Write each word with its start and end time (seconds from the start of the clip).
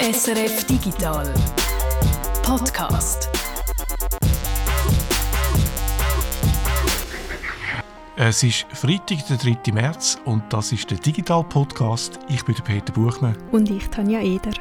SRF 0.00 0.64
Digital 0.64 1.34
Podcast. 2.44 3.28
Es 8.14 8.44
ist 8.44 8.64
Freitag, 8.72 9.26
der 9.26 9.38
3. 9.38 9.72
März 9.72 10.16
und 10.24 10.44
das 10.50 10.70
ist 10.70 10.88
der 10.88 10.98
Digital 10.98 11.42
Podcast. 11.42 12.20
Ich 12.28 12.44
bin 12.44 12.54
der 12.54 12.62
Peter 12.62 12.92
Buchmann. 12.92 13.36
Und 13.50 13.68
ich, 13.70 13.88
Tanja 13.88 14.20
Eder. 14.20 14.52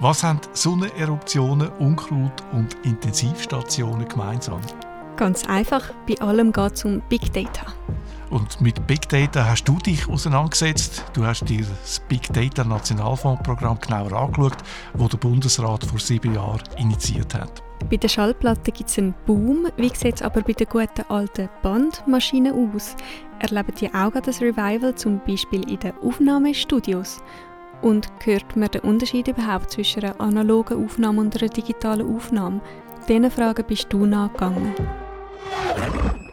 Was 0.00 0.22
haben 0.22 0.40
Sonneneruptionen, 0.52 1.70
Unkraut 1.78 2.44
und 2.52 2.76
Intensivstationen 2.84 4.06
gemeinsam? 4.06 4.60
Ganz 5.18 5.44
einfach, 5.46 5.82
bei 6.06 6.14
allem 6.20 6.52
geht 6.52 6.74
es 6.74 6.84
um 6.84 7.02
Big 7.08 7.32
Data. 7.32 7.66
Und 8.30 8.60
mit 8.60 8.86
Big 8.86 9.08
Data 9.08 9.44
hast 9.44 9.64
du 9.64 9.76
dich 9.78 10.08
auseinandergesetzt. 10.08 11.04
Du 11.12 11.26
hast 11.26 11.44
dir 11.48 11.66
das 11.82 12.00
Big 12.08 12.32
Data 12.32 12.62
Nationalfondsprogramm 12.62 13.80
genauer 13.80 14.12
angeschaut, 14.12 14.56
das 14.94 15.08
der 15.08 15.18
Bundesrat 15.18 15.84
vor 15.84 15.98
sieben 15.98 16.36
Jahren 16.36 16.62
initiiert 16.76 17.34
hat. 17.34 17.64
Bei 17.90 17.96
der 17.96 18.06
Schallplatte 18.06 18.70
gibt 18.70 18.90
es 18.90 18.98
einen 18.98 19.12
Boom. 19.26 19.66
Wie 19.76 19.88
sieht 19.88 20.14
es 20.14 20.22
aber 20.22 20.42
bei 20.42 20.52
den 20.52 20.68
guten 20.68 21.04
alten 21.08 21.48
Bandmaschinen 21.62 22.72
aus? 22.72 22.94
Erleben 23.40 23.74
die 23.80 23.92
auch 23.92 24.12
das 24.12 24.40
Revival, 24.40 24.94
zum 24.94 25.20
Beispiel 25.26 25.68
in 25.68 25.80
den 25.80 25.98
Aufnahmestudios? 25.98 27.20
Und 27.82 28.08
hört 28.22 28.54
man 28.54 28.70
den 28.70 28.82
Unterschied 28.82 29.26
überhaupt 29.26 29.72
zwischen 29.72 30.04
einer 30.04 30.20
analogen 30.20 30.84
Aufnahme 30.84 31.22
und 31.22 31.36
einer 31.36 31.50
digitalen 31.50 32.14
Aufnahme? 32.14 32.60
Diesen 33.08 33.32
Fragen 33.32 33.64
bist 33.66 33.92
du 33.92 34.06
nachgegangen. 34.06 34.74
Oh! 35.50 36.27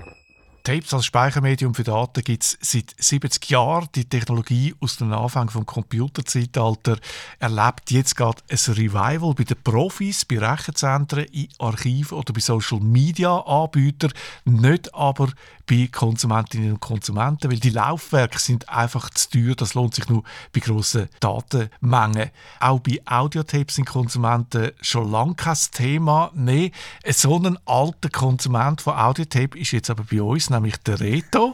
Tapes 0.66 0.96
als 0.96 1.06
Speichermedium 1.06 1.76
für 1.76 1.84
Daten 1.84 2.24
gibt 2.24 2.44
es 2.44 2.58
seit 2.60 2.96
70 2.98 3.52
Jahren. 3.52 3.88
Die 3.94 4.06
Technologie 4.06 4.74
aus 4.80 4.98
dem 4.98 5.14
Anfang 5.14 5.48
vom 5.52 5.64
Computerzeitalter 5.64 6.98
erlebt 7.38 7.92
jetzt 7.92 8.16
gerade 8.16 8.42
ein 8.50 8.74
Revival 8.74 9.36
bei 9.36 9.44
den 9.44 9.62
Profis, 9.64 10.26
bei 10.26 10.40
Rechenzentren, 10.40 11.26
in 11.26 11.50
Archiven 11.60 12.18
oder 12.18 12.34
bei 12.34 12.40
Social 12.40 12.80
Media 12.80 13.38
Anbietern, 13.42 14.12
nicht 14.46 14.92
aber 14.96 15.30
bei 15.68 15.88
Konsumentinnen 15.92 16.74
und 16.74 16.80
Konsumenten, 16.80 17.52
weil 17.52 17.60
die 17.60 17.70
Laufwerke 17.70 18.40
sind 18.40 18.70
einfach 18.70 19.10
zu 19.12 19.30
teuer. 19.30 19.56
Das 19.56 19.74
lohnt 19.74 19.96
sich 19.96 20.08
nur 20.10 20.24
bei 20.52 20.60
grossen 20.62 21.10
Datenmengen. 21.20 22.32
Auch 22.60 22.80
bei 22.80 23.00
Audiotapes 23.06 23.76
sind 23.76 23.86
Konsumenten 23.86 24.72
schon 24.82 25.12
lange 25.12 25.36
kein 25.36 25.58
Thema 25.72 26.32
mehr. 26.34 26.70
So 27.10 27.38
ein 27.38 27.58
alter 27.66 28.10
Konsument 28.10 28.82
von 28.82 28.96
Audiotape 28.96 29.58
ist 29.58 29.72
jetzt 29.72 29.90
aber 29.90 30.04
bei 30.04 30.22
uns, 30.22 30.50
nämlich 30.56 30.78
der 30.78 31.00
Reto. 31.00 31.54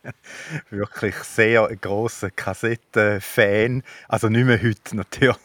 Wirklich 0.70 1.14
sehr 1.16 1.68
grosser 1.80 2.30
Kassettenfan. 2.30 3.82
Also 4.08 4.28
nicht 4.28 4.46
mehr 4.46 4.62
heute 4.62 4.96
natürlich. 4.96 5.36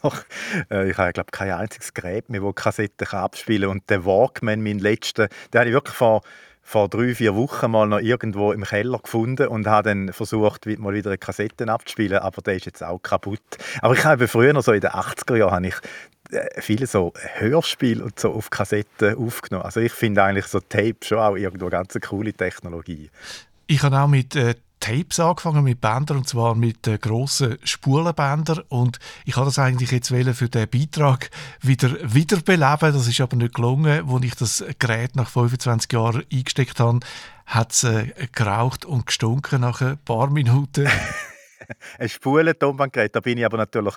Äh, 0.70 0.90
ich 0.90 0.96
habe, 0.96 1.12
glaube 1.12 1.30
kein 1.30 1.52
einziges 1.52 1.94
Gerät 1.94 2.28
mehr, 2.28 2.40
das 2.40 2.54
Kassetten 2.54 3.08
abspielen 3.08 3.68
kann. 3.68 3.78
Und 3.78 3.90
der 3.90 4.04
Walkman, 4.04 4.62
mein 4.62 4.78
letzter, 4.78 5.28
den 5.52 5.60
habe 5.60 5.68
ich 5.68 5.74
wirklich 5.74 5.96
vor 5.96 6.22
vor 6.66 6.88
drei, 6.88 7.14
vier 7.14 7.36
Wochen 7.36 7.70
mal 7.70 7.86
noch 7.86 8.00
irgendwo 8.00 8.50
im 8.50 8.64
Keller 8.64 8.98
gefunden 8.98 9.46
und 9.46 9.68
habe 9.68 9.90
dann 9.90 10.12
versucht, 10.12 10.66
mal 10.66 10.94
wieder 10.94 11.10
eine 11.10 11.18
Kassette 11.18 11.68
abzuspielen, 11.68 12.18
aber 12.18 12.42
der 12.42 12.56
ist 12.56 12.66
jetzt 12.66 12.82
auch 12.82 12.98
kaputt. 12.98 13.40
Aber 13.82 13.94
ich 13.94 14.04
habe 14.04 14.26
früher, 14.26 14.60
so 14.60 14.72
in 14.72 14.80
den 14.80 14.90
80er 14.90 15.36
Jahren, 15.36 15.54
habe 15.54 15.68
ich 15.68 15.76
viele 16.58 16.86
so 16.86 17.12
Hörspiele 17.34 18.04
und 18.04 18.18
so 18.18 18.32
auf 18.32 18.50
Kassetten 18.50 19.16
aufgenommen. 19.16 19.64
Also 19.64 19.80
ich 19.80 19.92
finde 19.92 20.22
eigentlich 20.22 20.46
so 20.46 20.60
Tape 20.60 20.96
schon 21.02 21.18
auch 21.18 21.36
irgendwo 21.36 21.68
ganz 21.68 21.94
eine 21.94 22.00
coole 22.00 22.32
Technologie. 22.32 23.10
Ich 23.66 23.82
habe 23.82 23.98
auch 23.98 24.08
mit 24.08 24.36
äh, 24.36 24.54
Tapes 24.80 25.18
angefangen 25.18 25.64
mit 25.64 25.80
Bändern 25.80 26.18
und 26.18 26.28
zwar 26.28 26.54
mit 26.54 26.86
äh, 26.86 26.98
grossen 26.98 27.58
Spulenbändern 27.64 28.62
und 28.68 28.98
ich 29.24 29.36
habe 29.36 29.46
das 29.46 29.58
eigentlich 29.58 29.90
jetzt 29.90 30.08
für 30.08 30.48
den 30.48 30.68
Beitrag 30.68 31.30
wieder 31.60 31.90
wiederbeleben. 32.02 32.92
Das 32.92 33.08
ist 33.08 33.20
aber 33.20 33.36
nicht 33.36 33.54
gelungen, 33.54 34.08
als 34.08 34.24
ich 34.24 34.34
das 34.34 34.64
Gerät 34.78 35.16
nach 35.16 35.28
25 35.28 35.92
Jahren 35.92 36.24
eingesteckt 36.32 36.78
habe, 36.78 37.00
hat 37.46 37.72
es 37.72 37.84
äh, 37.84 38.12
geraucht 38.32 38.84
und 38.84 39.06
gestunken 39.06 39.62
nach 39.62 39.80
ein 39.80 39.98
paar 40.04 40.30
Minuten. 40.30 40.88
ein 41.98 42.08
Spulentonbandgerät, 42.08 43.14
da 43.14 43.20
bin 43.20 43.38
ich 43.38 43.44
aber 43.44 43.56
natürlich 43.56 43.94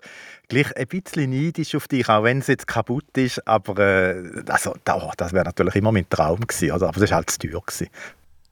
gleich 0.48 0.76
ein 0.76 0.88
bisschen 0.88 1.30
neidisch 1.30 1.76
auf 1.76 1.88
dich, 1.88 2.08
auch 2.10 2.24
wenn 2.24 2.40
es 2.40 2.48
jetzt 2.48 2.68
kaputt 2.68 3.18
ist, 3.18 3.46
aber 3.48 3.78
äh, 3.80 4.44
also, 4.48 4.76
das 4.84 5.34
wäre 5.34 5.46
natürlich 5.46 5.76
immer 5.76 5.92
mein 5.92 6.10
Traum 6.10 6.42
gewesen, 6.42 6.72
also, 6.72 6.88
aber 6.88 7.00
das 7.00 7.10
war 7.10 7.18
halt 7.18 7.30
zu 7.30 7.40
teuer. 7.40 7.62
Gewesen. 7.62 7.90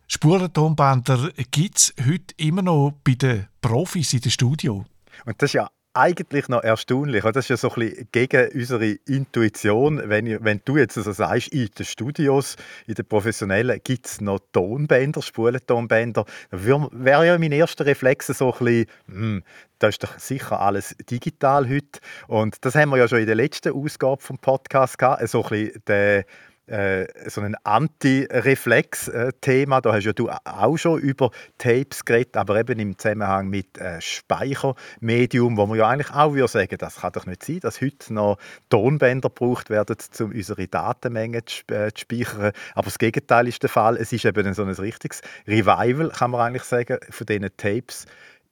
Spurentonbänder 0.08 1.32
gibt 1.52 1.78
es 1.78 1.94
heute 2.00 2.34
immer 2.38 2.62
noch 2.62 2.94
bei 3.04 3.16
den 3.16 3.48
Profis 3.62 4.14
in 4.14 4.22
den 4.22 4.32
Studio. 4.32 4.86
Und 5.26 5.42
das 5.42 5.50
ist 5.50 5.54
ja 5.54 5.70
eigentlich 5.98 6.48
noch 6.48 6.64
erstaunlich. 6.64 7.24
Das 7.24 7.38
ist 7.38 7.50
ja 7.50 7.58
so 7.58 7.70
ein 7.72 7.80
bisschen 7.80 8.08
gegen 8.12 8.52
unsere 8.54 8.86
Intuition. 9.08 10.02
Wenn, 10.06 10.44
wenn 10.44 10.62
du 10.64 10.78
jetzt 10.78 10.98
also 10.98 11.12
sagst, 11.12 11.50
in 11.50 11.70
den 11.78 11.86
Studios, 11.86 12.56
in 12.86 12.94
den 12.94 13.06
Professionellen, 13.06 13.82
gibt 13.84 14.06
es 14.06 14.22
noch 14.22 14.40
Tonbänder, 14.52 15.22
Spulentonbänder, 15.22 16.26
dann 16.52 16.88
wäre 16.92 17.26
ja 17.26 17.38
mein 17.38 17.52
erster 17.52 17.86
Reflex 17.86 18.28
so 18.28 18.54
ein 18.54 18.60
bisschen, 18.60 18.86
hm, 19.08 19.44
da 19.80 19.88
ist 19.88 20.04
doch 20.04 20.18
sicher 20.18 20.60
alles 20.60 20.96
digital 21.10 21.68
heute. 21.68 22.00
Und 22.28 22.64
das 22.66 22.76
haben 22.76 22.90
wir 22.90 22.98
ja 22.98 23.08
schon 23.08 23.20
in 23.20 23.28
der 23.28 23.36
letzten 23.36 23.74
Ausgabe 23.74 24.22
vom 24.22 24.38
Podcast 24.38 24.98
gehabt, 24.98 25.28
so 25.28 25.44
ein 25.44 25.50
bisschen 25.50 25.84
der 25.88 26.26
äh, 26.68 27.08
so 27.30 27.42
ein 27.42 27.56
Anti-Reflex-Thema. 27.64 29.82
Da 29.82 29.94
hast 29.94 30.06
ja 30.06 30.14
du 30.14 30.30
auch 30.30 30.78
schon 30.78 31.00
über 31.00 31.32
Tapes 31.58 32.06
geredet, 32.06 32.38
aber 32.38 32.60
eben 32.60 32.78
im 32.80 32.98
Zusammenhang 32.98 33.50
mit 33.50 33.78
äh, 33.78 34.00
Speichermedium, 34.02 35.58
wo 35.58 35.66
man 35.66 35.78
ja 35.78 35.88
eigentlich 35.88 36.12
auch 36.12 36.34
würde 36.34 36.48
sagen, 36.48 36.78
das 36.78 36.96
kann 36.98 37.12
doch 37.14 37.26
nicht 37.26 37.44
sein, 37.44 37.60
dass 37.62 37.82
heute 37.82 38.14
noch 38.14 38.38
Tonbänder 38.70 39.30
gebraucht 39.30 39.70
werden, 39.70 39.98
um 40.20 40.32
unsere 40.32 40.68
Datenmengen 40.68 41.42
zu, 41.46 41.64
äh, 41.74 41.92
speichern. 41.96 42.52
Aber 42.76 42.86
das 42.86 43.00
Gegenteil 43.00 43.48
ist 43.48 43.64
der 43.64 43.70
Fall. 43.70 43.98
Es 43.98 44.14
ist 44.14 44.26
eben 44.26 44.54
so 44.54 44.64
ein 44.64 44.70
richtiges 44.70 45.22
Revival, 45.48 46.10
kann 46.10 46.32
man 46.32 46.42
eigentlich 46.42 46.64
sagen, 46.64 46.98
von 47.10 47.26
diesen 47.26 47.50
Tapes 47.58 48.06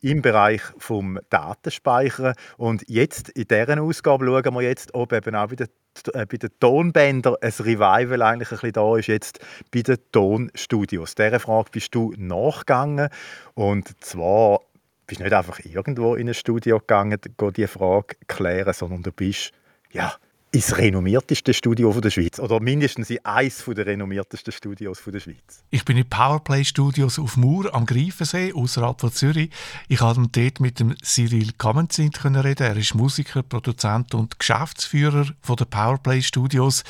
im 0.06 0.22
Bereich 0.22 0.62
vom 0.78 1.20
Datenspeichern. 1.32 2.36
Und 2.58 2.84
jetzt 2.88 3.30
in 3.30 3.48
dieser 3.48 3.82
Ausgabe 3.82 4.26
schauen 4.26 4.54
wir 4.54 4.62
jetzt, 4.62 4.94
ob 4.94 5.12
eben 5.12 5.36
auch 5.36 5.48
bei 5.48 5.56
den, 5.56 5.68
äh, 6.14 6.28
bei 6.28 6.38
den 6.38 6.52
Tonbändern 6.60 7.36
ein 7.42 7.52
Revival 7.60 8.22
eigentlich 8.22 8.52
ein 8.52 8.58
bisschen 8.58 8.74
da 8.74 8.98
ist, 8.98 9.08
jetzt 9.08 9.40
bei 9.74 9.82
den 9.82 9.98
Tonstudios. 10.12 11.16
Dieser 11.16 11.40
Frage 11.40 11.72
bist 11.72 11.96
du 11.96 12.14
nachgegangen. 12.18 13.10
Und 13.56 14.04
zwar 14.04 14.60
bist 15.08 15.22
du 15.22 15.24
nicht 15.24 15.34
einfach 15.34 15.60
irgendwo 15.66 16.14
in 16.14 16.28
ein 16.28 16.36
Studio 16.36 16.78
gegangen, 16.78 17.20
diese 17.56 17.68
Frage 17.68 18.16
klären, 18.28 18.74
sondern 18.74 19.02
du 19.02 19.12
bist 19.12 19.54
ja, 19.92 20.14
ins 20.56 20.78
renommierteste 20.78 21.54
Studio 21.54 21.92
der 22.00 22.10
Schweiz 22.10 22.40
oder 22.40 22.62
mindestens 22.62 23.10
in 23.10 23.20
eines 23.26 23.66
der 23.66 23.86
renommiertesten 23.86 24.54
Studios 24.54 25.02
der 25.06 25.20
Schweiz. 25.20 25.64
Ich 25.70 25.84
bin 25.84 25.98
in 25.98 26.08
Powerplay 26.08 26.64
Studios 26.64 27.20
auf 27.20 27.36
Mur 27.36 27.76
am 27.76 27.86
Greifensee 27.86 28.54
außerhalb 28.54 29.02
von 29.02 29.12
Zürich. 29.12 29.50
Ich 29.90 29.98
konnte 29.98 30.30
dort 30.32 30.62
mit 30.62 30.80
dem 30.80 30.96
Cyril 31.04 31.52
Kamenzint 31.58 32.24
reden. 32.24 32.64
Er 32.64 32.78
ist 32.78 32.96
Musiker, 32.96 33.44
Produzent 33.44 34.16
und 34.16 34.40
Geschäftsführer 34.40 35.28
der 35.46 35.66
Powerplay 35.66 36.22
Studios. 36.22 36.86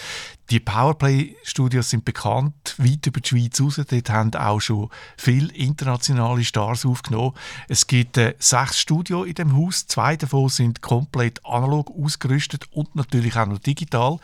Die 0.52 0.60
Powerplay-Studios 0.60 1.90
sind 1.90 2.06
bekannt, 2.06 2.76
weit 2.78 3.08
über 3.08 3.20
die 3.20 3.28
Schweiz 3.28 3.60
raus. 3.60 3.82
Dort 3.88 4.10
haben 4.12 4.34
auch 4.36 4.60
schon 4.60 4.90
viele 5.18 5.52
internationale 5.54 6.44
Stars 6.44 6.86
aufgenommen. 6.86 7.34
Es 7.68 7.88
gibt 7.88 8.18
äh, 8.18 8.36
sechs 8.38 8.80
Studios 8.80 9.28
in 9.28 9.34
dem 9.34 9.58
Haus. 9.58 9.88
Zwei 9.88 10.16
davon 10.16 10.50
sind 10.50 10.82
komplett 10.82 11.44
analog 11.46 11.90
ausgerüstet 11.90 12.68
und 12.72 12.96
natürlich 12.96 13.36
auch 13.36 13.48
noch 13.48 13.58
digital. 13.58 14.20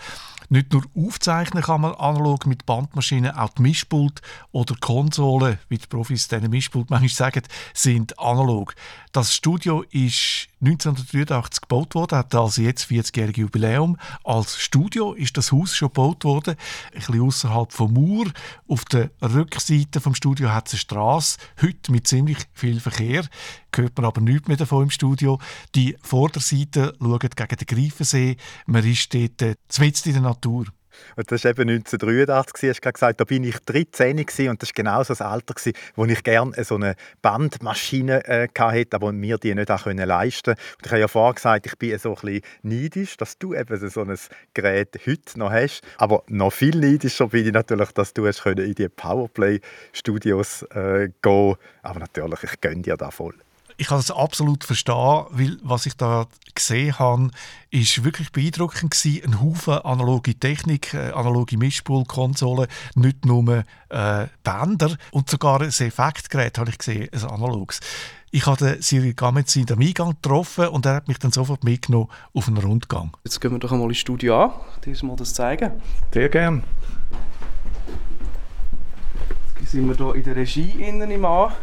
Nicht 0.51 0.73
nur 0.73 0.83
aufzeichnen 0.97 1.63
kann 1.63 1.79
man 1.79 1.93
analog 1.93 2.45
mit 2.45 2.65
Bandmaschinen, 2.65 3.31
auch 3.31 3.53
die 3.53 3.61
Mischpult 3.61 4.21
oder 4.51 4.75
Konsolen, 4.81 5.57
wie 5.69 5.77
die 5.77 5.87
Profis 5.87 6.27
diesen 6.27 6.49
Mischpult 6.49 6.89
manchmal 6.89 7.07
sagen, 7.07 7.43
sind 7.73 8.19
analog. 8.19 8.75
Das 9.13 9.33
Studio 9.33 9.83
ist 9.91 10.49
1983 10.59 11.61
gebaut 11.61 11.95
worden, 11.95 12.17
hat 12.17 12.35
also 12.35 12.61
jetzt 12.61 12.91
40-jährige 12.91 13.41
Jubiläum. 13.41 13.97
Als 14.25 14.57
Studio 14.57 15.13
ist 15.13 15.37
das 15.37 15.53
Haus 15.53 15.73
schon 15.73 15.87
gebaut 15.87 16.25
worden, 16.25 16.55
ein 16.93 16.99
bisschen 16.99 17.21
außerhalb 17.21 17.71
vom 17.71 17.93
Mur. 17.93 18.25
Auf 18.67 18.83
der 18.83 19.09
Rückseite 19.21 20.01
vom 20.01 20.15
Studio 20.15 20.49
hat 20.49 20.67
es 20.67 20.73
eine 20.73 20.79
Straße, 20.79 21.37
heute 21.61 21.93
mit 21.93 22.07
ziemlich 22.07 22.39
viel 22.51 22.81
Verkehr. 22.81 23.23
Hört 23.73 23.97
man 23.97 24.05
aber 24.05 24.21
nichts 24.21 24.47
mehr 24.47 24.57
davon 24.57 24.83
im 24.83 24.89
Studio. 24.89 25.39
Die 25.75 25.95
Vorderseite 26.01 26.93
schaut 26.99 27.35
gegen 27.35 27.55
den 27.55 27.67
Greifensee. 27.67 28.37
Man 28.65 28.85
ist 28.85 29.13
dort 29.13 29.41
äh, 29.41 29.55
in 30.05 30.13
der 30.13 30.21
Natur. 30.21 30.65
Und 31.15 31.31
das 31.31 31.43
war 31.43 31.51
eben 31.51 31.69
1983, 31.69 32.69
hast 32.69 32.85
du 32.85 32.91
gesagt, 32.91 33.19
da 33.19 33.23
bin 33.23 33.43
ich 33.43 33.57
13 33.59 34.19
und 34.49 34.61
das 34.61 34.69
war 34.69 34.73
genau 34.75 35.03
so 35.03 35.13
das 35.13 35.21
Alter, 35.21 35.55
wo 35.95 36.05
ich 36.05 36.23
gerne 36.23 36.63
so 36.63 36.75
eine 36.75 36.95
Bandmaschine 37.21 38.25
äh, 38.27 38.47
hatte, 38.57 38.95
aber 38.95 39.11
mir 39.11 39.37
die 39.37 39.55
nicht 39.55 39.71
auch 39.71 39.85
leisten 39.85 40.55
konnte. 40.55 40.61
Ich 40.83 40.91
habe 40.91 40.99
ja 40.99 41.07
vorher 41.07 41.33
gesagt, 41.33 41.65
ich 41.65 41.77
bin 41.77 41.97
so 41.97 42.15
ein 42.15 42.21
bisschen 42.21 42.41
neidisch, 42.63 43.17
dass 43.17 43.37
du 43.37 43.53
eben 43.53 43.89
so 43.89 44.01
ein 44.01 44.17
Gerät 44.53 44.99
heute 45.05 45.39
noch 45.39 45.51
hast. 45.51 45.81
Aber 45.97 46.23
noch 46.27 46.51
viel 46.51 46.77
neidischer 46.77 47.27
bin 47.27 47.45
ich 47.45 47.53
natürlich, 47.53 47.91
dass 47.91 48.13
du 48.13 48.27
hast 48.27 48.45
in 48.45 48.75
die 48.75 48.89
Powerplay-Studios 48.89 50.63
äh, 50.73 51.09
gehen 51.21 51.55
Aber 51.83 51.99
natürlich, 51.99 52.43
ich 52.43 52.61
gönne 52.61 52.81
dir 52.81 52.97
da 52.97 53.11
voll 53.11 53.35
Ich 53.81 53.87
kann 53.87 53.97
das 53.97 54.11
absolut 54.11 54.63
verstehen, 54.63 55.25
weil 55.31 55.57
was 55.63 55.87
ich 55.87 55.97
da 55.97 56.27
gesehen 56.53 56.99
habe, 56.99 57.31
ist 57.71 58.03
wirklich 58.03 58.31
beeindruckend 58.31 58.91
gewesen. 58.91 59.23
Ein 59.25 59.41
Haufen 59.41 59.73
analoge 59.73 60.35
Technik, 60.35 60.93
äh, 60.93 61.09
analoge 61.09 61.57
Mischpultkonsolen, 61.57 62.67
nicht 62.93 63.25
nur 63.25 63.65
äh, 63.89 64.27
Bänder 64.43 64.95
und 65.09 65.31
sogar 65.31 65.61
ein 65.61 65.69
Effektgerät 65.69 66.59
habe 66.59 66.69
ich 66.69 66.77
gesehen, 66.77 67.09
ein 67.11 67.23
analoges. 67.23 67.79
Ich 68.29 68.45
habe 68.45 68.79
Cyril 68.81 69.15
Gametz 69.15 69.55
in 69.55 69.65
am 69.71 69.79
Eingang 69.79 70.11
getroffen 70.11 70.67
und 70.67 70.85
er 70.85 70.93
hat 70.93 71.07
mich 71.07 71.17
dann 71.17 71.31
sofort 71.31 71.63
mitgenommen 71.63 72.09
auf 72.35 72.47
einen 72.47 72.57
Rundgang. 72.57 73.17
Jetzt 73.23 73.41
gehen 73.41 73.51
wir 73.51 73.57
doch 73.57 73.71
einmal 73.71 73.87
ins 73.87 73.97
Studio 73.97 74.43
an, 74.43 74.51
dir 74.85 74.95
mal 75.03 75.15
das 75.15 75.33
zeigen. 75.33 75.71
Sehr 76.13 76.29
gern. 76.29 76.61
Jetzt 79.59 79.71
sind 79.71 79.87
wir 79.87 79.95
hier 79.95 80.13
in 80.13 80.23
der 80.23 80.35
Regie 80.35 80.69
innen 80.69 81.09
im 81.09 81.25
An. 81.25 81.53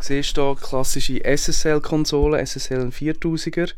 Du 0.00 0.06
siehst 0.06 0.36
hier 0.36 0.56
klassische 0.58 1.20
SSL-Konsole, 1.22 2.38
SSL 2.46 2.88
4000er 2.88 3.74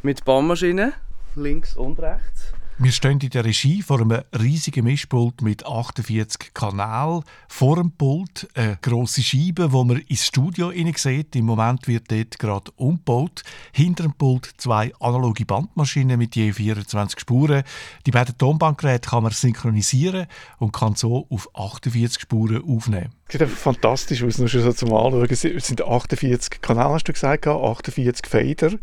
mit 0.00 0.24
Bandmaschinen, 0.24 0.94
links 1.36 1.76
und 1.76 2.00
rechts. 2.00 2.54
Wir 2.82 2.92
stehen 2.92 3.20
in 3.20 3.28
der 3.28 3.44
Regie 3.44 3.82
vor 3.82 4.00
einem 4.00 4.22
riesigen 4.32 4.86
Mischpult 4.86 5.42
mit 5.42 5.66
48 5.66 6.54
Kanälen. 6.54 7.22
Vor 7.46 7.76
dem 7.76 7.90
Pult 7.90 8.48
eine 8.54 8.78
grosse 8.80 9.22
Scheibe, 9.22 9.70
wo 9.72 9.84
man 9.84 9.98
ins 9.98 10.24
Studio 10.24 10.72
sieht. 10.96 11.36
Im 11.36 11.44
Moment 11.44 11.86
wird 11.88 12.10
dort 12.10 12.38
gerade 12.38 12.70
umgebaut. 12.76 13.42
Hinter 13.72 14.04
dem 14.04 14.14
Pult 14.14 14.54
zwei 14.56 14.94
analoge 14.98 15.44
Bandmaschinen 15.44 16.16
mit 16.16 16.36
je 16.36 16.54
24 16.54 17.20
Spuren. 17.20 17.64
Die 18.06 18.12
beiden 18.12 18.38
Tonbandgeräte 18.38 19.10
kann 19.10 19.24
man 19.24 19.32
synchronisieren 19.32 20.26
und 20.56 20.72
kann 20.72 20.94
so 20.94 21.26
auf 21.28 21.54
48 21.54 22.22
Spuren 22.22 22.64
aufnehmen. 22.66 23.10
Das 23.26 23.32
sieht 23.32 23.42
einfach 23.42 23.58
fantastisch 23.58 24.22
aus, 24.22 24.38
nur 24.38 24.48
schon 24.48 24.62
so 24.62 24.72
zum 24.72 24.94
Anschauen. 24.94 25.28
Es 25.28 25.42
sind 25.42 25.82
48 25.82 26.62
Kanäle, 26.62 26.88
hast 26.88 27.04
du 27.04 27.12
gesagt, 27.12 27.46
48 27.46 28.26
Fader. 28.26 28.78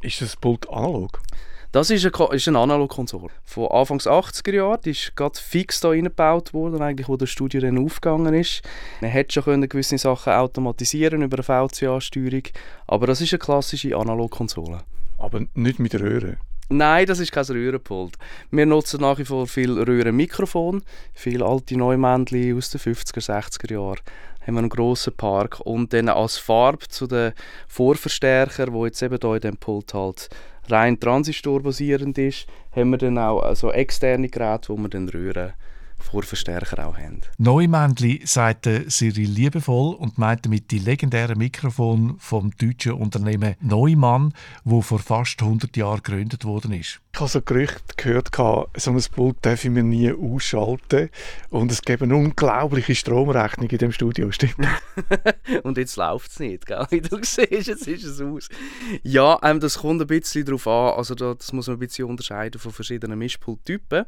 Ist 0.00 0.22
das 0.22 0.36
Pult 0.36 0.70
analog? 0.70 1.20
Das 1.76 1.90
ist 1.90 2.06
eine, 2.06 2.34
ist 2.34 2.48
eine 2.48 2.58
Analogkonsole. 2.58 3.28
Von 3.44 3.66
Anfangs 3.66 4.06
80er 4.06 4.54
Jahren. 4.54 4.80
Die 4.82 4.92
ist 4.92 5.14
gerade 5.14 5.38
fix 5.38 5.82
hier 5.82 5.90
eingebaut 5.90 6.54
worden, 6.54 6.80
eigentlich, 6.80 7.06
wo 7.06 7.18
das 7.18 7.28
Studio 7.28 7.60
dann 7.60 7.76
aufgegangen 7.76 8.32
ist. 8.32 8.62
Man 9.02 9.10
hätte 9.10 9.34
schon 9.34 9.42
können 9.42 9.68
gewisse 9.68 9.98
Sachen 9.98 10.32
automatisieren 10.32 11.20
über 11.20 11.36
eine 11.36 11.42
VCA-Steuerung, 11.42 12.44
aber 12.86 13.06
das 13.06 13.20
ist 13.20 13.34
eine 13.34 13.40
klassische 13.40 13.94
Analogkonsole. 13.94 14.78
Aber 15.18 15.42
nicht 15.52 15.78
mit 15.78 15.94
Röhren? 16.00 16.38
Nein, 16.70 17.04
das 17.04 17.18
ist 17.18 17.30
kein 17.30 17.44
Röhrenpult. 17.44 18.14
Wir 18.50 18.64
nutzen 18.64 19.02
nach 19.02 19.18
wie 19.18 19.26
vor 19.26 19.46
viel 19.46 19.78
Röhrenmikrofon, 19.78 20.82
viele 21.12 21.44
alte 21.44 21.76
Neumännchen 21.76 22.56
aus 22.56 22.70
den 22.70 22.80
50er, 22.80 23.22
60er 23.22 23.72
Jahren 23.74 24.00
haben 24.46 24.54
wir 24.54 24.60
einen 24.60 24.68
grossen 24.68 25.12
Park 25.16 25.60
und 25.60 25.92
dann 25.92 26.08
als 26.08 26.38
Farbe 26.38 26.86
zu 26.88 27.06
den 27.06 27.32
Vorverstärker, 27.66 28.72
wo 28.72 28.86
jetzt 28.86 29.02
eben 29.02 29.18
hier 29.20 29.34
in 29.34 29.40
diesem 29.40 29.56
Pult 29.56 29.92
halt 29.92 30.28
rein 30.70 30.98
transistorbasierend 30.98 32.18
ist, 32.18 32.46
haben 32.72 32.90
wir 32.90 32.98
dann 32.98 33.18
auch 33.18 33.42
also 33.42 33.72
externe 33.72 34.28
Geräte, 34.28 34.68
wo 34.70 34.76
wir 34.76 34.88
dann 34.88 35.08
Röhren 35.08 35.54
Vorverstärker 35.98 36.86
auch 36.86 36.96
haben. 36.96 37.20
Neumännli 37.38 38.22
sagt 38.24 38.68
Cyril 38.88 39.30
liebevoll 39.30 39.94
und 39.94 40.18
meint 40.18 40.46
damit 40.46 40.70
die 40.70 40.78
legendären 40.78 41.38
Mikrofon 41.38 42.16
vom 42.18 42.52
deutschen 42.56 42.92
Unternehmen 42.92 43.56
Neumann, 43.60 44.32
wo 44.64 44.82
vor 44.82 44.98
fast 44.98 45.42
100 45.42 45.76
Jahren 45.76 46.02
gegründet 46.02 46.44
worden 46.44 46.72
ist. 46.72 47.00
Ich 47.12 47.20
habe 47.20 47.30
so 47.30 47.40
Gerüchte 47.40 47.94
gehört, 47.96 48.30
so 48.76 48.90
ein 48.90 49.02
Pult 49.14 49.36
darf 49.42 49.64
ich 49.64 49.70
mir 49.70 49.82
nie 49.82 50.12
ausschalten 50.12 51.08
und 51.50 51.72
es 51.72 51.82
gibt 51.82 52.02
eine 52.02 52.14
unglaubliche 52.14 52.94
Stromrechnung 52.94 53.70
in 53.70 53.78
dem 53.78 53.92
Studio, 53.92 54.30
stimmt 54.30 54.56
Und 55.62 55.78
jetzt 55.78 55.96
läuft 55.96 56.30
es 56.30 56.38
nicht, 56.38 56.66
gell? 56.66 56.86
wie 56.90 57.00
du 57.00 57.18
siehst, 57.22 57.68
jetzt 57.68 57.88
ist 57.88 58.04
es 58.04 58.20
aus. 58.20 58.48
Ja, 59.02 59.38
ähm, 59.42 59.60
das 59.60 59.78
kommt 59.78 60.00
ein 60.00 60.06
bisschen 60.06 60.44
darauf 60.44 60.66
an, 60.66 60.98
also 60.98 61.14
das 61.14 61.52
muss 61.52 61.66
man 61.66 61.76
ein 61.76 61.80
bisschen 61.80 62.06
unterscheiden 62.06 62.60
von 62.60 62.72
verschiedenen 62.72 63.18
Mischpulttypen. 63.18 64.04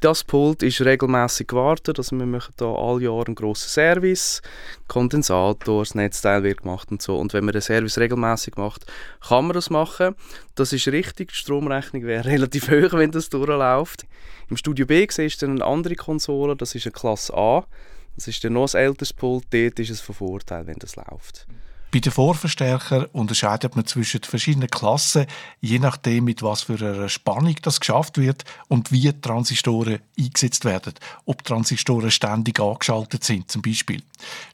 Das 0.00 0.22
Pult 0.22 0.62
ist 0.62 0.80
regelmäßig 0.80 1.48
gewartet, 1.48 1.98
also 1.98 2.16
wir 2.16 2.26
machen 2.26 2.54
hier 2.56 2.68
alle 2.68 3.02
Jahre 3.02 3.26
einen 3.26 3.34
grossen 3.34 3.68
Service, 3.68 4.42
Kondensator, 4.86 5.82
das 5.82 5.96
Netzteil 5.96 6.44
wird 6.44 6.62
gemacht 6.62 6.90
und 6.92 7.02
so. 7.02 7.16
Und 7.16 7.32
wenn 7.32 7.44
man 7.44 7.52
den 7.52 7.62
Service 7.62 7.98
regelmäßig 7.98 8.56
macht, 8.56 8.86
kann 9.26 9.46
man 9.46 9.54
das 9.54 9.70
machen. 9.70 10.14
Das 10.54 10.72
ist 10.72 10.86
richtig, 10.86 11.30
die 11.30 11.34
Stromrechnung 11.34 12.04
wäre 12.04 12.24
relativ 12.28 12.70
hoch, 12.70 12.92
wenn 12.92 13.10
das 13.10 13.28
durchläuft. 13.28 14.06
Im 14.48 14.56
Studio 14.56 14.86
B 14.86 15.06
siehst 15.10 15.42
du 15.42 15.46
eine 15.46 15.64
andere 15.64 15.96
Konsole, 15.96 16.54
das 16.54 16.74
ist 16.76 16.86
eine 16.86 16.92
Klasse 16.92 17.34
A. 17.34 17.66
Das 18.14 18.28
ist 18.28 18.42
dann 18.44 18.52
noch 18.52 18.72
ein 18.72 18.80
älteres 18.80 19.12
Pult, 19.12 19.46
dort 19.50 19.78
ist 19.78 19.90
es 19.90 20.00
von 20.00 20.14
Vorteil, 20.14 20.66
wenn 20.66 20.78
das 20.78 20.96
läuft. 20.96 21.46
Bei 21.90 22.00
den 22.00 22.12
Vorverstärkern 22.12 23.06
unterscheidet 23.12 23.74
man 23.74 23.86
zwischen 23.86 24.22
verschiedenen 24.22 24.68
Klassen, 24.68 25.24
je 25.60 25.78
nachdem, 25.78 26.24
mit 26.24 26.42
was 26.42 26.62
für 26.62 26.74
einer 26.74 27.08
Spannung 27.08 27.56
das 27.62 27.80
geschafft 27.80 28.18
wird 28.18 28.44
und 28.68 28.92
wie 28.92 29.10
Transistoren 29.18 30.00
eingesetzt 30.18 30.66
werden. 30.66 30.92
Ob 31.24 31.44
Transistoren 31.44 32.10
ständig 32.10 32.60
angeschaltet 32.60 33.24
sind, 33.24 33.50
zum 33.50 33.62
Beispiel. 33.62 34.02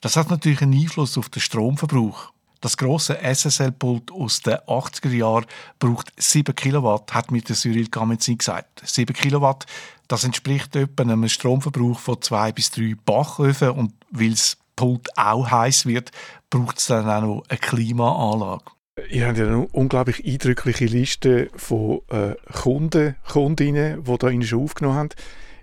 Das 0.01 0.17
hat 0.17 0.31
natürlich 0.31 0.63
einen 0.63 0.81
Einfluss 0.81 1.19
auf 1.19 1.29
den 1.29 1.43
Stromverbrauch. 1.43 2.31
Das 2.61 2.77
große 2.77 3.19
SSL-Pult 3.21 4.13
aus 4.13 4.41
den 4.41 4.55
80er 4.55 5.11
Jahren 5.11 5.45
braucht 5.81 6.13
7 6.17 6.55
Kilowatt, 6.55 7.13
hat 7.13 7.33
mir 7.33 7.43
der 7.43 7.57
Cyril 7.57 7.89
Gamenzin 7.89 8.39
gesagt. 8.39 8.81
7 8.85 9.13
Kilowatt, 9.13 9.67
das 10.07 10.23
entspricht 10.23 10.77
etwa 10.77 11.03
einem 11.03 11.29
Stromverbrauch 11.29 11.99
von 11.99 12.23
2 12.23 12.53
bis 12.53 12.71
3 12.71 12.95
Bachöfen 13.05 13.71
und 13.71 13.93
weil 14.13 14.33
es 14.33 14.57
Pult 14.77 15.09
auch 15.17 15.51
heiß 15.51 15.87
wird, 15.87 16.11
braucht 16.51 16.79
es 16.79 16.87
dann 16.87 17.09
auch 17.09 17.21
noch 17.21 17.45
eine 17.49 17.59
Klimaanlage. 17.59 18.65
Ihr 19.11 19.27
habt 19.27 19.39
ja 19.39 19.47
eine 19.47 19.67
unglaublich 19.69 20.25
eindrückliche 20.25 20.87
Liste 20.87 21.51
von 21.57 22.01
äh, 22.11 22.37
Kunden, 22.53 23.17
Kundinnen, 23.29 24.05
die 24.05 24.19
da 24.19 24.43
schon 24.43 24.63
aufgenommen 24.63 24.97
haben. 24.97 25.09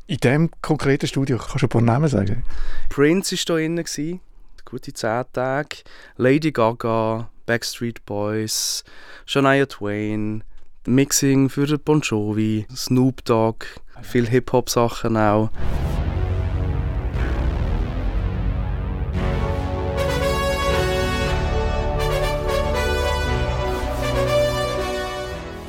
In 0.08 0.18
diesem 0.18 0.52
konkreten 0.62 1.08
Studio, 1.08 1.38
kannst 1.38 1.62
du 1.62 1.68
ein 1.68 1.70
paar 1.70 1.82
Namen 1.82 2.10
sagen? 2.10 2.44
Prince 2.90 3.36
war 3.36 3.58
da 3.58 3.84
drin, 3.84 4.20
gute 4.66 4.94
10 4.94 5.24
Tage. 5.32 5.78
Lady 6.18 6.52
Gaga, 6.52 7.30
Backstreet 7.46 8.06
Boys, 8.06 8.84
Shania 9.26 9.66
Twain, 9.66 10.44
Mixing 10.86 11.50
für 11.50 11.78
Bon 11.78 12.02
Jovi, 12.02 12.66
Snoop 12.76 13.24
Dogg, 13.24 13.66
viele 14.02 14.28
Hip-Hop-Sachen 14.28 15.16
auch. 15.16 15.50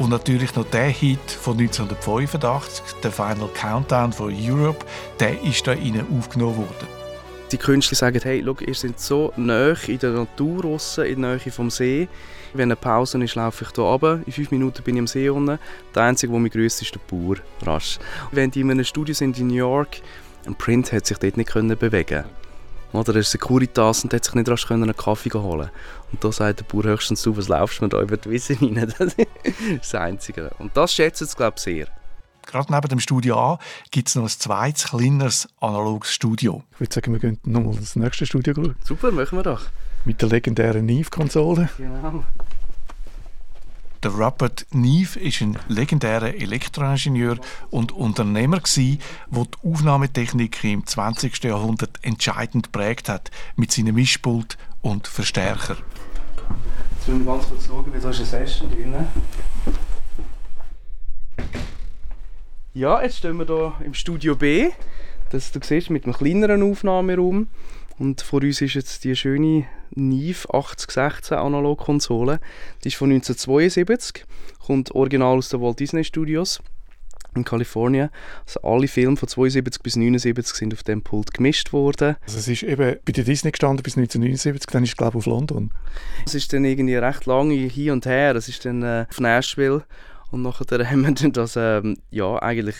Und 0.03 0.11
natürlich 0.11 0.57
noch 0.57 0.65
der 0.65 0.89
Hit 0.89 1.31
von 1.31 1.57
1985, 1.57 2.83
der 3.05 3.13
Final 3.13 3.49
Countdown 3.55 4.13
von 4.13 4.35
Europe, 4.35 4.85
der 5.21 5.41
ist 5.45 5.65
da 5.65 5.75
innen 5.75 6.05
aufgenommen 6.19 6.57
worden. 6.57 6.89
Die 7.53 7.57
Künstler 7.57 7.97
sagen, 7.97 8.19
hey, 8.21 8.43
schau, 8.45 8.57
ihr 8.67 8.75
seid 8.75 8.99
so 8.99 9.33
nah 9.37 9.77
in 9.87 10.01
der 10.01 10.11
Natur, 10.11 10.63
draussen, 10.63 11.05
in 11.05 11.23
der 11.23 11.37
Nähe 11.37 11.53
vom 11.53 11.71
See. 11.71 12.09
Wenn 12.53 12.65
eine 12.65 12.75
Pause 12.75 13.23
ist, 13.23 13.37
laufe 13.37 13.65
ich 13.65 13.71
hier 13.77 13.85
runter. 13.85 14.21
In 14.27 14.33
fünf 14.33 14.51
Minuten 14.51 14.83
bin 14.83 14.97
ich 14.97 15.01
am 15.03 15.07
See 15.07 15.29
unten. 15.29 15.61
Der 15.95 16.03
Einzige, 16.03 16.33
der 16.33 16.41
mich 16.41 16.53
grüßt, 16.53 16.83
ist 16.83 16.97
der 16.97 17.01
Bauer, 17.09 17.37
rasch. 17.65 18.01
Wenn 18.33 18.51
die 18.51 18.63
in 18.63 18.73
einem 18.73 18.85
Studio 18.85 19.15
sind 19.15 19.39
in 19.39 19.47
New 19.47 19.55
York, 19.55 19.99
ein 20.47 20.57
Print 20.57 20.91
hat 20.91 21.07
sich 21.07 21.19
dort 21.19 21.37
nicht 21.37 21.79
bewegen 21.79 22.25
oder 22.93 23.15
er 23.15 23.21
ist 23.21 23.31
Securitas 23.31 24.05
und 24.05 24.13
hat 24.13 24.25
sich 24.25 24.35
nicht 24.35 24.49
rasch 24.49 24.71
einen 24.71 24.97
Kaffee 24.97 25.31
holen 25.31 25.71
Und 26.12 26.23
da 26.23 26.31
sagt 26.31 26.61
der 26.61 26.64
Bauer 26.64 26.85
höchstens, 26.85 27.23
du, 27.23 27.37
was 27.37 27.49
laufst 27.49 27.81
du 27.81 27.85
mir 27.85 27.88
da 27.88 28.00
über 28.00 28.16
die 28.16 28.31
Wiese 28.31 28.57
rein? 28.61 28.75
Das 28.99 29.14
ist 29.14 29.26
das 29.81 29.95
Einzige. 29.95 30.50
Und 30.59 30.76
das 30.76 30.92
schätzt 30.92 31.23
es, 31.23 31.35
glaube 31.37 31.54
ich, 31.57 31.62
sehr. 31.62 31.87
Gerade 32.47 32.73
neben 32.73 32.88
dem 32.88 33.00
Studio 33.00 33.38
A 33.38 33.59
gibt 33.90 34.09
es 34.09 34.14
noch 34.14 34.25
ein 34.25 34.28
zweites, 34.28 34.85
kleineres, 34.85 35.49
analoges 35.61 36.12
Studio. 36.12 36.64
Ich 36.73 36.81
würde 36.81 36.95
sagen, 36.95 37.12
wir 37.12 37.21
gehen 37.21 37.38
nochmal 37.45 37.76
ins 37.76 37.97
nächste 37.97 38.26
Studio 38.26 38.54
schauen. 38.54 38.76
Super, 38.85 39.12
machen 39.12 39.38
wir 39.38 39.42
doch. 39.42 39.62
Mit 40.04 40.21
der 40.21 40.28
legendären 40.28 40.85
Neve-Konsole. 40.85 41.69
Genau. 41.78 42.25
Der 44.03 44.11
Robert 44.11 44.67
Neve 44.73 45.21
ist 45.21 45.43
ein 45.43 45.57
legendärer 45.69 46.35
Elektroingenieur 46.35 47.39
und 47.71 47.93
Unternehmer 47.93 48.57
der 48.57 48.69
die 48.75 48.99
Aufnahmetechnik 49.63 50.65
im 50.65 50.85
20. 50.85 51.45
Jahrhundert 51.45 52.01
entscheidend 52.03 52.73
prägt 52.73 53.09
hat 53.09 53.31
mit 53.55 53.71
seinem 53.71 53.95
Mischpult 53.95 54.59
und 54.81 55.07
Verstärker. 55.07 55.77
Jetzt 56.97 57.09
müssen 57.09 57.25
wir 57.25 57.33
ganz 57.33 57.49
kurz 57.49 57.67
schauen, 57.69 57.95
wie 57.95 58.01
da 58.01 58.11
ist 58.11 58.17
eine 58.17 58.27
Session 58.27 58.71
drin. 58.73 58.95
Ja, 62.75 63.03
jetzt 63.03 63.19
stehen 63.19 63.37
wir 63.37 63.47
hier 63.47 63.75
im 63.87 63.95
Studio 63.95 64.35
B. 64.35 64.71
Das 65.31 65.53
du 65.53 65.61
siehst 65.63 65.91
mit 65.91 66.05
einem 66.05 66.15
kleineren 66.15 66.69
Aufnahmeraum. 66.69 67.47
Und 67.99 68.23
vor 68.23 68.43
uns 68.43 68.61
ist 68.61 68.75
jetzt 68.75 69.05
die 69.05 69.15
schöne 69.15 69.67
Neve 69.95 70.53
8016 70.53 71.37
Analogkonsole. 71.37 72.41
Die 72.83 72.89
ist 72.89 72.97
von 72.97 73.11
1972, 73.11 74.25
kommt 74.65 74.95
original 74.95 75.37
aus 75.37 75.51
den 75.51 75.61
Walt 75.61 75.79
Disney 75.81 76.05
Studios. 76.05 76.61
in 77.35 77.45
Kalifornien. 77.45 78.11
Also 78.47 78.61
alle 78.63 78.89
Filme 78.89 79.17
von 79.17 79.29
72 79.29 79.83
bis 79.83 79.97
79 79.97 80.55
sind 80.55 80.75
auf 80.75 80.83
dem 80.83 81.03
Pult 81.03 81.33
gemischt 81.33 81.73
worden. 81.73 82.17
Also 82.27 82.39
es 82.39 82.49
ist 82.49 82.63
eben 82.63 82.97
bei 83.05 83.13
der 83.13 83.25
Disney 83.25 83.51
gestanden 83.53 83.83
bis 83.83 83.97
1979, 83.97 84.67
dann 84.71 84.85
ist 84.85 84.91
es 84.91 84.97
glaube 84.97 85.19
ich 85.19 85.19
auf 85.19 85.27
London. 85.27 85.71
Es 86.27 86.35
ist 86.35 86.53
dann 86.53 86.65
irgendwie 86.65 86.97
recht 86.97 87.25
lange 87.27 87.55
hier 87.55 87.95
und 87.95 88.05
her. 88.05 88.37
Es 88.37 88.49
ist 88.49 88.65
dann 88.67 88.83
äh, 88.83 89.07
auf 89.09 89.19
Nashville 89.19 89.85
und 90.31 90.43
nachher 90.43 90.67
haben 90.91 91.03
wir 91.03 91.13
dann 91.13 91.33
das 91.33 91.57
ähm, 91.57 91.97
ja 92.11 92.37
eigentlich 92.43 92.77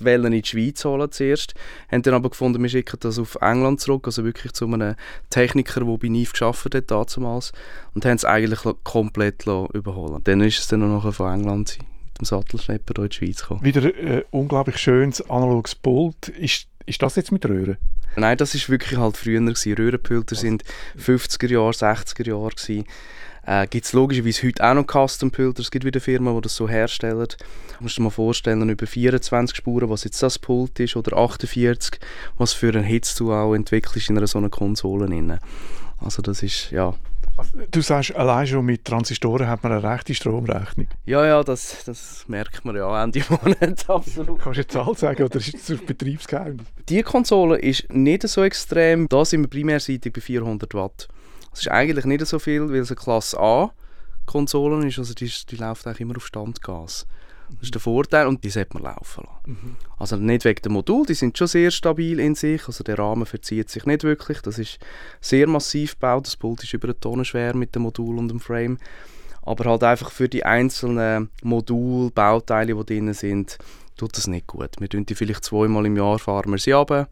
wollen 0.00 0.32
in 0.32 0.42
die 0.42 0.48
Schweiz 0.48 0.84
holen 0.84 1.10
zuerst, 1.10 1.54
haben 1.90 2.02
dann 2.02 2.14
aber 2.14 2.30
gefunden, 2.30 2.62
wir 2.62 2.68
schicken 2.68 2.98
das 3.00 3.18
auf 3.18 3.36
England 3.40 3.80
zurück, 3.80 4.06
also 4.06 4.24
wirklich 4.24 4.52
zu 4.52 4.66
einem 4.66 4.94
Techniker, 5.30 5.84
der 5.84 5.98
bei 5.98 6.08
NIF 6.08 6.32
gearbeitet 6.32 6.90
hat 6.90 7.16
damals 7.16 7.52
und 7.94 8.04
haben 8.04 8.16
es 8.16 8.24
eigentlich 8.24 8.60
komplett 8.82 9.46
überholen 9.46 10.20
Dann 10.24 10.40
ist 10.40 10.58
es 10.58 10.68
dann 10.68 10.80
noch 10.80 11.12
von 11.14 11.32
England 11.32 11.78
mit 11.78 12.20
dem 12.20 12.24
Sattelschlepper 12.24 13.02
in 13.02 13.08
die 13.08 13.16
Schweiz 13.16 13.40
gekommen. 13.42 13.64
Wieder 13.64 13.84
äh, 13.84 14.24
unglaublich 14.30 14.78
schönes 14.78 15.28
analoges 15.28 15.74
Pult. 15.74 16.28
Ist, 16.28 16.68
ist 16.86 17.02
das 17.02 17.16
jetzt 17.16 17.32
mit 17.32 17.44
Röhren? 17.46 17.76
Nein, 18.16 18.36
das 18.36 18.54
ist 18.54 18.70
wirklich 18.70 18.98
halt 18.98 19.16
früher 19.16 19.40
gewesen. 19.40 19.74
Röhrenpulter 19.74 20.36
sind 20.36 20.62
50er 20.96 21.50
Jahre, 21.50 21.72
60er 21.72 22.28
Jahre 22.28 22.50
gewesen. 22.50 22.84
Äh, 23.46 23.66
gibt 23.66 23.84
es 23.84 23.92
logischerweise 23.92 24.46
heute 24.46 24.64
auch 24.64 24.74
noch 24.74 24.86
Custom-Pulter, 24.86 25.60
es 25.60 25.70
gibt 25.70 25.84
wieder 25.84 26.00
Firmen, 26.00 26.34
die 26.34 26.40
das 26.40 26.56
so 26.56 26.68
herstellen. 26.68 27.26
Du 27.28 27.82
musst 27.82 27.98
dir 27.98 28.02
mal 28.02 28.10
vorstellen, 28.10 28.68
über 28.68 28.86
24 28.86 29.56
Spuren, 29.56 29.90
was 29.90 30.04
jetzt 30.04 30.22
das 30.22 30.38
Pult 30.38 30.80
ist, 30.80 30.96
oder 30.96 31.16
48, 31.16 32.00
was 32.38 32.52
für 32.52 32.68
einen 32.68 32.84
Hitz 32.84 33.14
du 33.16 33.32
auch 33.32 33.54
entwickelst 33.54 34.08
in 34.08 34.16
einer 34.16 34.26
so 34.26 34.38
einer 34.38 34.48
Konsole. 34.48 35.06
Drin. 35.06 35.38
Also 36.00 36.22
das 36.22 36.42
ist, 36.42 36.70
ja... 36.70 36.94
Du 37.72 37.80
sagst, 37.80 38.14
allein 38.14 38.46
schon 38.46 38.64
mit 38.64 38.84
Transistoren 38.84 39.48
hat 39.48 39.64
man 39.64 39.72
eine 39.72 39.82
rechte 39.82 40.14
Stromrechnung. 40.14 40.86
Ja, 41.04 41.26
ja, 41.26 41.42
das, 41.42 41.82
das 41.84 42.24
merkt 42.28 42.64
man 42.64 42.76
ja 42.76 43.02
Ende 43.02 43.22
Monat, 43.28 43.90
absolut. 43.90 44.40
Kannst 44.40 44.58
du 44.58 44.62
eine 44.62 44.66
Zahl 44.68 44.96
sagen 44.96 45.24
oder 45.24 45.36
ist 45.38 45.52
das 45.52 45.70
ein 45.70 45.84
Betriebsgeheimnis? 45.84 46.64
Die 46.88 47.02
Konsole 47.02 47.58
ist 47.58 47.92
nicht 47.92 48.22
so 48.28 48.44
extrem. 48.44 49.08
Da 49.08 49.24
sind 49.24 49.42
wir 49.42 49.48
primärseitig 49.48 50.12
bei 50.12 50.20
400 50.20 50.74
Watt. 50.74 51.08
Das 51.54 51.60
ist 51.60 51.68
eigentlich 51.68 52.04
nicht 52.04 52.26
so 52.26 52.40
viel, 52.40 52.68
weil 52.68 52.80
es 52.80 52.90
eine 52.90 52.96
Klasse 52.96 53.38
A 53.38 53.70
Konsole 54.26 54.86
ist, 54.86 54.98
also 54.98 55.14
die, 55.14 55.30
die 55.50 55.56
läuft 55.56 55.86
eigentlich 55.86 56.00
immer 56.00 56.16
auf 56.16 56.26
Standgas. 56.26 57.06
Das 57.50 57.64
ist 57.64 57.74
der 57.74 57.80
Vorteil 57.80 58.26
und 58.26 58.42
die 58.42 58.50
sollte 58.50 58.74
man 58.74 58.84
laufen 58.84 59.24
lassen. 59.24 59.58
Mhm. 59.62 59.76
Also 59.98 60.16
nicht 60.16 60.44
wegen 60.44 60.62
dem 60.62 60.72
Modul, 60.72 61.06
die 61.06 61.14
sind 61.14 61.36
schon 61.36 61.46
sehr 61.46 61.70
stabil 61.70 62.18
in 62.18 62.34
sich, 62.34 62.66
also 62.66 62.82
der 62.82 62.98
Rahmen 62.98 63.26
verzieht 63.26 63.70
sich 63.70 63.84
nicht 63.84 64.02
wirklich, 64.02 64.40
das 64.40 64.58
ist 64.58 64.78
sehr 65.20 65.46
massiv 65.46 65.92
gebaut, 65.92 66.26
das 66.26 66.36
Pult 66.36 66.64
ist 66.64 66.72
über 66.72 66.88
eine 66.88 66.98
Tonne 66.98 67.24
schwer 67.24 67.54
mit 67.54 67.74
dem 67.74 67.82
Modul 67.82 68.18
und 68.18 68.28
dem 68.28 68.40
Frame, 68.40 68.78
aber 69.42 69.70
halt 69.70 69.84
einfach 69.84 70.10
für 70.10 70.28
die 70.28 70.44
einzelnen 70.44 71.28
Modulbauteile, 71.42 72.74
die 72.74 72.84
drin 72.86 73.12
sind, 73.12 73.58
tut 73.96 74.16
das 74.16 74.26
nicht 74.26 74.46
gut. 74.46 74.70
Wir 74.80 74.88
tun 74.88 75.06
die 75.06 75.14
vielleicht 75.14 75.44
zweimal 75.44 75.86
im 75.86 75.96
Jahr 75.96 76.18
fahren 76.18 76.50
wir 76.50 76.58
sie 76.58 76.72
runter, 76.72 77.08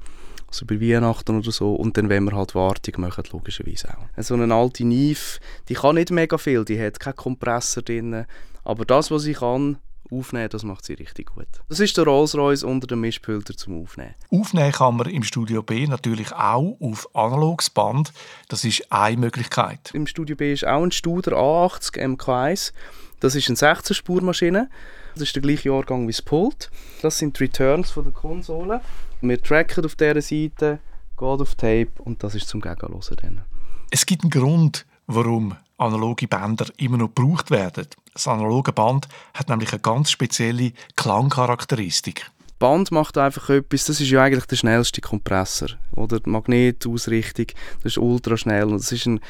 also 0.52 0.66
bei 0.66 0.80
Weihnachten 0.80 1.38
oder 1.38 1.50
so. 1.50 1.74
Und 1.74 1.96
dann, 1.96 2.08
wenn 2.08 2.24
wir 2.24 2.36
halt 2.36 2.54
Wartung 2.54 3.00
machen, 3.00 3.24
logischerweise 3.32 3.88
auch. 3.88 4.22
So 4.22 4.34
eine 4.34 4.52
alte 4.54 4.84
Neve, 4.84 5.40
die 5.68 5.74
kann 5.74 5.94
nicht 5.94 6.10
mega 6.10 6.36
viel, 6.38 6.64
die 6.64 6.80
hat 6.80 7.00
keinen 7.00 7.16
Kompressor 7.16 7.82
drin. 7.82 8.26
Aber 8.62 8.84
das, 8.84 9.10
was 9.10 9.22
sie 9.22 9.32
kann, 9.32 9.78
aufnehmen, 10.10 10.50
das 10.50 10.62
macht 10.62 10.84
sie 10.84 10.92
richtig 10.92 11.34
gut. 11.34 11.46
Das 11.70 11.80
ist 11.80 11.96
der 11.96 12.04
Rolls-Royce 12.04 12.64
unter 12.64 12.86
dem 12.86 13.00
Mischpulter 13.00 13.56
zum 13.56 13.82
Aufnehmen. 13.82 14.14
Aufnehmen 14.30 14.72
kann 14.72 14.96
man 14.96 15.08
im 15.08 15.22
Studio 15.22 15.62
B 15.62 15.86
natürlich 15.86 16.32
auch 16.32 16.76
auf 16.80 17.08
analoges 17.14 17.70
Band. 17.70 18.12
Das 18.48 18.64
ist 18.64 18.92
eine 18.92 19.16
Möglichkeit. 19.16 19.90
Im 19.94 20.06
Studio 20.06 20.36
B 20.36 20.52
ist 20.52 20.66
auch 20.66 20.82
ein 20.82 20.92
Studer 20.92 21.32
A80 21.32 21.98
MK1. 21.98 22.72
Das 23.20 23.34
ist 23.34 23.48
eine 23.48 23.56
16-Spur-Maschine. 23.56 24.68
Das 25.14 25.22
ist 25.22 25.34
der 25.34 25.42
gleiche 25.42 25.70
Jahrgang 25.70 26.06
wie 26.08 26.12
das 26.12 26.20
Pult. 26.20 26.70
Das 27.00 27.18
sind 27.18 27.38
die 27.38 27.44
Returns 27.44 27.90
von 27.90 28.04
der 28.04 28.12
Konsole. 28.12 28.80
Wir 29.24 29.40
tracken 29.40 29.84
auf 29.84 29.94
dieser 29.94 30.20
Seite, 30.20 30.80
gehen 31.16 31.40
auf 31.40 31.54
Tape 31.54 31.92
und 31.98 32.24
das 32.24 32.34
ist 32.34 32.48
zum 32.48 32.60
Gegenhören. 32.60 33.42
Es 33.90 34.04
gibt 34.04 34.24
einen 34.24 34.30
Grund, 34.30 34.84
warum 35.06 35.54
analoge 35.78 36.26
Bänder 36.26 36.66
immer 36.76 36.96
noch 36.96 37.14
gebraucht 37.14 37.52
werden. 37.52 37.86
Das 38.12 38.26
analoge 38.26 38.72
Band 38.72 39.06
hat 39.32 39.48
nämlich 39.48 39.72
eine 39.72 39.80
ganz 39.80 40.10
spezielle 40.10 40.72
Klangcharakteristik. 40.96 42.28
Band 42.58 42.90
macht 42.90 43.16
einfach 43.16 43.48
etwas, 43.50 43.84
das 43.84 44.00
ist 44.00 44.10
ja 44.10 44.24
eigentlich 44.24 44.46
der 44.46 44.56
schnellste 44.56 45.00
Kompressor. 45.00 45.68
Oder 45.92 46.18
die 46.18 46.30
Magnetausrichtung, 46.30 47.46
das 47.82 47.92
ist 47.92 47.98
ultra 47.98 48.36
schnell. 48.36 48.64
Und 48.64 48.80
das 48.80 48.90
ist 48.90 49.06
ein, 49.06 49.20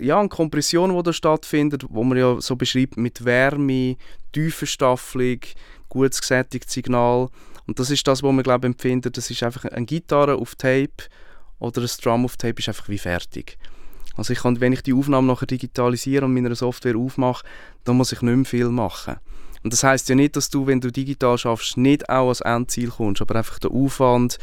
ja, 0.00 0.20
eine 0.20 0.28
Kompression, 0.28 0.96
die 0.96 1.02
da 1.02 1.12
stattfindet, 1.12 1.84
wo 1.88 2.04
man 2.04 2.16
ja 2.16 2.40
so 2.40 2.54
beschreibt 2.54 2.96
mit 2.96 3.24
Wärme, 3.24 3.96
Tiefenstaffelung, 4.32 5.40
gutes 5.88 6.20
gesättigtes 6.20 6.74
Signal. 6.74 7.28
Und 7.66 7.78
das 7.78 7.90
ist 7.90 8.06
das, 8.06 8.22
was 8.22 8.32
man 8.32 8.42
glaube 8.42 8.66
empfindet. 8.66 9.16
Das 9.16 9.30
ist 9.30 9.42
einfach 9.42 9.64
eine 9.64 9.86
Gitarre 9.86 10.36
auf 10.36 10.54
Tape 10.54 11.04
oder 11.58 11.82
ein 11.82 11.90
Drum 12.02 12.24
auf 12.24 12.36
Tape 12.36 12.58
ist 12.58 12.68
einfach 12.68 12.88
wie 12.88 12.98
fertig. 12.98 13.58
Also 14.16 14.32
ich 14.32 14.40
kann, 14.40 14.60
wenn 14.60 14.72
ich 14.72 14.82
die 14.82 14.94
Aufnahme 14.94 15.26
nachher 15.26 15.46
digitalisiere 15.46 16.24
und 16.24 16.32
mit 16.32 16.46
einer 16.46 16.54
Software 16.54 16.96
aufmache, 16.96 17.44
dann 17.84 17.96
muss 17.96 18.12
ich 18.12 18.22
nicht 18.22 18.36
mehr 18.36 18.44
viel 18.44 18.68
machen. 18.68 19.16
Und 19.62 19.72
das 19.72 19.82
heißt 19.82 20.08
ja 20.08 20.14
nicht, 20.14 20.36
dass 20.36 20.48
du, 20.48 20.66
wenn 20.66 20.80
du 20.80 20.92
digital 20.92 21.36
schaffst, 21.36 21.76
nicht 21.76 22.08
auch 22.08 22.28
als 22.28 22.40
Endziel 22.40 22.90
kommst, 22.90 23.20
aber 23.20 23.36
einfach 23.36 23.58
der 23.58 23.72
Aufwand 23.72 24.38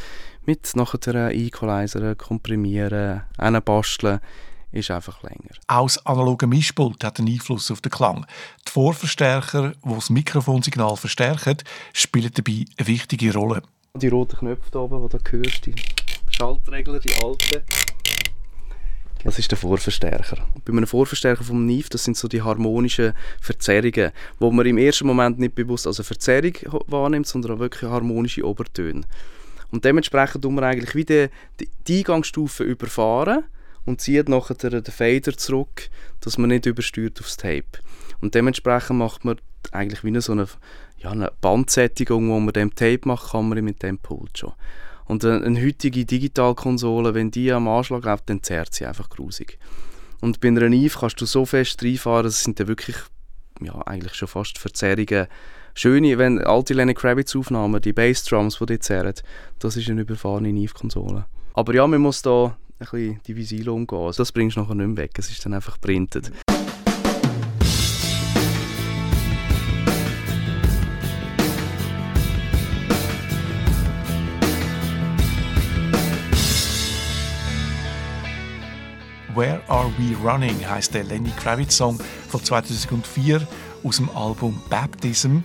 mit 0.45 0.75
nachher 0.75 1.31
Equalizer, 1.31 2.15
Komprimieren, 2.15 3.23
basteln, 3.63 4.19
ist 4.73 4.91
einfach 4.91 5.21
länger. 5.23 5.51
Auch 5.67 5.85
das 5.85 6.05
analoge 6.05 6.47
Mischpult 6.47 7.03
hat 7.03 7.19
einen 7.19 7.29
Einfluss 7.29 7.71
auf 7.71 7.81
den 7.81 7.91
Klang. 7.91 8.25
Die 8.67 8.71
Vorverstärker, 8.71 9.73
die 9.83 9.93
das 9.93 10.09
Mikrofonsignal 10.09 10.97
verstärken, 10.97 11.57
spielen 11.93 12.31
dabei 12.33 12.65
eine 12.77 12.87
wichtige 12.87 13.33
Rolle. 13.33 13.61
Die 13.95 14.07
roten 14.07 14.37
Knöpfe 14.37 14.69
hier 14.71 14.81
oben, 14.81 15.07
die 15.07 15.17
du 15.17 15.31
hörst, 15.31 15.65
die 15.65 15.75
Schaltregler, 16.29 16.99
die 16.99 17.13
alten, 17.23 17.61
das 19.23 19.39
ist 19.39 19.51
der 19.51 19.57
Vorverstärker. 19.57 20.45
Bei 20.65 20.73
einem 20.73 20.85
Vorverstärker 20.85 21.45
vom 21.45 21.65
Neve, 21.65 21.87
das 21.89 22.03
sind 22.03 22.17
so 22.17 22.27
die 22.27 22.41
harmonischen 22.41 23.13
Verzerrungen, 23.39 24.11
wo 24.37 24.51
man 24.51 24.65
im 24.65 24.77
ersten 24.77 25.07
Moment 25.07 25.39
nicht 25.39 25.55
bewusst 25.55 25.87
als 25.87 25.99
eine 25.99 26.03
Verzerrung 26.03 26.53
wahrnimmt, 26.87 27.27
sondern 27.27 27.53
auch 27.53 27.59
wirklich 27.59 27.89
harmonische 27.89 28.45
Obertöne. 28.45 29.03
Und 29.71 29.85
dementsprechend 29.85 30.43
tun 30.43 30.55
wir 30.55 30.63
eigentlich 30.63 30.93
wieder 30.93 31.29
die, 31.59 31.69
die 31.87 31.99
Eingangsstufe 31.99 32.63
überfahren 32.63 33.45
und 33.85 34.01
zieht 34.01 34.29
nachher 34.29 34.55
den 34.55 34.83
Fader 34.83 35.37
zurück, 35.37 35.89
dass 36.21 36.37
man 36.37 36.49
nicht 36.49 36.65
übersteuert 36.65 37.19
aufs 37.19 37.37
Tape. 37.37 37.79
Und 38.21 38.35
dementsprechend 38.35 38.99
macht 38.99 39.25
man 39.25 39.37
eigentlich 39.71 40.03
wie 40.03 40.19
so 40.21 40.31
eine, 40.31 40.47
ja, 40.97 41.11
eine 41.11 41.31
Bandsättigung, 41.41 42.25
die 42.25 42.39
man 42.39 42.53
dem 42.53 42.75
Tape 42.75 43.01
macht, 43.05 43.31
kann 43.31 43.49
man 43.49 43.63
mit 43.63 43.83
dem 43.83 43.97
Pult 43.97 44.37
schon. 44.37 44.53
Und 45.05 45.25
eine, 45.25 45.45
eine 45.45 45.61
heutige 45.61 46.05
Digitalkonsole, 46.05 47.13
wenn 47.13 47.31
die 47.31 47.51
am 47.51 47.67
Anschlag 47.67 48.05
läuft, 48.05 48.29
dann 48.29 48.41
zerrt 48.41 48.73
sie 48.73 48.85
einfach 48.85 49.09
grusig. 49.09 49.59
Und 50.21 50.39
bei 50.39 50.47
einer 50.47 50.61
Eve 50.61 50.97
kannst 50.97 51.19
du 51.19 51.25
so 51.25 51.45
fest 51.45 51.83
reinfahren, 51.83 52.23
das 52.23 52.43
sind 52.43 52.59
dann 52.59 52.67
wirklich, 52.67 52.95
ja, 53.61 53.75
eigentlich 53.81 54.13
schon 54.13 54.29
fast 54.29 54.57
Verzerrungen. 54.57 55.27
Schöne, 55.75 56.17
wenn 56.17 56.39
alte 56.39 56.73
Lenny 56.73 56.93
Kravitz 56.93 57.35
Aufnahmen, 57.35 57.81
die 57.81 57.93
Bassdrums, 57.93 58.59
die 58.59 58.65
die 58.67 58.79
zerren, 58.79 59.15
das 59.59 59.75
ist 59.75 59.89
eine 59.89 60.01
überfahrene 60.01 60.49
Eve-Konsole. 60.49 61.25
Aber 61.55 61.73
ja, 61.73 61.85
man 61.87 61.99
muss 61.99 62.21
da 62.21 62.55
ein 62.91 62.99
bisschen 62.99 63.21
die 63.27 63.35
Visile 63.35 63.71
umgehen. 63.71 63.99
Also 63.99 64.23
das 64.23 64.31
bringst 64.31 64.57
du 64.57 64.61
nachher 64.61 64.75
nicht 64.75 64.87
mehr 64.87 64.97
weg, 64.97 65.11
es 65.17 65.29
ist 65.29 65.45
dann 65.45 65.53
einfach 65.53 65.79
printet. 65.79 66.31
Where 79.35 79.61
Are 79.67 79.91
We 79.97 80.15
Running 80.17 80.63
heißt 80.63 80.93
der 80.93 81.05
Lenny 81.05 81.31
Kravitz 81.31 81.77
Song 81.77 81.99
von 82.27 82.43
2004 82.43 83.47
aus 83.83 83.97
dem 83.97 84.09
Album 84.11 84.61
Baptism. 84.69 85.39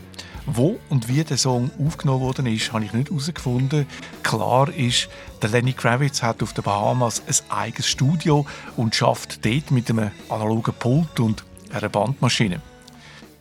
Wo 0.50 0.78
und 0.88 1.08
wie 1.08 1.22
der 1.22 1.36
Song 1.36 1.70
aufgenommen 1.84 2.22
worden 2.22 2.46
ist, 2.46 2.72
habe 2.72 2.82
ich 2.82 2.94
nicht 2.94 3.10
herausgefunden. 3.10 3.86
Klar 4.22 4.72
ist, 4.72 5.08
der 5.42 5.50
Lenny 5.50 5.74
Kravitz 5.74 6.22
hat 6.22 6.42
auf 6.42 6.54
den 6.54 6.64
Bahamas 6.64 7.22
ein 7.26 7.54
eigenes 7.54 7.86
Studio 7.86 8.46
und 8.76 8.94
schafft 8.94 9.44
dort 9.44 9.70
mit 9.70 9.90
einem 9.90 10.10
analogen 10.30 10.72
Pult 10.78 11.20
und 11.20 11.44
einer 11.70 11.90
Bandmaschine. 11.90 12.62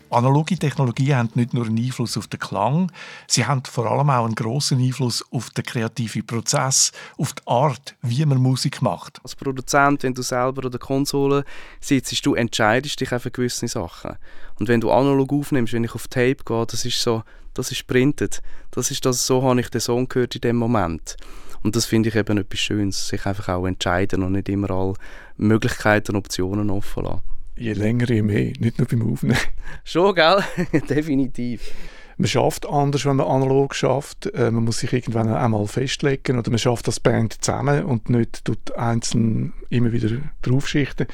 Analoge 0.10 0.58
Technologien 0.58 1.18
haben 1.18 1.30
nicht 1.36 1.54
nur 1.54 1.66
einen 1.66 1.78
Einfluss 1.78 2.18
auf 2.18 2.28
den 2.28 2.40
Klang, 2.40 2.92
sie 3.28 3.46
haben 3.46 3.64
vor 3.66 3.92
allem 3.92 4.10
auch 4.10 4.26
einen 4.26 4.36
grossen 4.36 4.80
Einfluss 4.80 5.24
auf 5.32 5.50
den 5.50 5.66
kreativen 5.66 6.26
Prozess, 6.26 6.94
auf 7.18 7.34
die 7.34 7.42
Art, 7.46 7.96
wie 8.02 8.26
man 8.26 8.38
Musik 8.38 8.82
macht. 8.82 9.20
Als 9.24 9.36
Produzent, 9.36 10.04
wenn 10.04 10.14
du 10.14 10.22
selber 10.22 10.66
an 10.66 10.72
der 10.72 10.80
Konsole 10.80 11.44
sitzt, 11.82 12.26
du 12.26 12.36
entscheidest 12.36 13.00
dich 13.02 13.10
für 13.10 13.32
gewisse 13.32 13.68
Sachen. 13.68 14.16
Und 14.60 14.70
wenn 14.70 14.80
du 14.80 14.92
analog 14.92 15.34
aufnimmst, 15.34 15.74
wenn 15.74 15.84
ich 15.84 15.94
auf 15.94 16.08
Tape 16.08 16.38
gehe, 16.46 16.66
das 16.66 16.86
ist 16.86 17.02
so, 17.02 17.24
das 17.54 17.72
ist 17.72 17.86
printed. 17.86 18.42
Das 18.72 18.92
ist 18.92 19.06
das, 19.06 19.26
so 19.26 19.44
habe 19.44 19.60
ich 19.60 19.70
den 19.70 19.82
Song 19.82 20.08
gehört 20.08 20.36
in 20.36 20.42
dem 20.42 20.56
Moment. 20.56 21.18
Und 21.64 21.76
das 21.76 21.86
finde 21.86 22.10
ich 22.10 22.16
eben 22.16 22.38
etwas 22.38 22.60
Schönes, 22.60 23.08
sich 23.10 23.26
einfach 23.26 23.50
auch 23.50 23.66
entscheiden 23.66 24.24
und 24.24 24.32
nicht 24.34 24.48
immer 24.48 24.72
alle 24.72 24.94
Möglichkeiten 25.36 26.16
und 26.16 26.20
Optionen 26.20 26.70
offen 26.70 27.04
lassen 27.04 27.37
je 27.58 27.74
länger, 27.74 28.12
je 28.12 28.22
mehr, 28.22 28.54
nicht 28.60 28.78
nur 28.78 28.88
beim 28.88 29.12
Aufnehmen. 29.12 29.38
Schon, 29.84 30.16
gell? 30.16 30.44
Definitiv. 30.90 31.72
man 32.18 32.28
schafft 32.28 32.68
anders, 32.68 33.06
wenn 33.06 33.16
man 33.18 33.28
analog 33.28 33.76
schafft. 33.76 34.28
Äh, 34.34 34.52
man 34.52 34.64
muss 34.64 34.80
sich 34.80 34.94
irgendwann 34.94 35.30
einmal 35.30 35.68
festlegen 35.68 36.40
oder 36.40 36.50
man 36.50 36.60
schafft 36.60 36.88
das 36.88 37.00
Band 37.00 37.44
zusammen 37.44 37.86
und 37.86 38.10
nicht 38.10 38.46
tut 38.46 38.76
einzeln 38.76 39.54
immer 39.70 39.92
wieder 39.92 40.18
draufschichten. 40.42 41.08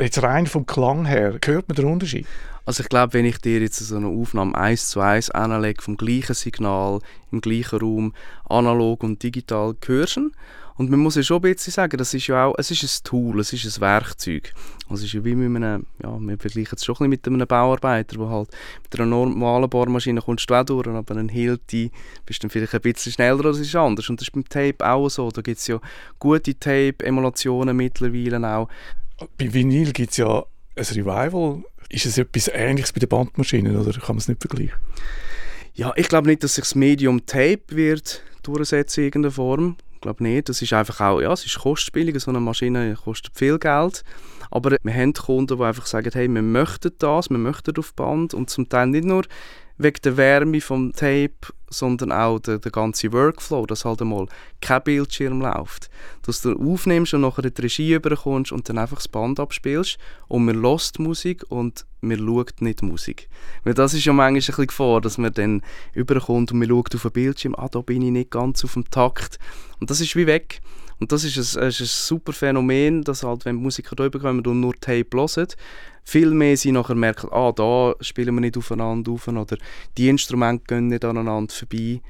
Jetzt 0.00 0.22
rein 0.22 0.46
vom 0.46 0.64
Klang 0.64 1.04
her, 1.04 1.38
hört 1.44 1.68
man 1.68 1.76
den 1.76 1.84
Unterschied? 1.84 2.26
Also 2.64 2.82
ich 2.82 2.88
glaube, 2.88 3.12
wenn 3.12 3.26
ich 3.26 3.38
dir 3.38 3.60
jetzt 3.60 3.78
so 3.78 3.96
eine 3.96 4.06
Aufnahme 4.06 4.56
eins 4.56 4.88
zu 4.88 5.00
eins 5.00 5.30
anlege 5.30 5.82
vom 5.82 5.98
gleichen 5.98 6.34
Signal, 6.34 7.00
im 7.30 7.42
gleichen 7.42 7.78
Raum, 7.78 8.14
analog 8.48 9.02
und 9.02 9.22
digital 9.22 9.74
hörst 9.84 10.18
und 10.76 10.90
man 10.90 10.98
muss 10.98 11.16
ja 11.16 11.22
schon 11.22 11.36
ein 11.36 11.42
bisschen 11.42 11.72
sagen, 11.72 11.98
das 11.98 12.14
ist 12.14 12.26
ja 12.26 12.46
auch, 12.46 12.54
es 12.56 12.70
ist 12.70 12.82
ein 12.82 13.04
Tool, 13.04 13.40
es 13.40 13.52
ist 13.52 13.76
ein 13.76 13.80
Werkzeug. 13.82 14.54
Also 14.88 15.02
es 15.02 15.04
ist 15.04 15.12
ja 15.12 15.24
wie 15.24 15.34
mit 15.34 15.62
einem, 15.62 15.86
ja, 16.02 16.18
wir 16.18 16.38
vergleichen 16.38 16.76
es 16.76 16.84
schon 16.84 16.96
ein 17.00 17.10
bisschen 17.10 17.32
mit 17.34 17.42
einem 17.42 17.46
Bauarbeiter, 17.46 18.16
der 18.16 18.28
halt 18.28 18.48
mit 18.82 18.98
einer 18.98 19.06
normalen 19.06 19.68
Bohrmaschine 19.68 20.22
kommst 20.22 20.48
du 20.48 20.54
auch 20.54 20.64
durch, 20.64 20.88
aber 20.88 21.14
ein 21.14 21.28
Hilti 21.28 21.92
bist 22.24 22.42
dann 22.42 22.50
vielleicht 22.50 22.74
ein 22.74 22.80
bisschen 22.80 23.12
schneller, 23.12 23.38
oder 23.38 23.50
es 23.50 23.60
ist 23.60 23.76
anders. 23.76 24.08
Und 24.08 24.20
das 24.20 24.28
ist 24.28 24.32
beim 24.32 24.48
Tape 24.48 24.84
auch 24.84 25.10
so, 25.10 25.30
da 25.30 25.42
gibt 25.42 25.58
es 25.58 25.66
ja 25.66 25.78
gute 26.18 26.58
Tape-Emulationen 26.58 27.76
mittlerweile 27.76 28.48
auch. 28.48 28.68
Bei 29.38 29.52
Vinyl 29.52 29.92
gibt 29.92 30.10
es 30.10 30.16
ja 30.16 30.44
ein 30.76 30.84
Revival. 30.84 31.62
Ist 31.88 32.06
es 32.06 32.18
etwas 32.18 32.48
Ähnliches 32.48 32.92
bei 32.92 33.00
den 33.00 33.08
Bandmaschinen 33.08 33.76
oder 33.76 33.92
kann 33.92 34.16
man 34.16 34.18
es 34.18 34.28
nicht 34.28 34.40
vergleichen? 34.40 34.74
Ja, 35.74 35.92
ich 35.96 36.08
glaube 36.08 36.28
nicht, 36.28 36.42
dass 36.42 36.54
sich 36.54 36.64
das 36.64 36.74
Medium 36.74 37.26
Tape 37.26 37.62
wird 37.68 38.22
durchsetzen 38.42 39.00
in 39.00 39.06
irgendeiner 39.06 39.32
Form 39.32 39.76
glaube 40.04 40.22
nicht. 40.22 40.48
Das 40.48 40.62
ist 40.62 40.72
einfach 40.72 41.00
auch, 41.00 41.20
ja, 41.20 41.32
es 41.32 41.44
ist 41.44 41.58
kostspielig, 41.58 42.20
so 42.20 42.30
eine 42.30 42.40
Maschine 42.40 42.96
kostet 43.02 43.36
viel 43.36 43.58
Geld. 43.58 44.04
Aber 44.50 44.76
wir 44.80 44.94
haben 44.94 45.12
Kunden, 45.14 45.58
die 45.58 45.64
einfach 45.64 45.86
sagen, 45.86 46.10
hey, 46.12 46.28
wir 46.28 46.42
möchten 46.42 46.92
das, 46.98 47.28
wir 47.28 47.38
möchten 47.38 47.76
auf 47.76 47.94
Band 47.94 48.34
und 48.34 48.50
zum 48.50 48.68
Teil 48.68 48.86
nicht 48.86 49.04
nur 49.04 49.24
wegen 49.76 49.98
der 50.04 50.16
Wärme 50.16 50.60
vom 50.60 50.92
Tape, 50.92 51.52
sondern 51.68 52.12
auch 52.12 52.38
der, 52.38 52.58
der 52.58 52.70
ganze 52.70 53.12
Workflow, 53.12 53.66
dass 53.66 53.84
halt 53.84 54.00
einmal 54.00 54.26
kein 54.60 54.82
Bildschirm 54.82 55.40
läuft. 55.40 55.90
Dass 56.22 56.42
du 56.42 56.52
aufnimmst 56.52 57.14
und 57.14 57.22
nachher 57.22 57.50
die 57.50 57.60
Regie 57.60 57.94
überkommst 57.94 58.52
und 58.52 58.68
dann 58.68 58.78
einfach 58.78 58.98
das 58.98 59.08
Band 59.08 59.40
abspielst 59.40 59.98
und 60.28 60.44
man 60.44 60.56
lost 60.56 60.98
Musik 60.98 61.44
und 61.48 61.84
man 62.00 62.18
schaut 62.18 62.60
nicht 62.60 62.82
Musik. 62.82 63.28
Weil 63.64 63.74
das 63.74 63.94
ist 63.94 64.04
ja 64.04 64.12
manchmal 64.12 64.28
ein 64.28 64.34
bisschen 64.34 64.66
Gefahr, 64.66 65.00
dass 65.00 65.18
man 65.18 65.32
dann 65.32 65.62
überkommt 65.92 66.52
und 66.52 66.58
man 66.58 66.68
schaut 66.68 66.94
auf 66.94 67.02
den 67.02 67.12
Bildschirm, 67.12 67.54
ah, 67.56 67.68
da 67.68 67.80
bin 67.80 68.02
ich 68.02 68.12
nicht 68.12 68.30
ganz 68.30 68.64
auf 68.64 68.74
dem 68.74 68.88
Takt. 68.90 69.38
Und 69.80 69.90
das 69.90 70.00
ist 70.00 70.14
wie 70.14 70.26
weg. 70.26 70.60
Und 71.00 71.12
das 71.12 71.24
ist 71.24 71.56
ein, 71.56 71.68
ist 71.68 71.80
ein 71.80 71.86
super 71.86 72.32
Phänomen, 72.32 73.02
dass 73.02 73.22
halt, 73.22 73.44
wenn 73.44 73.56
Musiker 73.56 73.96
da 73.96 74.08
kommen 74.08 74.46
und 74.46 74.60
nur 74.60 74.74
Tape 74.74 75.06
hören, 75.12 75.48
viel 76.04 76.30
mehr 76.30 76.56
sie 76.56 76.72
nachher 76.72 76.94
merken, 76.94 77.30
ah, 77.32 77.52
da 77.52 77.94
spielen 78.00 78.34
wir 78.34 78.40
nicht 78.40 78.56
aufeinander 78.56 79.12
auf 79.12 79.26
oder 79.26 79.56
die 79.96 80.08
Instrumente 80.08 80.64
gehen 80.66 80.88
nicht 80.88 81.04
aneinander 81.04 81.52
vorbei. 81.52 82.00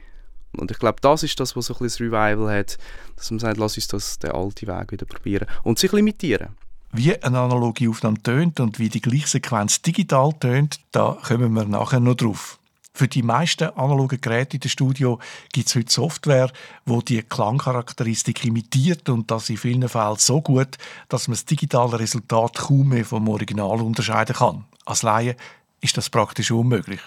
Und 0.57 0.71
ich 0.71 0.79
glaube, 0.79 0.99
das 1.01 1.23
ist 1.23 1.39
das, 1.41 1.57
was 1.57 1.67
so 1.67 1.75
ein 1.75 1.79
bisschen 1.79 2.09
das 2.09 2.15
Revival 2.15 2.57
hat, 2.57 2.79
dass 3.17 3.31
man 3.31 3.41
sagt, 3.41 3.59
lass 3.59 3.77
uns 3.77 3.89
das, 3.89 4.19
den 4.19 4.33
alten 4.33 4.67
Weg 4.67 4.93
wieder 4.93 5.07
probieren 5.07 5.47
und 5.63 5.79
sich 5.79 5.93
limitieren. 5.93 6.51
Wie 6.93 7.17
eine 7.21 7.39
analoge 7.39 7.89
Aufnahme 7.89 8.23
tönt 8.23 8.61
und 8.61 8.79
wie 8.79 8.89
die 8.89 9.01
gleiche 9.01 9.27
Sequenz 9.27 9.83
digital 9.83 10.33
tönt, 10.39 10.79
da 10.93 11.19
kommen 11.27 11.53
wir 11.53 11.65
nachher 11.65 11.99
noch 11.99 12.15
drauf. 12.15 12.61
Für 12.97 13.09
die 13.09 13.25
meisten 13.25 13.71
analogen 13.71 14.21
Geräte 14.21 14.57
in 14.57 14.61
der 14.61 14.69
Studio 14.69 15.19
gibt 15.53 15.67
es 15.69 15.75
heute 15.75 15.93
Software, 15.93 16.53
wo 16.87 17.01
die, 17.01 17.25
Klangcharakteristik 17.25 18.45
imitiert 18.45 19.09
und 19.09 19.33
das 19.33 19.51
in 19.51 19.57
vielen 19.57 19.89
Fällen 19.89 20.15
so 20.17 20.41
gut, 20.41 20.79
dass 21.09 21.27
man 21.27 21.35
das 21.35 21.45
digitale 21.45 21.99
Resultat 21.99 22.55
kaum 22.55 22.91
mehr 22.91 23.05
vom 23.05 23.29
Original 23.29 23.81
unterscheiden 23.81 24.37
kann. 24.37 24.65
Als 24.85 25.03
Laie 25.03 25.35
ist 25.81 25.97
das 25.97 26.09
praktisch 26.09 26.53
unmöglich. 26.53 27.01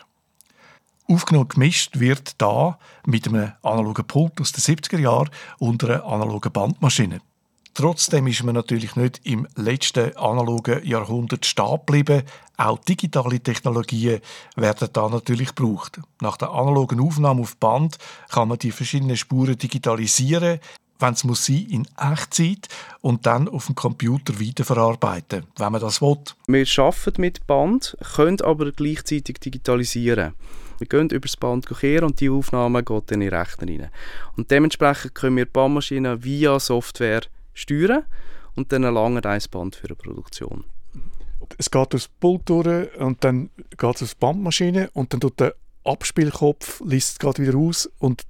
Aufgenommen 1.08 1.48
gemischt 1.48 1.98
wird 2.00 2.34
da 2.42 2.78
mit 3.06 3.26
einem 3.26 3.54
analogen 3.64 4.06
Pult 4.06 4.42
aus 4.42 4.52
den 4.52 4.76
70er 4.76 5.00
Jahren 5.00 5.30
und 5.58 5.86
einer 5.86 6.04
analogen 6.04 6.52
Bandmaschine. 6.52 7.22
Trotzdem 7.78 8.26
ist 8.26 8.44
man 8.44 8.56
natürlich 8.56 8.96
nicht 8.96 9.22
im 9.24 9.48
letzten 9.56 10.18
analogen 10.18 10.84
Jahrhundert 10.84 11.46
stehen 11.46 11.78
geblieben. 11.86 12.24
Auch 12.58 12.80
digitale 12.80 13.40
Technologien 13.40 14.20
werden 14.56 14.90
da 14.92 15.08
natürlich 15.08 15.54
gebraucht. 15.54 16.00
Nach 16.20 16.38
der 16.38 16.50
analogen 16.50 17.00
Aufnahme 17.00 17.42
auf 17.42 17.56
Band 17.58 18.00
kann 18.32 18.48
man 18.48 18.58
die 18.58 18.72
verschiedenen 18.72 19.16
Spuren 19.16 19.60
digitalisieren, 19.60 20.60
wenn 20.98 21.14
es 21.14 21.24
muss 21.24 21.46
sein, 21.46 21.68
in 21.70 21.88
Echtzeit 22.00 22.68
und 23.02 23.28
dann 23.28 23.48
auf 23.48 23.68
dem 23.68 23.76
Computer 23.76 24.40
weiterverarbeiten, 24.40 25.46
wenn 25.58 25.72
man 25.72 25.80
das 25.80 26.02
will. 26.02 26.18
Wir 26.48 26.66
arbeiten 26.84 27.22
mit 27.22 27.46
Band, 27.46 27.96
können 28.16 28.42
aber 28.42 28.72
gleichzeitig 28.72 29.38
digitalisieren. 29.40 30.34
Wir 30.80 30.88
gehen 30.88 31.12
über 31.12 31.28
das 31.28 31.38
Band 31.38 31.68
kehren 31.68 32.06
und 32.06 32.22
die 32.22 32.32
Aufnahme 32.32 32.82
geht 32.82 33.12
dann 33.12 33.22
in 33.22 33.30
den 33.30 33.40
Rechner 33.40 33.68
rein. 33.68 33.90
Und 34.36 34.50
dementsprechend 34.50 35.14
können 35.14 35.38
wir 35.38 35.46
die 35.46 35.52
Bandmaschine 35.52 36.24
via 36.24 36.60
Software 36.60 37.22
steuern 37.58 38.04
und 38.56 38.72
dann 38.72 38.86
ein 38.86 38.94
langer 38.94 39.26
Eisband 39.26 39.76
für 39.76 39.88
eine 39.88 39.96
Produktion. 39.96 40.64
Es 41.58 41.70
geht 41.70 41.94
durchs 41.94 42.08
Pult 42.08 42.50
durch 42.50 42.96
und 42.98 43.24
dann 43.24 43.50
geht 43.78 44.02
es 44.02 44.12
die 44.12 44.16
Bandmaschine 44.20 44.90
und 44.94 45.14
dann 45.14 45.20
tut 45.20 45.40
der 45.40 45.56
Abspielkopf 45.84 46.82
liest 46.86 47.24
es 47.24 47.40
wieder 47.40 47.58
aus 47.58 47.90
und 48.00 48.24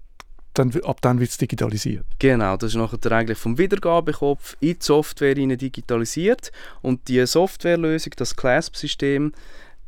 dann, 0.54 0.72
ab 0.84 1.02
dann 1.02 1.20
wird 1.20 1.30
es 1.30 1.38
digitalisiert. 1.38 2.06
Genau, 2.20 2.58
das 2.58 2.72
ist 2.72 2.78
nachher 2.78 3.12
eigentlich 3.12 3.38
vom 3.38 3.58
Wiedergabekopf 3.58 4.58
in 4.60 4.74
die 4.74 4.78
Software 4.80 5.36
digitalisiert 5.36 6.52
und 6.82 7.08
die 7.08 7.26
Softwarelösung, 7.26 8.14
das 8.18 8.36
CLASP-System, 8.36 9.34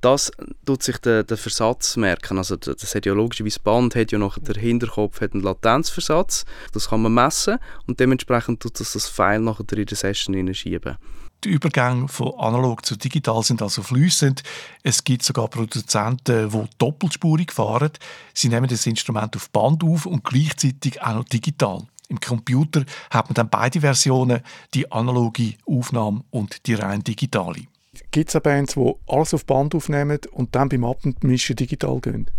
das 0.02 0.32
tut 0.66 0.84
sich 0.84 0.98
der, 1.00 1.24
der 1.24 1.38
Versatz 1.38 1.98
merken. 1.98 2.38
Also 2.38 2.56
das 2.56 2.96
hat 2.96 3.06
ja 3.06 3.14
logischerweise 3.14 3.60
Band 3.60 3.96
hat 3.96 4.12
ja 4.12 4.18
noch 4.18 4.38
der 4.40 4.56
Hinterkopf 4.56 5.22
hat 5.22 5.34
einen 5.34 5.44
Latenzversatz. 5.44 6.46
Das 6.74 6.90
kann 6.90 7.02
man 7.02 7.14
messen 7.14 7.60
und 7.88 8.00
dementsprechend 8.00 8.62
tut 8.62 8.80
das 8.80 8.94
das 8.94 9.08
File 9.08 9.42
nachher 9.42 9.66
in 9.74 9.86
der 9.86 9.98
Session 9.98 10.54
schieben. 10.54 10.98
Die 11.44 11.50
Übergänge 11.50 12.10
von 12.10 12.34
analog 12.38 12.86
zu 12.86 12.98
digital 12.98 13.44
sind 13.44 13.62
also 13.62 13.82
fließend. 13.82 14.44
Es 14.84 15.06
gibt 15.06 15.24
sogar 15.24 15.48
Produzenten, 15.48 16.50
die 16.50 16.64
doppelspurig 16.78 17.54
fahren. 17.54 17.92
Sie 18.34 18.50
nehmen 18.50 18.68
das 18.68 18.86
Instrument 18.86 19.38
auf 19.38 19.50
Band 19.50 19.84
auf 19.84 20.06
und 20.06 20.26
gleichzeitig 20.26 21.02
auch 21.02 21.16
noch 21.16 21.24
digital. 21.24 21.84
Im 22.10 22.20
Computer 22.20 22.84
hat 23.10 23.28
man 23.28 23.36
dann 23.36 23.50
beide 23.50 23.80
Versionen, 23.80 24.42
die 24.74 24.92
analoge 24.92 25.54
Aufnahme 25.66 26.24
und 26.32 26.66
die 26.68 26.74
rein 26.74 27.04
digitale. 27.04 27.68
Gibt 28.12 28.34
es 28.34 28.42
Bands, 28.42 28.74
die 28.76 28.94
alles 29.08 29.34
auf 29.34 29.46
Band 29.46 29.76
aufnehmen 29.76 30.20
und 30.32 30.56
dann 30.56 30.70
beim 30.70 30.84
Abmischen 30.84 31.56
digital 31.56 32.00
gehen? 32.00 32.30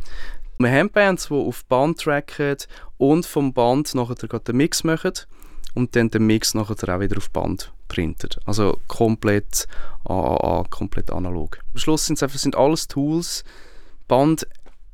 Wir 0.58 0.70
haben 0.70 0.90
Bands, 0.90 1.28
die 1.28 1.34
auf 1.34 1.64
Band 1.64 1.98
tracken 2.00 2.56
und 2.98 3.24
vom 3.24 3.52
Band 3.52 3.94
nachher 3.94 4.14
den 4.14 4.56
Mix 4.56 4.84
machen 4.84 5.12
und 5.74 5.96
dann 5.96 6.10
den 6.10 6.26
Mix 6.26 6.54
nachher 6.54 6.94
auch 6.94 7.00
wieder 7.00 7.16
auf 7.16 7.30
Band 7.30 7.72
printet. 7.88 8.38
Also 8.44 8.78
komplett, 8.88 9.66
AAA, 10.04 10.64
komplett 10.70 11.10
analog. 11.10 11.58
Am 11.72 11.78
Schluss 11.78 12.06
sind 12.06 12.16
es 12.16 12.22
einfach 12.22 12.38
sind 12.38 12.56
alles 12.56 12.88
Tools. 12.88 13.44
Band 14.06 14.46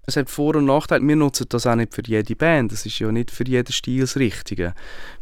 es 0.07 0.17
hat 0.17 0.31
Vor- 0.31 0.57
und 0.57 0.67
Nachteile. 0.67 1.07
Wir 1.07 1.17
nutzen 1.17 1.47
das 1.49 1.67
auch 1.67 1.75
nicht 1.75 1.93
für 1.93 2.03
jede 2.07 2.37
Band. 2.37 2.73
Das 2.73 2.87
ist 2.87 2.99
ja 2.99 3.11
nicht 3.11 3.31
für 3.31 3.45
jeden 3.47 3.73
Stil 3.73 4.01
das 4.01 4.17
Richtige. 4.17 4.75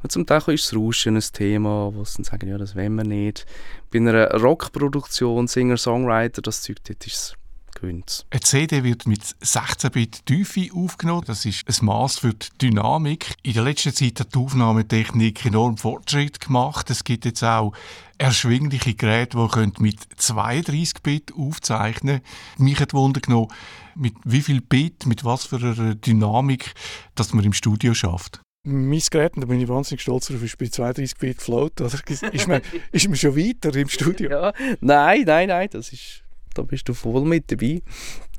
Und 0.02 0.12
zum 0.12 0.26
Teil 0.26 0.42
ist 0.48 0.66
das 0.66 0.78
Rauschen 0.78 1.16
ein 1.16 1.24
Thema, 1.32 1.90
wo 1.94 2.04
sie 2.04 2.18
dann 2.18 2.24
sagen, 2.24 2.48
ja, 2.48 2.58
das 2.58 2.76
wollen 2.76 2.94
wir 2.94 3.04
nicht. 3.04 3.46
Bei 3.90 3.98
einer 3.98 4.30
Rockproduktion, 4.30 5.48
Singer-Songwriter, 5.48 6.42
das 6.42 6.62
Zeug, 6.62 6.76
dort 6.84 7.06
ist 7.06 7.14
es 7.14 7.34
gewöhnt. 7.74 8.26
Eine 8.30 8.40
CD 8.40 8.84
wird 8.84 9.06
mit 9.06 9.22
16-Bit 9.22 10.26
Tiefe 10.26 10.68
aufgenommen. 10.74 11.24
Das 11.26 11.44
ist 11.44 11.64
ein 11.68 11.86
Maß 11.86 12.18
für 12.18 12.34
die 12.34 12.46
Dynamik. 12.60 13.34
In 13.42 13.54
der 13.54 13.64
letzten 13.64 13.94
Zeit 13.94 14.20
hat 14.20 14.34
die 14.34 14.38
Aufnahmetechnik 14.38 15.44
enorm 15.46 15.76
Fortschritt 15.76 16.40
gemacht. 16.40 16.90
Es 16.90 17.04
gibt 17.04 17.24
jetzt 17.24 17.42
auch 17.42 17.72
erschwingliche 18.18 18.94
Geräte, 18.94 19.36
die 19.36 19.82
mit 19.82 19.98
32 20.16 21.02
Bit 21.02 21.32
aufzeichnen 21.36 22.20
können. 22.22 22.68
Mich 22.68 22.80
hat 22.80 22.94
Wunder 22.94 23.20
genommen, 23.20 23.48
mit 23.94 24.14
wie 24.24 24.42
viel 24.42 24.60
Bit, 24.60 25.06
mit 25.06 25.24
was 25.24 25.46
für 25.46 25.56
einer 25.56 25.94
Dynamik, 25.94 26.74
dass 27.14 27.32
man 27.32 27.44
im 27.44 27.52
Studio 27.52 27.94
schafft. 27.94 28.40
Mein 28.66 29.02
Gerät, 29.10 29.32
da 29.36 29.44
bin 29.44 29.60
ich 29.60 29.68
wahnsinnig 29.68 30.00
stolz 30.00 30.28
darauf, 30.28 30.42
ist 30.42 30.56
bei 30.56 30.68
32 30.68 31.18
Bit 31.18 31.42
Float. 31.42 31.82
Oder 31.82 31.98
ist, 32.32 32.48
man, 32.48 32.62
ist 32.92 33.08
man 33.08 33.16
schon 33.16 33.36
weiter 33.36 33.74
im 33.76 33.88
Studio? 33.88 34.30
Ja, 34.34 34.52
nein, 34.80 35.24
nein, 35.26 35.48
nein, 35.48 35.68
das 35.70 35.92
ist, 35.92 36.23
da 36.54 36.62
bist 36.62 36.88
du 36.88 36.94
voll 36.94 37.24
mit 37.24 37.50
dabei. 37.50 37.82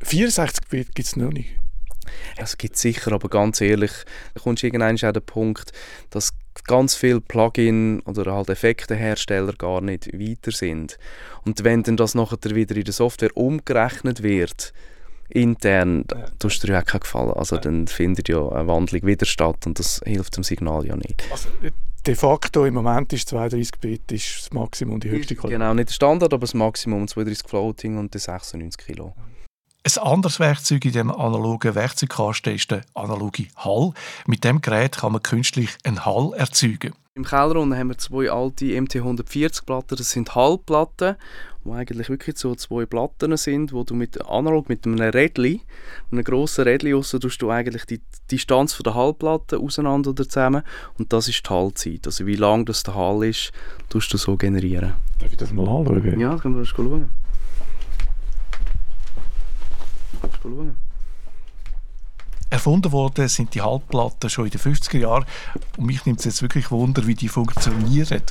64 0.01 0.67
Bit 0.69 0.95
gibt 0.95 1.08
es 1.08 1.15
noch 1.15 1.32
nicht. 1.32 1.49
Es 2.38 2.58
gibt 2.58 2.78
sicher, 2.78 3.12
aber 3.12 3.30
ganz 3.30 3.62
ehrlich, 3.62 3.91
da 4.34 4.41
kommst 4.41 4.63
du 4.63 4.67
irgendwann 4.67 4.97
an 4.97 5.13
den 5.13 5.25
Punkt, 5.25 5.71
dass 6.10 6.34
ganz 6.65 6.95
viele 6.95 7.21
Plugin 7.21 8.01
oder 8.01 8.34
halt 8.34 8.49
Effektehersteller 8.49 9.54
gar 9.54 9.82
nicht 9.82 10.13
weiter 10.13 10.51
sind. 10.51 10.97
Und 11.45 11.63
wenn 11.63 11.84
dann 11.84 11.97
das 11.97 12.15
nachher 12.15 12.38
wieder 12.56 12.75
in 12.75 12.84
der 12.84 12.93
Software 12.93 13.36
umgerechnet 13.36 14.23
wird, 14.23 14.73
intern, 15.30 16.06
ja. 16.12 16.25
tust 16.39 16.63
du 16.63 16.67
dir 16.67 16.80
auch 16.80 16.86
keinen 16.86 17.01
Gefallen. 17.01 17.32
Also 17.32 17.56
ja. 17.56 17.62
dann 17.62 17.88
findet 17.88 18.30
ja 18.30 18.47
eine 18.49 18.67
Wandlung 18.67 19.06
wieder 19.06 19.25
statt 19.25 19.65
und 19.65 19.80
das 19.80 20.01
hilft 20.06 20.38
dem 20.38 20.43
Signal 20.43 20.86
ja 20.86 20.95
nicht. 20.95 21.23
Also, 21.32 21.49
de 22.06 22.15
facto 22.15 22.65
im 22.65 22.76
Moment 22.76 23.12
ist 23.13 23.30
32 23.30 23.80
Bit 23.80 24.12
ist 24.12 24.38
das 24.38 24.54
Maximum, 24.54 25.00
die 25.00 25.10
höchste 25.10 25.36
Qualität. 25.36 25.60
Genau, 25.60 25.74
nicht 25.74 25.89
der 25.89 25.94
Standard, 25.94 26.34
aber 26.34 26.41
das 26.41 26.54
Maximum 26.54 27.08
32 27.08 27.48
Floating 27.48 27.98
und 27.98 28.13
die 28.13 28.20
96 28.20 28.86
Kilo. 28.86 29.13
Ein 29.84 30.04
anderes 30.04 30.39
Werkzeug 30.39 30.84
in 30.86 30.94
dem 30.94 31.12
analogen 31.12 31.76
Werkzeugkasten 31.76 32.56
ist 32.56 32.72
der 32.72 32.82
analoge 32.96 33.48
Hall. 33.56 33.94
Mit 34.26 34.44
dem 34.44 34.62
Gerät 34.62 34.98
kann 34.98 35.12
man 35.12 35.22
künstlich 35.22 35.70
einen 35.84 36.06
Hall 36.06 36.34
erzeugen. 36.36 36.94
Im 37.13 37.24
Keller 37.24 37.56
unten 37.58 37.78
haben 37.78 37.89
wir 37.89 37.98
zwei 37.98 38.30
alte 38.30 38.65
MT140-Platten. 38.65 39.98
Das 39.98 40.12
sind 40.12 40.36
Hallplatten, 40.36 41.15
wo 41.65 41.73
eigentlich 41.73 42.10
wirklich 42.10 42.38
so 42.38 42.54
zwei 42.54 42.86
Platten 42.86 43.36
sind, 43.38 43.73
wo 43.73 43.84
du 43.84 43.95
mit 43.95 44.23
analog 44.30 44.69
mit 44.69 44.86
einem 44.86 44.99
Rädli, 44.99 45.62
einem 46.12 46.23
grossen 46.23 46.63
Rädli 46.63 46.93
raus, 46.93 47.10
tust 47.10 47.41
du 47.41 47.49
eigentlich 47.49 47.86
die 47.86 48.01
Distanz 48.30 48.73
von 48.73 48.84
der 48.84 48.93
Hallplatte 48.93 49.58
auseinander 49.58 50.12
oder 50.12 50.30
zusammen 50.30 50.62
und 50.99 51.12
das 51.12 51.28
ist 51.28 51.43
die 51.43 51.49
Hallzeit. 51.49 52.06
Also 52.06 52.28
wie 52.28 52.36
lang 52.36 52.65
das 52.65 52.84
der 52.84 52.93
Hall 52.93 53.25
ist, 53.25 53.51
tust 53.89 54.13
du 54.13 54.17
so 54.17 54.38
generieren. 54.38 54.93
Darf 55.19 55.32
ich 55.32 55.38
das 55.38 55.51
mal 55.51 55.67
anschauen? 55.67 56.19
Ja, 56.19 56.38
können 56.38 56.54
wir 56.54 56.62
das 56.62 56.69
schauen. 56.69 57.10
schauen. 60.41 60.78
Erfunden 62.51 62.91
worden 62.91 63.28
sind 63.28 63.56
die 63.56 63.62
Halbplatten 63.63 64.30
schon 64.30 64.45
in 64.45 64.51
den 64.51 64.62
50er 64.62 64.99
Jahren 64.99 65.25
und 65.78 65.88
mich 65.88 66.06
nimmt 66.06 66.19
es 66.19 66.25
jetzt 66.25 66.41
wirklich 66.43 66.69
Wunder, 66.69 67.08
wie 67.08 67.15
die 67.15 67.28
funktionieren. 67.28 68.21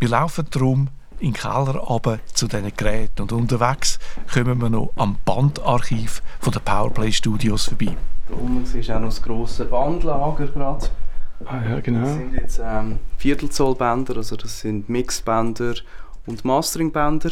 Wir 0.00 0.08
laufen 0.08 0.46
darum 0.50 0.88
in 1.20 1.32
den 1.32 1.34
Keller 1.34 1.76
runter 1.76 2.18
zu 2.32 2.48
diesen 2.48 2.72
Geräten 2.76 3.22
und 3.22 3.32
unterwegs 3.32 3.98
kommen 4.32 4.60
wir 4.60 4.70
noch 4.70 4.92
am 4.96 5.16
Bandarchiv 5.24 6.22
von 6.40 6.52
der 6.52 6.60
Powerplay 6.60 7.12
Studios 7.12 7.66
vorbei. 7.66 7.96
Da 8.28 8.34
oben 8.34 8.64
ist 8.64 8.90
auch 8.90 9.00
noch 9.00 9.08
das 9.08 9.22
grosse 9.22 9.64
Bandlager 9.66 10.46
gerade. 10.46 10.86
Ah, 11.44 11.62
ja, 11.68 11.80
genau. 11.80 12.00
Das 12.00 12.14
sind 12.14 12.34
jetzt 12.34 12.60
ähm, 12.62 12.98
Viertelzollbänder, 13.18 14.16
also 14.16 14.36
das 14.36 14.60
sind 14.60 14.88
Mixbänder 14.88 15.74
und 16.26 16.44
Masteringbänder. 16.44 17.30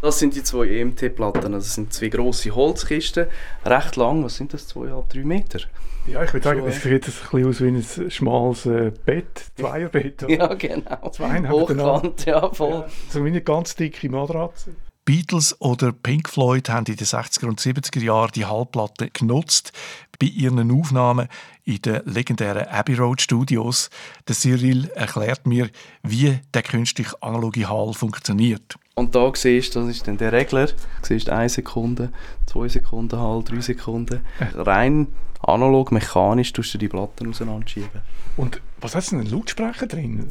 Das 0.00 0.18
sind 0.18 0.34
die 0.34 0.42
zwei 0.42 0.66
EMT-Platten. 0.66 1.52
Das 1.52 1.74
sind 1.74 1.92
zwei 1.92 2.08
grosse 2.08 2.50
Holzkisten, 2.50 3.26
recht 3.64 3.96
lang. 3.96 4.24
Was 4.24 4.36
sind 4.36 4.52
das? 4.52 4.66
Zweieinhalb, 4.66 5.08
drei 5.08 5.22
Meter? 5.22 5.60
Ja, 6.06 6.24
ich 6.24 6.32
würde 6.32 6.44
sagen, 6.44 6.64
das 6.64 6.82
sieht 6.82 6.92
ein 6.92 7.00
bisschen 7.00 7.46
aus 7.46 7.60
wie 7.60 7.68
ein 7.68 8.10
schmales 8.10 8.66
äh, 8.66 8.92
Bett, 9.04 9.50
Zweierbett. 9.56 10.24
Oder? 10.24 10.34
Ja, 10.34 10.54
genau. 10.54 11.10
Zweieinhalb 11.10 11.52
Hochkant, 11.52 12.26
ja, 12.26 12.52
voll. 12.52 12.70
Ja, 12.70 12.86
so 13.08 13.24
wie 13.24 13.28
eine 13.28 13.40
ganz 13.40 13.76
dicke 13.76 14.08
Matratze. 14.08 14.74
Beatles 15.04 15.60
oder 15.60 15.90
Pink 15.92 16.28
Floyd 16.28 16.68
haben 16.68 16.86
in 16.86 16.96
den 16.96 17.06
60er 17.06 17.46
und 17.46 17.60
70er 17.60 18.00
Jahren 18.00 18.30
die 18.34 18.46
Hallplatte 18.46 19.10
genutzt 19.10 19.72
bei 20.20 20.26
ihren 20.26 20.70
Aufnahmen 20.70 21.28
in 21.64 21.82
den 21.82 22.02
legendären 22.04 22.68
Abbey 22.68 22.94
Road 22.94 23.20
Studios. 23.20 23.90
Der 24.28 24.36
Cyril 24.36 24.88
erklärt 24.94 25.46
mir, 25.46 25.70
wie 26.04 26.38
der 26.54 26.62
künstliche 26.62 27.20
analoge 27.20 27.68
Hall 27.68 27.94
funktioniert. 27.94 28.76
Und 28.94 29.14
da 29.14 29.32
siehst 29.34 29.74
du, 29.74 29.80
das 29.80 29.96
ist 29.96 30.06
dann 30.06 30.18
der 30.18 30.32
Regler, 30.32 30.66
du 30.66 30.74
siehst 31.02 31.30
1 31.30 31.54
Sekunde, 31.54 32.10
2 32.46 32.68
Sekunden 32.68 33.18
Hall, 33.18 33.42
3 33.42 33.60
Sekunden. 33.60 34.20
Rein 34.54 35.08
analog, 35.40 35.92
mechanisch 35.92 36.52
tust 36.52 36.74
du 36.74 36.78
die 36.78 36.88
Platten 36.88 37.28
auseinanderschieben. 37.28 38.02
Und 38.36 38.60
was 38.80 38.94
hast 38.94 39.10
du 39.10 39.16
denn, 39.16 39.26
einen 39.26 39.34
Lautsprecher 39.34 39.86
drin? 39.86 40.28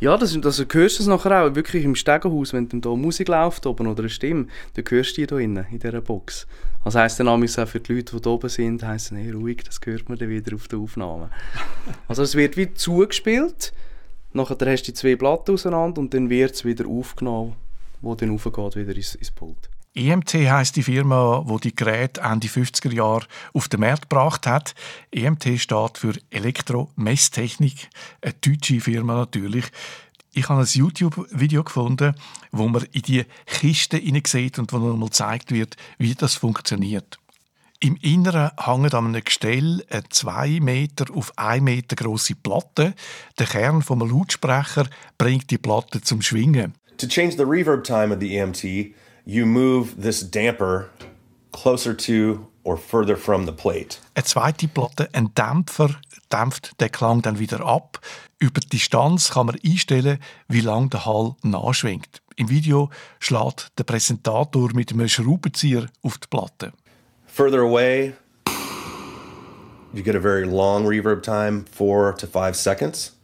Ja, 0.00 0.16
das, 0.16 0.38
das, 0.40 0.56
du 0.56 0.64
hörst 0.72 1.00
es 1.00 1.06
nachher 1.06 1.44
auch 1.44 1.54
wirklich 1.54 1.84
im 1.84 1.94
Stegenhaus, 1.94 2.52
wenn 2.52 2.68
dann 2.68 2.80
da 2.80 2.90
Musik 2.90 3.28
läuft 3.28 3.66
oben 3.66 3.86
oder 3.86 4.00
eine 4.00 4.08
Stimme, 4.08 4.46
dann 4.74 4.84
hörst 4.88 5.16
du 5.16 5.20
die 5.20 5.26
da 5.26 5.38
innen, 5.38 5.66
in 5.70 5.78
dieser 5.78 6.00
Box. 6.00 6.46
Das 6.84 6.94
heisst 6.94 7.20
dann 7.20 7.28
auch 7.28 7.38
für 7.66 7.80
die 7.80 7.94
Leute, 7.94 8.16
die 8.16 8.22
da 8.22 8.30
oben 8.30 8.48
sind, 8.48 8.82
heisst 8.82 9.12
hey, 9.12 9.30
ruhig, 9.30 9.62
das 9.64 9.80
hört 9.84 10.08
man 10.08 10.18
dann 10.18 10.28
wieder 10.28 10.54
auf 10.54 10.68
der 10.68 10.78
Aufnahme. 10.78 11.30
also 12.08 12.22
es 12.22 12.34
wird 12.34 12.56
wie 12.56 12.72
zugespielt, 12.74 13.72
nachher 14.32 14.56
hast 14.66 14.82
du 14.82 14.92
die 14.92 14.94
zwei 14.94 15.16
Platten 15.16 15.52
auseinander 15.52 16.00
und 16.00 16.12
dann 16.12 16.28
wird 16.28 16.54
es 16.54 16.64
wieder 16.64 16.86
aufgenommen, 16.86 17.54
wo 18.04 18.14
dann 18.14 18.30
raufgeht 18.30 18.76
wieder 18.76 18.94
ins, 18.94 19.14
ins 19.14 19.30
Pult. 19.30 19.70
EMT 19.96 20.34
heißt 20.34 20.74
die 20.74 20.82
Firma, 20.82 21.42
wo 21.44 21.58
die 21.58 21.74
Geräte 21.74 22.20
Ende 22.20 22.48
50er 22.48 22.92
Jahre 22.92 23.26
auf 23.52 23.68
den 23.68 23.80
Markt 23.80 24.10
gebracht 24.10 24.46
hat. 24.46 24.74
EMT 25.12 25.60
steht 25.60 25.98
für 25.98 26.14
Elektromesstechnik, 26.30 27.88
eine 28.20 28.34
deutsche 28.34 28.80
Firma 28.80 29.14
natürlich. 29.14 29.66
Ich 30.32 30.48
habe 30.48 30.62
ein 30.62 30.66
YouTube-Video 30.66 31.62
gefunden, 31.62 32.16
wo 32.50 32.66
man 32.66 32.84
in 32.90 33.02
die 33.02 33.24
Kiste 33.46 34.02
sieht 34.26 34.58
und 34.58 34.72
wo 34.72 34.78
nochmal 34.78 35.10
gezeigt 35.10 35.52
wird, 35.52 35.76
wie 35.98 36.16
das 36.16 36.34
funktioniert. 36.34 37.20
Im 37.78 37.96
Inneren 37.96 38.50
hängt 38.58 38.94
an 38.94 39.06
einem 39.06 39.22
Gestell 39.22 39.84
eine 39.90 40.08
2 40.08 40.58
Meter 40.60 41.04
auf 41.14 41.38
1 41.38 41.62
Meter 41.62 41.94
große 41.94 42.34
Platte. 42.34 42.94
Der 43.38 43.46
Kern 43.46 43.82
vom 43.82 44.00
Lautsprecher 44.00 44.88
bringt 45.18 45.50
die 45.50 45.58
Platte 45.58 46.00
zum 46.00 46.20
Schwingen. 46.20 46.74
To 46.98 47.08
change 47.08 47.36
the 47.36 47.44
reverb 47.44 47.84
time 47.84 48.12
of 48.12 48.20
the 48.20 48.36
EMT, 48.36 48.94
you 49.24 49.46
move 49.46 50.00
this 50.00 50.22
damper 50.22 50.90
closer 51.52 51.94
to 51.94 52.46
or 52.62 52.76
further 52.76 53.16
from 53.16 53.46
the 53.46 53.52
plate. 53.52 53.98
Eine 54.14 54.24
zweite 54.24 54.68
Platte, 54.68 55.08
ein 55.12 55.34
Dämpfer, 55.34 55.90
dämpft 56.32 56.80
den 56.80 56.90
Klang 56.90 57.22
dann 57.22 57.38
wieder 57.38 57.64
ab. 57.64 58.00
Über 58.38 58.60
die 58.60 58.68
Distanz 58.68 59.30
kann 59.30 59.46
man 59.46 59.56
einstellen, 59.64 60.18
wie 60.48 60.60
lang 60.60 60.88
der 60.90 61.04
Hall 61.04 61.34
nachschwingt. 61.42 62.22
Im 62.36 62.48
Video 62.48 62.90
schlägt 63.18 63.78
der 63.78 63.84
Präsentator 63.84 64.70
mit 64.74 64.92
einem 64.92 65.08
Schraubenzieher 65.08 65.86
auf 66.02 66.18
die 66.18 66.28
Platte. 66.28 66.72
Further 67.26 67.60
away, 67.60 68.14
you 69.92 70.02
get 70.02 70.14
a 70.14 70.20
very 70.20 70.44
long 70.44 70.86
reverb 70.86 71.22
time, 71.22 71.64
four 71.70 72.14
to 72.16 72.26
five 72.26 72.54
seconds. 72.56 73.16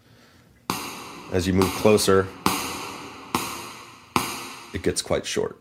As 1.33 1.47
you 1.47 1.55
move 1.55 1.71
closer, 1.81 2.27
it 4.73 4.83
gets 4.83 5.03
quite 5.03 5.27
short. 5.27 5.57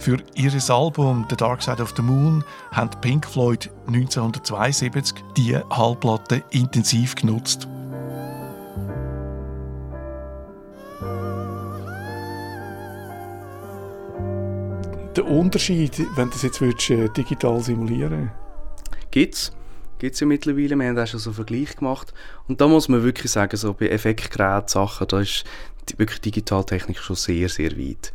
Für 0.00 0.16
ihr 0.34 0.50
Album 0.70 1.26
The 1.28 1.36
Dark 1.36 1.62
Side 1.62 1.82
of 1.82 1.92
the 1.94 2.02
Moon 2.02 2.42
haben 2.72 2.90
Pink 3.02 3.26
Floyd 3.26 3.70
1972 3.86 5.22
die 5.36 5.56
Hallplatte 5.56 6.42
intensiv 6.50 7.14
genutzt. 7.14 7.68
Unterschied, 15.30 15.98
wenn 16.16 16.26
du 16.26 16.32
das 16.32 16.42
jetzt 16.42 16.60
würdest, 16.60 16.90
äh, 16.90 17.08
digital 17.08 17.60
simulieren 17.60 18.30
Gibt's. 19.10 19.52
Gibt 19.98 20.14
es 20.14 20.20
ja 20.20 20.26
mittlerweile. 20.26 20.76
Wir 20.76 20.88
haben 20.88 20.98
auch 20.98 21.06
schon 21.06 21.20
so 21.20 21.30
einen 21.30 21.34
Vergleich 21.34 21.76
gemacht. 21.76 22.14
Und 22.48 22.60
da 22.60 22.68
muss 22.68 22.88
man 22.88 23.02
wirklich 23.02 23.30
sagen, 23.30 23.56
so 23.56 23.74
bei 23.74 23.88
Effektgeräten, 23.88 24.68
Sachen, 24.68 25.06
da 25.08 25.20
ist 25.20 25.44
die, 25.88 25.98
wirklich 25.98 26.20
Digitaltechnik 26.20 26.98
schon 26.98 27.16
sehr, 27.16 27.48
sehr 27.48 27.76
weit. 27.76 28.12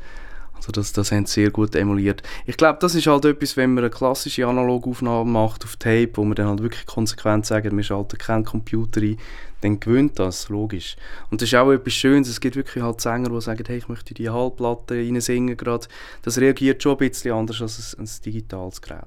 Also 0.56 0.72
das, 0.72 0.94
das 0.94 1.12
haben 1.12 1.26
sie 1.26 1.42
sehr 1.42 1.52
gut 1.52 1.76
emuliert. 1.76 2.24
Ich 2.46 2.58
glaube, 2.58 2.80
das 2.82 2.96
ist 2.96 3.08
halt 3.08 3.26
etwas, 3.26 3.58
wenn 3.58 3.74
man 3.74 3.84
eine 3.84 3.92
klassische 3.92 4.48
Analogaufnahme 4.48 5.30
macht 5.30 5.64
auf 5.64 5.76
Tape, 5.76 6.12
wo 6.16 6.24
man 6.24 6.36
dann 6.36 6.48
halt 6.48 6.64
wirklich 6.64 6.86
konsequent 6.86 7.46
sagt, 7.46 7.76
wir 7.76 7.84
schalten 7.84 8.18
keinen 8.18 8.46
Computer 8.46 9.02
ein, 9.02 9.18
dann 9.62 9.80
gewöhnt 9.80 10.20
das, 10.20 10.50
logisch. 10.50 10.96
Und 11.30 11.42
das 11.42 11.50
ist 11.50 11.56
auch 11.56 11.72
etwas 11.72 11.94
Schönes, 11.94 12.30
es 12.30 12.40
gibt 12.40 12.56
wirklich 12.56 12.84
halt 12.84 13.02
Sänger, 13.02 13.30
die 13.30 13.42
sagen, 13.42 13.64
hey, 13.68 13.78
ich 13.78 13.88
möchte 13.88 14.14
die 14.14 14.30
Hallplatte 14.30 14.96
reinsingen 14.96 15.58
gerade. 15.58 15.88
Das 16.22 16.38
reagiert 16.38 16.82
schon 16.82 16.94
ein 16.94 17.10
bisschen 17.10 17.34
anders 17.34 17.62
als 17.62 17.96
ein, 17.98 18.06
ein 18.06 18.10
digitales 18.24 18.82
Gerät. 18.82 19.06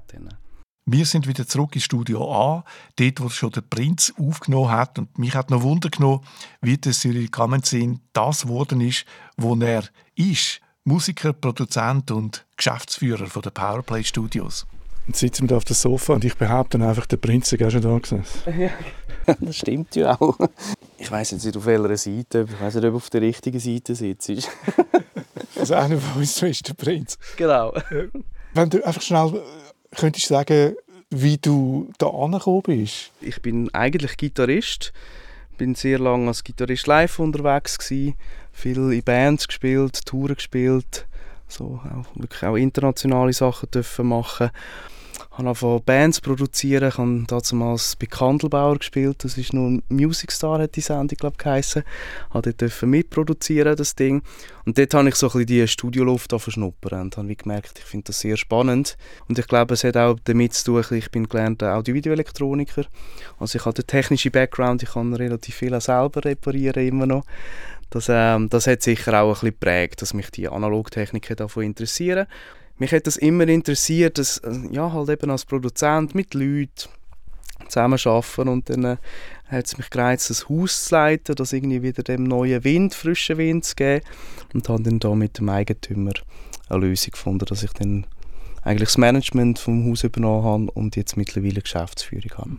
Wir 0.91 1.05
sind 1.05 1.27
wieder 1.27 1.45
zurück 1.45 1.75
ins 1.75 1.83
Studio 1.83 2.33
A, 2.33 2.63
dort, 2.95 3.21
wo 3.21 3.29
schon 3.29 3.51
der 3.51 3.61
Prinz 3.61 4.11
aufgenommen 4.17 4.71
hat. 4.71 4.97
Und 4.97 5.19
mich 5.19 5.35
hat 5.35 5.51
noch 5.51 5.61
Wunder 5.61 5.89
genommen, 5.89 6.21
wie 6.61 6.77
der 6.77 6.93
Cyril 6.93 7.27
Kamenzin 7.27 7.99
das 8.11 8.43
geworden 8.43 8.81
ist, 8.81 9.05
wo 9.37 9.55
er 9.55 9.83
ist. 10.15 10.61
Musiker, 10.89 11.33
Produzent 11.33 12.09
und 12.09 12.47
Geschäftsführer 12.57 13.27
von 13.27 13.43
der 13.43 13.51
Powerplay 13.51 14.03
Studios. 14.03 14.65
Jetzt 15.05 15.19
sitzen 15.19 15.47
wir 15.47 15.55
auf 15.55 15.63
dem 15.63 15.75
Sofa 15.75 16.13
und 16.13 16.25
ich 16.25 16.35
behaupte 16.35 16.83
einfach, 16.83 17.05
der 17.05 17.17
Prinz 17.17 17.53
ist 17.53 17.71
schon 17.71 17.81
da 17.81 17.95
gesessen. 17.99 18.23
Ja, 18.57 19.35
das 19.39 19.57
stimmt 19.57 19.95
ja 19.95 20.19
auch. 20.19 20.35
Ich 20.97 21.11
weiß 21.11 21.29
jetzt 21.29 21.45
nicht 21.45 21.55
auf 21.55 21.67
welcher 21.67 21.95
Seite, 21.95 22.47
ich 22.49 22.59
weiß 22.59 22.73
nicht, 22.73 22.85
ob 22.85 22.95
auf 22.95 23.09
der 23.11 23.21
richtigen 23.21 23.59
Seite 23.59 23.93
sitzt. 23.93 24.31
also 25.59 25.75
einer 25.75 25.99
von 25.99 26.21
uns 26.21 26.41
ist 26.41 26.67
der 26.67 26.73
Prinz. 26.73 27.19
Genau. 27.37 27.71
Wenn 28.55 28.69
du 28.71 28.83
einfach 28.83 29.03
schnell 29.03 29.35
äh, 29.35 29.95
könntest 29.95 30.25
sagen, 30.25 30.75
wie 31.11 31.37
du 31.37 31.91
da 31.99 32.07
angekommen 32.07 32.63
bist. 32.63 33.11
Ich 33.21 33.43
bin 33.43 33.71
eigentlich 33.75 34.17
Gitarrist, 34.17 34.91
bin 35.59 35.75
sehr 35.75 35.99
lange 35.99 36.29
als 36.29 36.43
Gitarrist 36.43 36.87
live 36.87 37.19
unterwegs 37.19 37.77
gewesen 37.77 38.15
viel 38.51 38.91
in 38.91 39.03
Bands 39.03 39.47
gespielt, 39.47 40.05
Touren 40.05 40.35
gespielt, 40.35 41.05
so 41.47 41.81
auch, 41.83 42.43
auch 42.43 42.55
internationale 42.55 43.33
Sachen 43.33 43.69
dürfen 43.69 44.07
machen. 44.07 44.49
Habe 45.45 45.55
von 45.55 45.83
Bands 45.83 46.21
produzieren. 46.21 46.89
Ich 46.89 46.97
habe 46.97 47.23
damals 47.27 47.95
bei 47.95 48.05
Kandelbauer 48.05 48.77
gespielt. 48.77 49.23
Das 49.23 49.37
ist 49.37 49.53
nur 49.53 49.81
Music 49.89 50.31
Star, 50.31 50.59
hat 50.59 50.75
die 50.75 50.81
Sendung, 50.81 51.17
glaube 51.17 51.35
ich, 51.37 51.43
geheissen. 51.43 51.83
Ich 52.45 52.55
durfte 52.55 52.85
mitproduzieren, 52.85 53.75
das 53.75 53.95
Ding. 53.95 54.21
Und 54.65 54.77
dort 54.77 54.93
habe 54.93 55.09
ich 55.09 55.15
so 55.15 55.27
ein 55.27 55.31
bisschen 55.31 55.47
die 55.47 55.67
Studioluft 55.67 56.29
verschnuppern 56.29 57.03
und 57.03 57.17
habe 57.17 57.35
gemerkt, 57.35 57.79
ich 57.79 57.85
finde 57.85 58.05
das 58.05 58.19
sehr 58.19 58.37
spannend. 58.37 58.97
Und 59.27 59.39
ich 59.39 59.47
glaube, 59.47 59.73
es 59.73 59.83
hat 59.83 59.97
auch 59.97 60.17
damit 60.25 60.53
zu 60.53 60.81
tun, 60.81 60.97
ich 60.97 61.11
bin 61.11 61.27
gelernter 61.27 61.75
Audio-Video-Elektroniker. 61.75 62.85
Also 63.39 63.57
ich 63.57 63.65
habe 63.65 63.75
den 63.75 63.87
technischen 63.87 64.31
Background, 64.31 64.83
ich 64.83 64.91
kann 64.91 65.13
relativ 65.13 65.55
viel 65.55 65.79
selber 65.79 66.23
reparieren, 66.23 66.85
immer 66.85 67.05
noch. 67.05 67.23
Das, 67.89 68.07
ähm, 68.07 68.49
das 68.49 68.67
hat 68.67 68.83
sicher 68.83 69.19
auch 69.19 69.29
ein 69.29 69.33
bisschen 69.33 69.49
geprägt, 69.49 70.01
dass 70.01 70.13
mich 70.13 70.29
die 70.29 70.47
Analogtechniken 70.47 71.35
davon 71.35 71.63
interessieren 71.63 72.27
mich 72.79 72.91
hat 72.91 73.07
das 73.07 73.17
immer 73.17 73.47
interessiert, 73.47 74.17
dass, 74.17 74.39
äh, 74.39 74.59
ja, 74.71 74.91
halt 74.91 75.09
eben 75.09 75.29
als 75.29 75.45
Produzent 75.45 76.15
mit 76.15 76.33
Leuten 76.33 76.89
zusammenarbeiten 77.67 78.47
und 78.47 78.69
dann 78.69 78.85
äh, 78.85 78.97
hat 79.47 79.67
es 79.67 79.77
mich 79.77 79.89
gereizt, 79.89 80.29
das 80.29 80.49
Haus 80.49 80.85
zu 80.85 80.95
leiten, 80.95 81.35
das 81.35 81.53
irgendwie 81.53 81.83
wieder 81.83 82.03
dem 82.03 82.23
neuen 82.23 82.63
Wind, 82.63 82.95
frischen 82.95 83.37
Wind 83.37 83.65
zu 83.65 83.75
geben 83.75 84.05
und 84.53 84.67
habe 84.69 84.83
dann 84.83 84.99
da 84.99 85.13
mit 85.13 85.37
dem 85.39 85.49
Eigentümer 85.49 86.13
eine 86.69 86.79
Lösung 86.79 87.11
gefunden, 87.11 87.45
dass 87.45 87.63
ich 87.63 87.73
dann 87.73 88.05
eigentlich 88.61 88.89
das 88.89 88.97
Management 88.97 89.59
vom 89.59 89.89
Haus 89.89 90.03
übernommen 90.03 90.43
habe 90.43 90.71
und 90.71 90.95
jetzt 90.95 91.17
mittlerweile 91.17 91.61
Geschäftsführung 91.61 92.31
habe. 92.37 92.57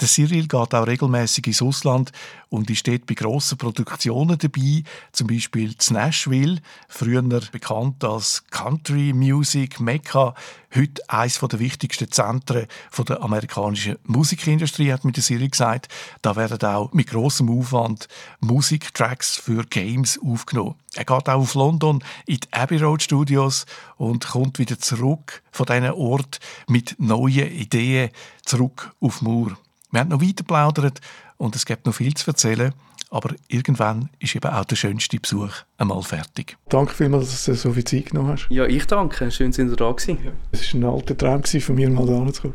Der 0.00 0.08
Cyril 0.08 0.48
geht 0.48 0.74
auch 0.74 0.86
regelmäßig 0.86 1.46
ins 1.46 1.60
Ausland 1.60 2.10
und 2.48 2.70
ist 2.70 2.88
dort 2.88 3.04
bei 3.04 3.12
grossen 3.12 3.58
Produktionen 3.58 4.38
dabei, 4.38 4.82
zum 5.12 5.26
Beispiel 5.26 5.76
zu 5.76 5.92
Nashville, 5.92 6.62
früher 6.88 7.20
bekannt 7.20 8.02
als 8.02 8.42
Country 8.50 9.12
Music 9.12 9.78
Mecca, 9.78 10.34
heute 10.74 11.02
eines 11.06 11.38
der 11.38 11.58
wichtigsten 11.58 12.10
Zentren 12.10 12.66
der 13.06 13.22
amerikanischen 13.22 13.98
Musikindustrie, 14.04 14.90
hat 14.90 15.04
mir 15.04 15.12
der 15.12 15.22
Cyril 15.22 15.50
gesagt. 15.50 15.88
Da 16.22 16.34
werden 16.34 16.66
auch 16.66 16.94
mit 16.94 17.10
grossem 17.10 17.50
Aufwand 17.50 18.08
Musiktracks 18.40 19.36
für 19.36 19.66
Games 19.66 20.18
aufgenommen. 20.24 20.76
Er 20.94 21.04
geht 21.04 21.28
auch 21.28 21.40
auf 21.40 21.54
London 21.54 22.02
in 22.24 22.38
die 22.38 22.52
Abbey 22.52 22.78
Road 22.78 23.02
Studios 23.02 23.66
und 23.98 24.26
kommt 24.28 24.58
wieder 24.58 24.78
zurück 24.78 25.42
von 25.52 25.66
diesen 25.66 25.90
Ort 25.90 26.40
mit 26.68 26.96
neuen 26.98 27.52
Ideen 27.52 28.08
zurück 28.46 28.92
auf 28.98 29.20
Mur. 29.20 29.58
Wir 29.90 30.00
haben 30.00 30.08
noch 30.08 30.22
weiter 30.22 30.44
plaudert 30.44 31.00
und 31.36 31.56
es 31.56 31.66
gibt 31.66 31.86
noch 31.86 31.94
viel 31.94 32.14
zu 32.14 32.30
erzählen. 32.30 32.72
Aber 33.12 33.34
irgendwann 33.48 34.08
ist 34.20 34.36
eben 34.36 34.48
auch 34.48 34.64
der 34.64 34.76
schönste 34.76 35.18
Besuch 35.18 35.50
einmal 35.78 36.00
fertig. 36.02 36.56
Danke 36.68 36.94
vielmals, 36.94 37.30
dass 37.30 37.44
du 37.44 37.54
so 37.54 37.72
viel 37.72 37.82
Zeit 37.82 38.10
genommen 38.10 38.30
hast. 38.30 38.46
Ja, 38.50 38.66
ich 38.66 38.86
danke. 38.86 39.28
Schön, 39.32 39.50
dass 39.50 39.58
ihr 39.58 39.66
da 39.66 39.90
gewesen. 39.90 40.18
Ja. 40.24 40.30
Es 40.52 40.72
war 40.72 40.80
ein 40.80 40.84
alter 40.84 41.18
Traum 41.18 41.42
von 41.42 41.74
mir, 41.74 41.90
mal 41.90 42.06
da 42.06 42.32
zu 42.32 42.42
kommen. 42.42 42.54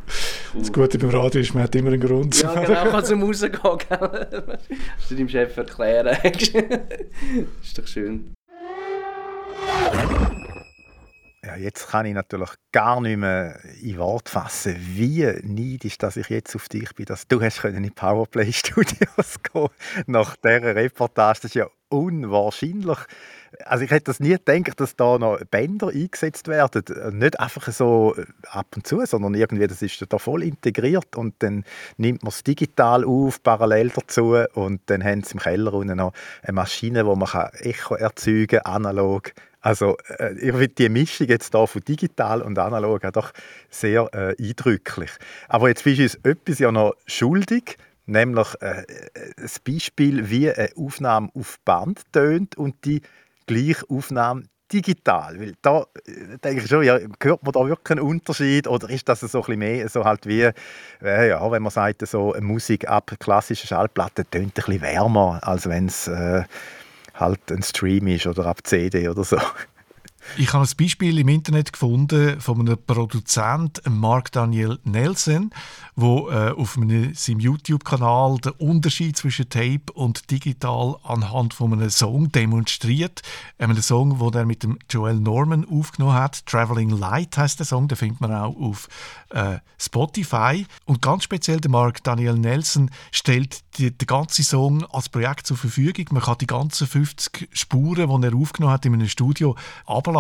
Das 0.58 0.72
Gute 0.72 0.98
beim 0.98 1.10
Radio 1.10 1.42
ist, 1.42 1.54
man 1.54 1.64
hat 1.64 1.76
immer 1.76 1.92
einen 1.92 2.00
Grund. 2.00 2.42
Ja, 2.42 2.54
genau, 2.64 2.86
kann 2.86 3.04
zum 3.04 3.24
Rausgehen. 3.24 3.60
Musst 3.62 5.12
du 5.12 5.16
deinem 5.16 5.28
Chef 5.28 5.58
erklären. 5.58 6.18
ist 7.62 7.78
doch 7.78 7.86
schön. 7.86 8.34
Ja, 11.46 11.56
jetzt 11.58 11.90
kann 11.90 12.08
ich 12.08 12.16
natürlich 12.16 12.50
gar 12.72 13.00
nicht 13.02 13.18
mehr 13.18 13.60
in 13.80 14.00
Wort 14.00 14.30
fassen, 14.30 14.76
wie 14.80 15.26
neidisch 15.44 16.00
dass 16.00 16.18
ich 16.18 16.30
jetzt 16.30 16.56
auf 16.56 16.68
dich 16.70 16.96
bin, 16.96 17.06
dass 17.06 17.28
du 17.28 17.40
hast 17.40 17.64
in 17.64 17.84
die 17.84 17.92
Powerplay 17.92 18.52
Studios 18.52 19.36
gehen 19.54 19.68
nach 20.08 20.36
dieser 20.38 20.76
Reportage. 20.76 21.42
Das 21.44 21.46
ist 21.46 21.54
ja 21.54 21.68
unwahrscheinlich. 21.90 22.98
Also 23.64 23.86
ich 23.86 23.92
hätte 23.92 24.06
das 24.06 24.20
nie 24.20 24.36
gedacht, 24.44 24.80
dass 24.80 24.96
da 24.96 25.20
noch 25.20 25.40
Bänder 25.52 25.90
eingesetzt 25.90 26.48
werden. 26.48 26.84
Nicht 27.20 27.40
einfach 27.40 27.72
so 27.72 28.16
ab 28.50 28.68
und 28.76 28.88
zu, 28.88 29.06
sondern 29.06 29.36
irgendwie, 29.36 29.68
das 29.68 29.84
ist 29.84 30.04
da 30.10 30.18
voll 30.18 30.42
integriert 30.42 31.16
und 31.16 31.36
dann 31.40 31.64
nimmt 31.98 32.24
man 32.24 32.30
es 32.30 32.44
digital 32.44 33.06
auf, 33.06 33.44
parallel 33.44 33.90
dazu 33.90 34.36
und 34.56 34.82
dann 34.88 35.04
haben 35.04 35.24
sie 35.24 35.34
im 35.34 35.40
Keller 35.40 35.74
unten 35.74 35.98
noch 35.98 36.14
eine 36.42 36.54
Maschine, 36.54 37.06
wo 37.06 37.16
man 37.16 37.30
Echo 37.60 37.96
erzeugen 37.96 38.62
kann, 38.64 38.74
analog 38.74 39.32
also 39.66 39.98
äh, 40.20 40.34
ich 40.36 40.52
finde 40.52 40.68
die 40.68 40.90
Mischung 40.90 41.28
jetzt 41.28 41.56
da 41.56 41.66
von 41.66 41.82
digital 41.82 42.44
und 42.44 42.60
analog 42.60 43.02
doch 43.14 43.32
sehr 43.72 44.08
äh, 44.14 44.36
eindrücklich. 44.40 45.10
Aber 45.48 45.70
jetzt 45.70 45.84
bist 45.84 45.98
du 45.98 46.04
uns 46.04 46.16
etwas 46.24 46.60
ja 46.60 46.72
noch 46.72 46.94
schuldig, 47.08 47.78
nämlich 48.06 48.48
äh, 48.62 48.84
das 49.38 49.60
Beispiel, 49.60 50.30
wie 50.30 50.52
eine 50.52 50.70
Aufnahme 50.78 51.30
auf 51.34 51.58
Band 51.66 52.02
tönt 52.12 52.56
und 52.56 52.86
die 52.86 53.02
gleiche 53.48 53.90
Aufnahme 53.90 54.44
digital? 54.72 55.40
Weil 55.40 55.56
da 55.64 55.88
äh, 56.06 56.38
denke 56.44 56.62
ich 56.62 56.68
schon, 56.68 56.84
ja, 56.84 57.00
hört 57.20 57.42
man 57.42 57.52
da 57.52 57.68
wirklich 57.68 57.98
einen 57.98 58.08
Unterschied 58.08 58.68
oder 58.68 58.88
ist 58.92 59.10
das 59.10 59.22
so 59.22 59.40
ein 59.40 59.42
bisschen 59.42 59.60
mehr 59.60 59.90
so 59.90 60.06
halt 60.06 60.28
wie, 60.28 60.52
äh, 61.02 61.30
ja, 61.30 61.52
wenn 61.52 61.64
man 61.64 61.72
sagt, 61.72 62.08
so 62.08 62.36
Musik 62.40 62.88
ab 62.88 63.16
klassischer 63.20 63.66
Schallplatte 63.66 64.30
tönt 64.30 64.46
ein 64.46 64.52
bisschen 64.52 64.82
wärmer, 64.82 65.40
als 65.42 65.68
wenn 65.68 65.88
es 65.88 66.08
äh, 66.08 66.44
halt 67.16 67.52
ein 67.52 67.64
Stream 67.64 68.08
ist 68.08 68.28
oder 68.28 68.46
ab 68.46 68.60
CD 68.64 69.10
oder 69.10 69.24
so. 69.24 69.38
Ich 70.38 70.52
habe 70.52 70.66
ein 70.66 70.78
Beispiel 70.78 71.18
im 71.20 71.30
Internet 71.30 71.72
gefunden 71.72 72.42
von 72.42 72.60
einem 72.60 72.78
Produzent, 72.86 73.82
Mark 73.88 74.32
Daniel 74.32 74.80
Nelson, 74.84 75.52
wo 75.96 76.30
äh, 76.30 76.52
auf 76.52 76.78
einem, 76.78 77.14
seinem 77.14 77.40
YouTube-Kanal 77.40 78.40
den 78.40 78.52
Unterschied 78.54 79.16
zwischen 79.16 79.48
Tape 79.48 79.94
und 79.94 80.30
digital 80.32 80.98
anhand 81.04 81.54
von 81.54 81.72
einem 81.72 81.90
Song 81.90 82.32
demonstriert. 82.32 83.22
Einem 83.60 83.82
Song, 83.82 84.20
den 84.20 84.34
er 84.34 84.46
mit 84.46 84.64
dem 84.64 84.78
Joel 84.90 85.16
Norman 85.16 85.66
aufgenommen 85.70 86.16
hat. 86.16 86.46
Traveling 86.46 86.90
Light 86.90 87.38
heißt 87.38 87.60
der 87.60 87.66
Song, 87.66 87.88
den 87.88 87.98
findet 87.98 88.20
man 88.20 88.34
auch 88.34 88.58
auf 88.58 88.90
äh, 89.30 89.60
Spotify. 89.78 90.66
Und 90.86 91.02
ganz 91.02 91.24
speziell 91.24 91.62
der 91.62 91.72
Mark 91.72 92.04
Daniel 92.04 92.34
Nelson 92.34 92.92
stellt 93.12 93.64
die, 93.78 93.96
den 93.96 94.06
ganzen 94.06 94.44
Song 94.44 94.84
als 94.86 95.08
Projekt 95.08 95.48
zur 95.48 95.56
Verfügung. 95.56 96.06
Man 96.12 96.24
kann 96.24 96.38
die 96.40 96.48
ganzen 96.48 96.88
50 96.88 97.50
Spuren, 97.54 98.22
die 98.22 98.28
er 98.28 98.36
aufgenommen 98.36 98.74
hat 98.74 98.86
in 98.86 98.94
einem 98.94 99.08
Studio, 99.08 99.56
abladen 99.86 100.15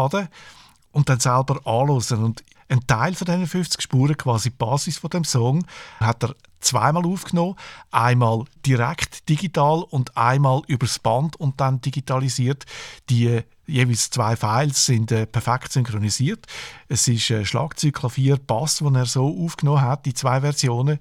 und 0.92 1.10
dann 1.10 1.20
selber 1.20 1.60
anhören. 1.66 2.24
Und 2.24 2.44
ein 2.68 2.86
Teil 2.88 3.14
von 3.14 3.26
diesen 3.26 3.48
50 3.48 3.82
Spuren, 3.82 4.18
quasi 4.18 4.50
die 4.50 4.56
Basis 4.56 4.98
von 4.98 5.10
dem 5.10 5.24
Song, 5.24 5.66
hat 6.00 6.24
er 6.24 6.36
zweimal 6.62 7.06
aufgenommen. 7.06 7.56
Einmal 7.92 8.46
direkt 8.66 9.30
digital 9.30 9.84
und 9.90 10.18
einmal 10.18 10.62
übers 10.68 11.00
Band 11.00 11.36
und 11.36 11.62
dann 11.62 11.82
digitalisiert. 11.82 12.66
Die 13.10 13.42
jeweils 13.68 14.10
zwei 14.10 14.36
Files 14.36 14.86
sind 14.86 15.12
äh, 15.12 15.26
perfekt 15.26 15.72
synchronisiert. 15.72 16.46
Es 16.88 17.08
ist 17.08 17.30
äh, 17.30 17.46
Schlagzeug, 17.46 17.96
Klavier, 17.96 18.38
Bass, 18.38 18.78
den 18.78 18.96
er 18.96 19.06
so 19.06 19.44
aufgenommen 19.44 19.82
hat, 19.82 20.06
die 20.06 20.14
zwei 20.14 20.42
Versionen. 20.42 21.00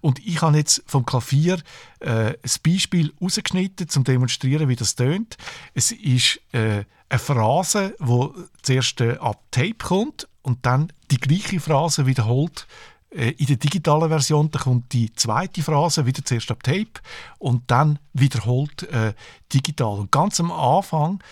Und 0.00 0.24
ich 0.24 0.40
habe 0.42 0.56
jetzt 0.56 0.82
vom 0.86 1.04
Klavier 1.04 1.58
äh, 2.00 2.30
ein 2.30 2.36
Beispiel 2.64 3.12
rausgeschnitten, 3.20 3.86
um 3.86 3.90
zu 3.90 4.02
demonstrieren, 4.02 4.68
wie 4.68 4.76
das 4.76 4.94
tönt. 4.94 5.36
Es 5.74 5.92
ist 5.92 6.40
äh, 6.52 6.84
eine 7.14 7.18
Phrase, 7.20 7.94
die 8.00 8.28
zuerst 8.62 9.00
äh, 9.00 9.16
ab 9.18 9.40
Tape 9.50 9.74
kommt 9.74 10.28
und 10.42 10.66
dann 10.66 10.92
die 11.10 11.18
gleiche 11.18 11.60
Phrase 11.60 12.06
wiederholt 12.06 12.66
äh, 13.10 13.30
in 13.30 13.46
der 13.46 13.56
digitalen 13.56 14.08
Version. 14.08 14.50
Da 14.50 14.58
kommt 14.58 14.92
die 14.92 15.12
zweite 15.12 15.62
Phrase 15.62 16.06
wieder 16.06 16.24
zuerst 16.24 16.50
ab 16.50 16.62
Tape 16.62 17.00
und 17.38 17.70
dann 17.70 17.98
wiederholt 18.12 18.82
äh, 18.84 19.14
digital. 19.52 20.00
Und 20.00 20.10
ganz 20.10 20.40
am 20.40 20.50
Anfang 20.50 21.22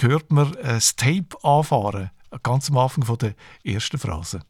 hört 0.00 0.30
man 0.32 0.54
äh, 0.54 0.74
das 0.74 0.96
Tape 0.96 1.28
anfahren, 1.42 2.10
ganz 2.42 2.70
am 2.70 2.78
Anfang 2.78 3.04
von 3.04 3.18
der 3.18 3.34
ersten 3.64 3.98
Phrase. 3.98 4.40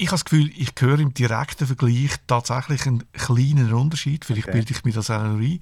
Ich 0.00 0.06
habe 0.06 0.14
das 0.14 0.24
Gefühl, 0.24 0.50
ich 0.56 0.72
höre 0.78 0.98
im 0.98 1.12
direkten 1.12 1.66
Vergleich 1.66 2.12
tatsächlich 2.26 2.86
einen 2.86 3.04
kleinen 3.12 3.70
Unterschied. 3.74 4.24
Vielleicht 4.24 4.48
okay. 4.48 4.56
bilde 4.56 4.72
ich 4.72 4.82
mir 4.82 4.94
das 4.94 5.10
auch 5.10 5.22
noch 5.22 5.38
ein. 5.38 5.60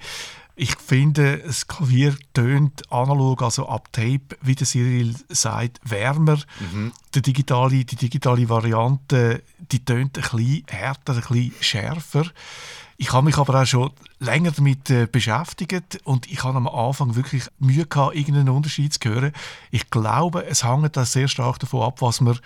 Ich 0.55 0.77
finde, 0.77 1.39
das 1.39 1.67
Klavier 1.67 2.17
tönt 2.35 2.91
analog, 2.93 3.43
also 3.43 3.69
ab 3.69 3.93
Tape, 3.93 4.37
wie 4.41 4.55
der 4.55 4.67
Cyril 4.67 5.17
sagt, 5.29 5.81
wärmer. 5.83 6.39
Mhm. 6.61 6.93
Die, 7.15 7.23
digitale, 7.23 7.85
die 7.85 7.97
digitale 7.97 8.49
Variante, 8.49 9.43
die 9.73 9.85
tönt 9.85 10.17
ein 10.17 10.23
bisschen 10.23 10.65
härter, 10.69 11.15
ein 11.15 11.21
bisschen 11.21 11.53
schärfer. 11.61 12.25
Ich 12.97 13.13
habe 13.13 13.27
mich 13.27 13.39
aber 13.39 13.63
auch 13.63 13.67
schon 13.67 13.91
länger 14.21 14.53
damit 14.53 14.91
äh, 14.91 15.07
beschäftigt 15.07 16.01
und 16.05 16.31
ich 16.31 16.43
habe 16.43 16.57
am 16.57 16.69
Anfang 16.69 17.17
wirklich 17.17 17.45
Mühe 17.59 17.87
gehabt, 17.87 18.17
irgendeinen 18.17 18.51
Unterschied 18.51 18.95
zu 18.95 19.09
hören. 19.09 19.33
Ich 19.71 19.91
glaube, 19.91 20.47
es 20.47 20.65
hängt 20.65 20.97
da 20.97 21.05
sehr 21.05 21.29
stark 21.29 21.59
davon 21.61 21.83
ab, 21.83 22.03
was 22.03 22.21
man 22.21 22.39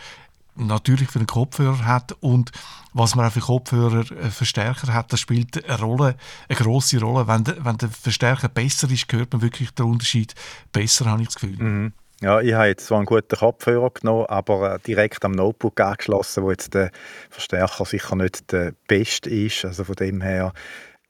natürlich 0.55 1.11
für 1.11 1.19
den 1.19 1.27
Kopfhörer 1.27 1.87
hat 1.87 2.13
und 2.21 2.51
was 2.93 3.15
man 3.15 3.27
auch 3.27 3.33
für 3.33 3.41
Kopfhörer 3.41 4.11
äh, 4.13 4.31
Verstärker 4.31 4.93
hat, 4.93 5.13
das 5.13 5.21
spielt 5.21 5.69
eine 5.69 5.81
Rolle, 5.81 6.17
eine 6.49 6.59
große 6.59 7.01
Rolle. 7.01 7.27
Wenn 7.27 7.45
der, 7.45 7.65
wenn 7.65 7.79
der 7.79 7.89
Verstärker 7.89 8.49
besser 8.49 8.91
ist, 8.91 9.11
hört 9.13 9.33
man 9.33 9.43
wirklich 9.43 9.71
den 9.73 9.87
Unterschied 9.87 10.35
besser, 10.73 11.07
habe 11.07 11.23
ich 11.23 11.29
das 11.29 11.37
Gefühl. 11.37 11.57
Mhm. 11.57 11.93
Ja, 12.21 12.41
ich 12.41 12.53
habe 12.53 12.69
jetzt 12.69 12.87
zwar 12.87 12.99
einen 12.99 13.07
guten 13.07 13.37
Kopfhörer 13.37 13.91
genommen, 13.91 14.27
aber 14.27 14.75
äh, 14.75 14.79
direkt 14.87 15.25
am 15.25 15.33
Notebook 15.33 15.81
angeschlossen, 15.81 16.45
wo 16.45 16.51
jetzt 16.51 16.73
der 16.73 16.93
Verstärker 17.31 17.85
sicher 17.85 18.15
nicht 18.15 18.53
der 18.53 18.75
beste 18.87 19.29
ist. 19.29 19.65
Also 19.65 19.85
von 19.85 19.97
dem 19.97 20.21
her 20.21 20.53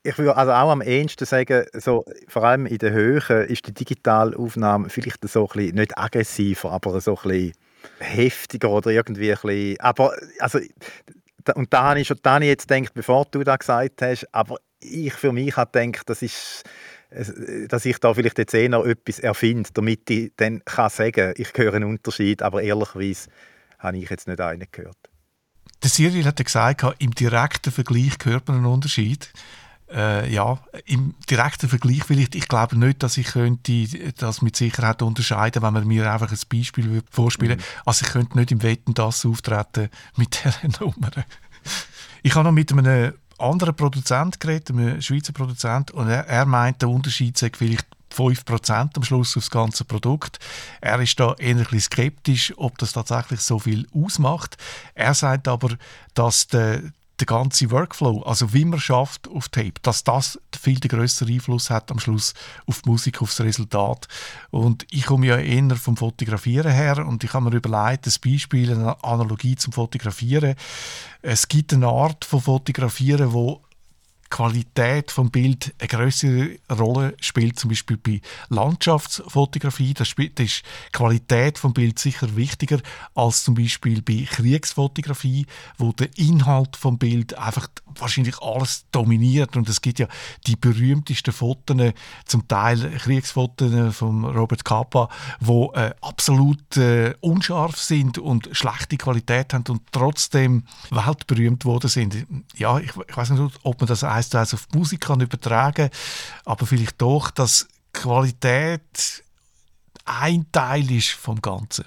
ich 0.04 0.18
würde 0.18 0.36
also 0.36 0.52
auch 0.52 0.70
am 0.70 0.82
ehesten 0.82 1.24
sagen, 1.24 1.64
so, 1.74 2.04
vor 2.26 2.44
allem 2.44 2.66
in 2.66 2.78
der 2.78 2.92
Höhe 2.92 3.44
ist 3.44 3.66
die 3.66 3.72
Digitalaufnahme 3.72 4.88
vielleicht 4.88 5.28
so 5.28 5.48
ein 5.48 5.56
bisschen, 5.56 5.76
nicht 5.76 5.96
aggressiver, 5.96 6.72
aber 6.72 7.00
so 7.00 7.16
ein 7.16 7.22
bisschen 7.22 7.52
heftiger 7.98 8.70
oder 8.70 8.90
irgendwie 8.90 9.32
ein 9.32 9.38
bisschen, 9.40 9.80
aber 9.80 10.14
also 10.38 10.58
und 11.54 11.72
da 11.72 11.82
habe 11.82 12.00
ich, 12.00 12.06
schon, 12.06 12.18
da 12.22 12.34
habe 12.34 12.44
ich 12.44 12.50
jetzt 12.50 12.68
gedacht, 12.68 12.94
bevor 12.94 13.24
du 13.30 13.42
das 13.42 13.58
gesagt 13.58 14.02
hast, 14.02 14.26
aber 14.32 14.56
ich 14.80 15.12
für 15.14 15.32
mich 15.32 15.56
habe 15.56 15.70
gedacht, 15.80 16.08
das 16.08 16.22
ist, 16.22 16.64
dass 17.68 17.84
ich 17.84 17.98
da 17.98 18.14
vielleicht 18.14 18.38
jetzt 18.38 18.54
eher 18.54 18.68
noch 18.68 18.84
etwas 18.84 19.18
erfinde, 19.18 19.70
damit 19.74 20.08
ich 20.10 20.32
dann 20.36 20.64
kann 20.64 20.90
sagen, 20.90 21.34
ich 21.36 21.48
höre 21.56 21.74
einen 21.74 21.90
Unterschied, 21.90 22.42
aber 22.42 22.62
ehrlicherweise 22.62 23.28
habe 23.78 23.98
ich 23.98 24.08
jetzt 24.08 24.28
nicht 24.28 24.40
einen 24.40 24.66
gehört. 24.70 24.96
Der 25.82 25.90
Cyril 25.90 26.24
hat 26.24 26.42
gesagt, 26.44 26.84
im 27.00 27.10
direkten 27.10 27.72
Vergleich 27.72 28.14
hört 28.24 28.46
man 28.46 28.58
einen 28.58 28.66
Unterschied 28.66 29.32
äh, 29.94 30.32
ja, 30.32 30.58
im 30.86 31.14
direkten 31.28 31.68
Vergleich 31.68 32.04
vielleicht, 32.04 32.34
ich 32.34 32.48
glaube 32.48 32.78
nicht, 32.78 33.02
dass 33.02 33.16
ich 33.16 33.26
könnte 33.28 33.86
das 34.16 34.42
mit 34.42 34.56
Sicherheit 34.56 35.02
unterscheiden, 35.02 35.62
wenn 35.62 35.72
man 35.72 35.86
mir 35.86 36.10
einfach 36.10 36.30
ein 36.30 36.38
Beispiel 36.50 37.02
vorspielen. 37.10 37.58
Mhm. 37.58 37.62
Also 37.84 38.06
ich 38.06 38.12
könnte 38.12 38.38
nicht 38.38 38.52
im 38.52 38.62
Wetten 38.62 38.94
das 38.94 39.24
auftreten 39.26 39.88
mit 40.16 40.38
dieser 40.44 40.80
Nummer. 40.80 41.10
Ich 42.22 42.34
habe 42.34 42.44
noch 42.44 42.52
mit 42.52 42.72
einem 42.72 43.14
anderen 43.38 43.74
Produzent 43.74 44.40
geredet, 44.40 44.70
einem 44.70 45.02
Schweizer 45.02 45.32
Produzent, 45.32 45.90
und 45.90 46.08
er, 46.08 46.26
er 46.28 46.46
meint, 46.46 46.80
der 46.82 46.88
Unterschied 46.88 47.36
sei 47.36 47.50
vielleicht 47.54 47.86
5% 48.12 48.96
am 48.96 49.04
Schluss 49.04 49.36
aufs 49.36 49.50
ganze 49.50 49.84
Produkt. 49.84 50.38
Er 50.80 51.00
ist 51.00 51.18
da 51.18 51.32
bisschen 51.32 51.80
skeptisch, 51.80 52.52
ob 52.56 52.78
das 52.78 52.92
tatsächlich 52.92 53.40
so 53.40 53.58
viel 53.58 53.88
ausmacht. 53.94 54.56
Er 54.94 55.14
sagt 55.14 55.48
aber, 55.48 55.76
dass 56.14 56.46
der, 56.46 56.82
der 57.20 57.26
ganze 57.26 57.70
Workflow, 57.70 58.22
also 58.22 58.52
wie 58.52 58.64
man 58.64 58.80
schafft 58.80 59.28
auf 59.28 59.48
Tape, 59.48 59.74
dass 59.82 60.02
das 60.04 60.40
viel 60.60 60.80
größeren 60.80 61.32
Einfluss 61.32 61.70
hat 61.70 61.90
am 61.90 61.98
Schluss 61.98 62.34
auf 62.66 62.82
die 62.82 62.90
Musik, 62.90 63.22
auf 63.22 63.30
das 63.30 63.46
Resultat. 63.46 64.08
Und 64.50 64.86
ich 64.90 65.06
komme 65.06 65.26
ja 65.26 65.36
eher 65.36 65.76
vom 65.76 65.96
Fotografieren 65.96 66.72
her 66.72 67.06
und 67.06 67.22
ich 67.22 67.32
habe 67.32 67.48
mir 67.48 67.56
überlegt, 67.56 68.06
ein 68.06 68.32
Beispiel, 68.32 68.72
eine 68.72 69.02
Analogie 69.04 69.56
zum 69.56 69.72
Fotografieren. 69.72 70.56
Es 71.20 71.48
gibt 71.48 71.72
eine 71.72 71.88
Art 71.88 72.24
von 72.24 72.40
Fotografieren, 72.40 73.32
wo 73.32 73.62
Qualität 74.32 75.10
vom 75.10 75.30
Bild 75.30 75.74
eine 75.78 75.88
größere 75.88 76.56
Rolle 76.70 77.14
spielt, 77.20 77.58
zum 77.58 77.68
Beispiel 77.68 77.98
bei 77.98 78.22
Landschaftsfotografie. 78.48 79.92
Da 79.92 80.04
ist 80.04 80.16
die 80.18 80.48
Qualität 80.90 81.58
vom 81.58 81.74
Bild 81.74 81.98
sicher 81.98 82.34
wichtiger 82.34 82.80
als 83.14 83.44
zum 83.44 83.54
Beispiel 83.54 84.00
bei 84.00 84.26
Kriegsfotografie, 84.26 85.46
wo 85.76 85.92
der 85.92 86.08
Inhalt 86.16 86.76
vom 86.76 86.96
Bild 86.96 87.36
einfach 87.36 87.68
wahrscheinlich 87.98 88.40
alles 88.40 88.86
dominiert. 88.90 89.54
Und 89.54 89.68
es 89.68 89.82
gibt 89.82 89.98
ja 89.98 90.08
die 90.46 90.56
berühmtesten 90.56 91.32
Fotos, 91.32 91.92
zum 92.24 92.48
Teil 92.48 92.90
Kriegsfotos 92.98 93.94
von 93.94 94.24
Robert 94.24 94.64
Capa, 94.64 95.10
wo 95.40 95.72
äh, 95.74 95.92
absolut 96.00 96.78
äh, 96.78 97.14
unscharf 97.20 97.76
sind 97.76 98.16
und 98.16 98.48
schlechte 98.52 98.96
Qualität 98.96 99.52
haben 99.52 99.64
und 99.68 99.82
trotzdem 99.92 100.64
weltberühmt 100.90 101.66
worden 101.66 101.88
sind. 101.88 102.26
Ja, 102.56 102.78
ich, 102.78 102.92
ich 103.08 103.16
weiß 103.16 103.30
nicht, 103.30 103.60
ob 103.62 103.80
man 103.80 103.88
das 103.88 104.04
zu 104.30 104.38
eins 104.38 104.54
auf 104.54 104.66
Musik 104.74 105.00
kann 105.02 105.20
übertragen 105.20 105.90
aber 106.44 106.66
vielleicht 106.66 107.00
doch, 107.00 107.30
dass 107.30 107.68
Qualität 107.92 109.24
ein 110.04 110.50
Teil 110.50 110.90
ist 110.90 111.10
vom 111.10 111.40
Ganzen. 111.40 111.84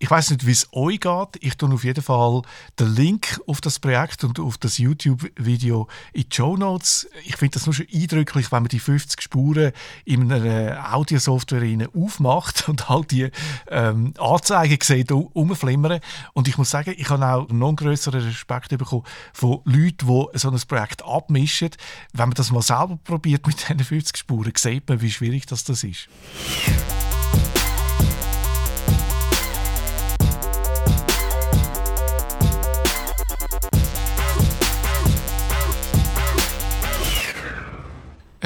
Ich 0.00 0.10
weiß 0.10 0.30
nicht, 0.30 0.46
wie 0.46 0.52
es 0.52 0.68
euch 0.72 1.00
geht. 1.00 1.28
Ich 1.40 1.56
tue 1.56 1.72
auf 1.74 1.82
jeden 1.82 2.04
Fall 2.04 2.42
den 2.78 2.94
Link 2.94 3.40
auf 3.48 3.60
das 3.60 3.80
Projekt 3.80 4.22
und 4.22 4.38
auf 4.38 4.56
das 4.56 4.78
YouTube-Video 4.78 5.88
in 6.12 6.22
die 6.22 6.36
Show 6.36 6.56
Notes. 6.56 7.08
Ich 7.24 7.36
finde 7.36 7.54
das 7.54 7.66
nur 7.66 7.74
schon 7.74 7.86
eindrücklich, 7.92 8.52
wenn 8.52 8.62
man 8.62 8.68
die 8.68 8.78
50 8.78 9.20
Spuren 9.20 9.72
in 10.04 10.30
einer 10.30 10.94
Audiosoftware 10.94 11.88
aufmacht 11.96 12.68
und 12.68 12.88
halt 12.88 13.10
die 13.10 13.28
ähm, 13.70 14.14
Anzeigen 14.18 14.78
sieht, 14.80 15.10
umflimmern. 15.10 15.98
Und 16.32 16.46
ich 16.46 16.58
muss 16.58 16.70
sagen, 16.70 16.94
ich 16.96 17.10
habe 17.10 17.26
auch 17.26 17.48
noch 17.48 17.68
einen 17.68 17.76
größeren 17.76 18.20
Respekt 18.20 18.68
bekommen 18.68 19.02
von 19.32 19.62
Leuten, 19.64 20.06
die 20.06 20.38
so 20.38 20.50
ein 20.50 20.60
Projekt 20.68 21.04
abmischen. 21.04 21.70
Wenn 22.12 22.28
man 22.28 22.34
das 22.34 22.52
mal 22.52 22.62
selber 22.62 22.98
probiert 23.02 23.44
mit 23.48 23.60
diesen 23.62 23.80
50 23.80 24.16
Spuren, 24.16 24.52
sieht 24.56 24.88
man, 24.88 25.00
wie 25.00 25.10
schwierig 25.10 25.46
das, 25.46 25.64
das 25.64 25.82
ist. 25.82 26.08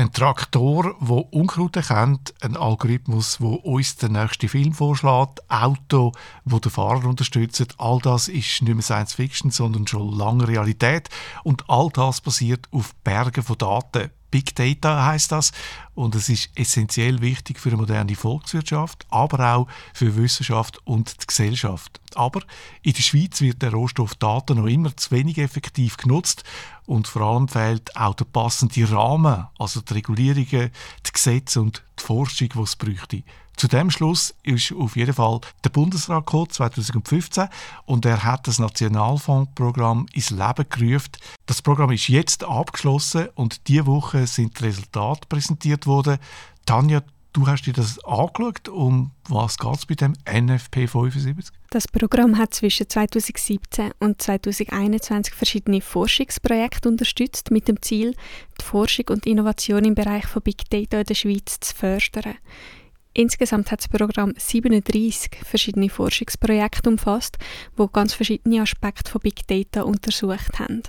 Ein 0.02 0.12
Traktor, 0.12 0.96
der 1.00 1.32
Unkraut 1.32 1.76
erkennt, 1.76 2.34
ein 2.40 2.56
Algorithmus, 2.56 3.38
der 3.38 3.64
uns 3.64 3.94
den 3.94 4.12
nächsten 4.12 4.48
Film 4.48 4.72
vorschlägt, 4.72 5.48
Auto, 5.48 6.10
wo 6.44 6.58
den 6.58 6.72
Fahrer 6.72 7.04
unterstützt. 7.04 7.76
All 7.78 8.00
das 8.00 8.26
ist 8.26 8.62
nicht 8.62 8.74
mehr 8.74 8.82
Science 8.82 9.14
Fiction, 9.14 9.52
sondern 9.52 9.86
schon 9.86 10.12
lange 10.12 10.48
Realität. 10.48 11.08
Und 11.44 11.70
all 11.70 11.88
das 11.92 12.20
basiert 12.20 12.66
auf 12.72 12.96
Bergen 13.04 13.44
von 13.44 13.58
Daten. 13.58 14.10
Big 14.32 14.56
Data 14.56 15.04
heißt 15.06 15.30
das 15.30 15.52
und 15.94 16.16
es 16.16 16.28
ist 16.28 16.50
essentiell 16.56 17.20
wichtig 17.20 17.60
für 17.60 17.68
eine 17.68 17.76
moderne 17.76 18.16
Volkswirtschaft, 18.16 19.06
aber 19.10 19.54
auch 19.54 19.68
für 19.94 20.16
Wissenschaft 20.16 20.78
und 20.84 21.22
die 21.22 21.26
Gesellschaft. 21.26 22.00
Aber 22.14 22.40
in 22.82 22.94
der 22.94 23.02
Schweiz 23.02 23.40
wird 23.42 23.62
der 23.62 23.72
Rohstoff 23.72 24.14
Daten 24.14 24.56
noch 24.56 24.66
immer 24.66 24.96
zu 24.96 25.10
wenig 25.10 25.38
effektiv 25.38 25.98
genutzt 25.98 26.44
und 26.86 27.06
vor 27.06 27.22
allem 27.22 27.46
fehlt 27.46 27.94
auch 27.94 28.14
der 28.14 28.24
passende 28.24 28.90
Rahmen, 28.90 29.46
also 29.58 29.82
die 29.82 29.94
Regulierungen, 29.94 30.70
die 31.06 31.12
Gesetze 31.12 31.60
und 31.60 31.84
die 32.00 32.02
Forschung, 32.02 32.48
die 32.48 32.60
es 32.60 32.74
bräuchte. 32.74 33.22
Zu 33.62 33.68
dem 33.68 33.92
Schluss 33.92 34.34
ist 34.42 34.72
auf 34.72 34.96
jeden 34.96 35.14
Fall 35.14 35.40
der 35.62 35.70
Bundesrat 35.70 36.26
gekommen, 36.26 36.50
2015 36.50 37.46
und 37.84 38.04
er 38.04 38.24
hat 38.24 38.48
das 38.48 38.58
Nationalfondsprogramm 38.58 40.06
ins 40.12 40.30
Leben 40.30 40.66
gerufen. 40.68 41.12
Das 41.46 41.62
Programm 41.62 41.92
ist 41.92 42.08
jetzt 42.08 42.42
abgeschlossen 42.42 43.28
und 43.36 43.68
diese 43.68 43.86
Woche 43.86 44.26
sind 44.26 44.58
die 44.58 44.64
Resultate 44.64 45.28
präsentiert 45.28 45.86
worden. 45.86 46.18
Tanja, 46.66 47.04
du 47.34 47.46
hast 47.46 47.62
dir 47.62 47.72
das 47.72 48.04
angeschaut. 48.04 48.68
Um 48.68 49.12
was 49.28 49.56
geht 49.58 49.76
es 49.76 49.86
bei 49.86 49.94
dem 49.94 50.14
NFP 50.28 50.88
75? 50.88 51.54
Das 51.70 51.86
Programm 51.86 52.38
hat 52.38 52.54
zwischen 52.54 52.88
2017 52.88 53.92
und 54.00 54.20
2021 54.20 55.34
verschiedene 55.34 55.80
Forschungsprojekte 55.80 56.88
unterstützt, 56.88 57.52
mit 57.52 57.68
dem 57.68 57.80
Ziel, 57.80 58.16
die 58.60 58.64
Forschung 58.64 59.04
und 59.10 59.24
Innovation 59.24 59.84
im 59.84 59.94
Bereich 59.94 60.26
von 60.26 60.42
Big 60.42 60.68
Data 60.68 60.98
in 60.98 61.06
der 61.06 61.14
Schweiz 61.14 61.60
zu 61.60 61.76
fördern. 61.76 62.34
Insgesamt 63.14 63.70
hat 63.70 63.80
das 63.80 63.88
Programm 63.88 64.32
37 64.36 65.40
verschiedene 65.44 65.90
Forschungsprojekte 65.90 66.88
umfasst, 66.88 67.38
wo 67.76 67.88
ganz 67.88 68.14
verschiedene 68.14 68.62
Aspekte 68.62 69.10
von 69.10 69.20
Big 69.20 69.46
Data 69.46 69.82
untersucht 69.82 70.58
haben. 70.58 70.82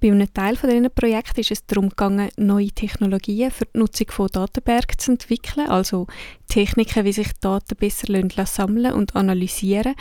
Bei 0.00 0.08
einem 0.10 0.32
Teil 0.32 0.56
von 0.56 0.68
diesen 0.68 0.90
Projekten 0.90 1.40
ist 1.40 1.50
es 1.50 1.64
darum 1.64 1.88
gegangen, 1.88 2.28
neue 2.36 2.68
Technologien 2.68 3.50
für 3.50 3.64
die 3.64 3.78
Nutzung 3.78 4.10
von 4.10 4.28
Datenbergen 4.28 4.98
zu 4.98 5.12
entwickeln, 5.12 5.68
also 5.68 6.06
Techniken, 6.48 7.04
wie 7.06 7.12
sich 7.12 7.32
Daten 7.40 7.76
besser 7.76 8.06
sammeln 8.46 8.92
und 8.92 9.16
analysieren 9.16 9.94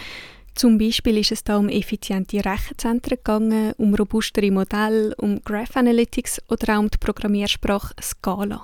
zum 0.55 0.77
Beispiel 0.77 1.17
ist 1.17 1.33
es 1.33 1.43
da 1.43 1.57
um 1.57 1.67
effiziente 1.67 2.37
Rechenzentren 2.37 3.17
gegangen, 3.17 3.73
um 3.73 3.93
robustere 3.93 4.51
Modelle, 4.51 5.13
um 5.17 5.41
Graph 5.43 5.75
Analytics 5.75 6.41
oder 6.47 6.75
auch 6.75 6.79
um 6.79 6.89
die 6.89 6.97
Programmiersprache 6.97 7.93
Scala. 8.01 8.63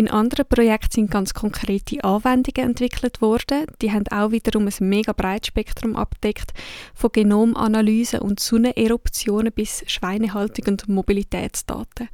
In 0.00 0.08
anderen 0.08 0.46
Projekten 0.46 0.92
sind 0.92 1.10
ganz 1.10 1.34
konkrete 1.34 2.02
Anwendungen 2.02 2.70
entwickelt 2.70 3.20
worden. 3.20 3.66
Die 3.82 3.92
haben 3.92 4.08
auch 4.08 4.30
wiederum 4.30 4.66
ein 4.66 4.88
mega 4.88 5.12
breites 5.12 5.48
Spektrum 5.48 5.94
abdeckt, 5.94 6.54
von 6.94 7.12
Genomanalyse 7.12 8.20
und 8.20 8.40
Sonneneruptionen 8.40 9.52
bis 9.52 9.84
Schweinehaltung 9.88 10.68
und 10.68 10.88
Mobilitätsdaten. 10.88 12.08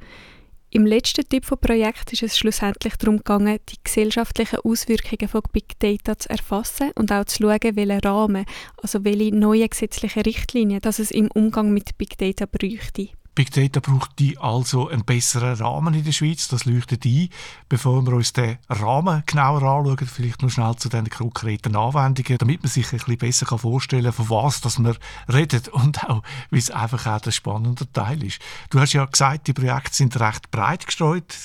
Im 0.69 0.85
letzten 0.85 1.29
Typ 1.29 1.45
von 1.45 1.59
Projekt 1.59 2.11
ist 2.11 2.23
es 2.23 2.37
schlussendlich 2.37 2.97
darum 2.97 3.19
gegangen, 3.19 3.59
die 3.69 3.77
gesellschaftlichen 3.81 4.59
Auswirkungen 4.65 5.29
von 5.29 5.43
Big 5.53 5.79
Data 5.79 6.19
zu 6.19 6.29
erfassen 6.29 6.91
und 6.95 7.13
auch 7.13 7.23
zu 7.23 7.43
schauen, 7.43 7.77
welche 7.77 8.03
Rahmen, 8.03 8.45
also 8.81 9.05
welche 9.05 9.33
neue 9.33 9.69
gesetzliche 9.69 10.25
Richtlinien, 10.25 10.81
dass 10.81 10.99
es 10.99 11.09
im 11.09 11.31
Umgang 11.31 11.71
mit 11.71 11.97
Big 11.97 12.17
Data 12.17 12.47
bräuchte. 12.51 13.11
Big 13.37 13.51
Data 13.51 13.79
braucht 13.81 14.17
die 14.17 14.35
also 14.39 14.89
einen 14.89 15.05
besseren 15.05 15.53
Rahmen 15.53 15.93
in 15.93 16.03
der 16.03 16.11
Schweiz. 16.11 16.47
Das 16.47 16.65
leuchtet 16.65 17.05
ein. 17.05 17.29
Bevor 17.69 18.03
wir 18.03 18.13
uns 18.13 18.33
den 18.33 18.57
Rahmen 18.67 19.21
genauer 19.27 19.61
anschauen, 19.61 20.07
vielleicht 20.07 20.41
noch 20.41 20.49
schnell 20.49 20.75
zu 20.77 20.89
den 20.89 21.07
konkreten 21.07 21.75
Anwendungen, 21.75 22.39
damit 22.39 22.63
man 22.63 22.71
sich 22.71 22.91
ein 22.91 22.97
bisschen 22.97 23.17
besser 23.19 23.59
vorstellen 23.59 24.05
kann, 24.05 24.13
von 24.13 24.29
was 24.31 24.61
dass 24.61 24.79
man 24.79 24.97
redet 25.31 25.67
und 25.67 26.03
auch, 26.05 26.23
wie 26.49 26.57
es 26.57 26.71
einfach 26.71 27.05
auch 27.05 27.21
der 27.21 27.29
spannende 27.29 27.85
Teil 27.91 28.23
ist. 28.23 28.39
Du 28.71 28.79
hast 28.79 28.93
ja 28.93 29.05
gesagt, 29.05 29.45
die 29.45 29.53
Projekte 29.53 29.93
sind 29.93 30.19
recht 30.19 30.49
breit 30.49 30.87
gestreut 30.87 31.37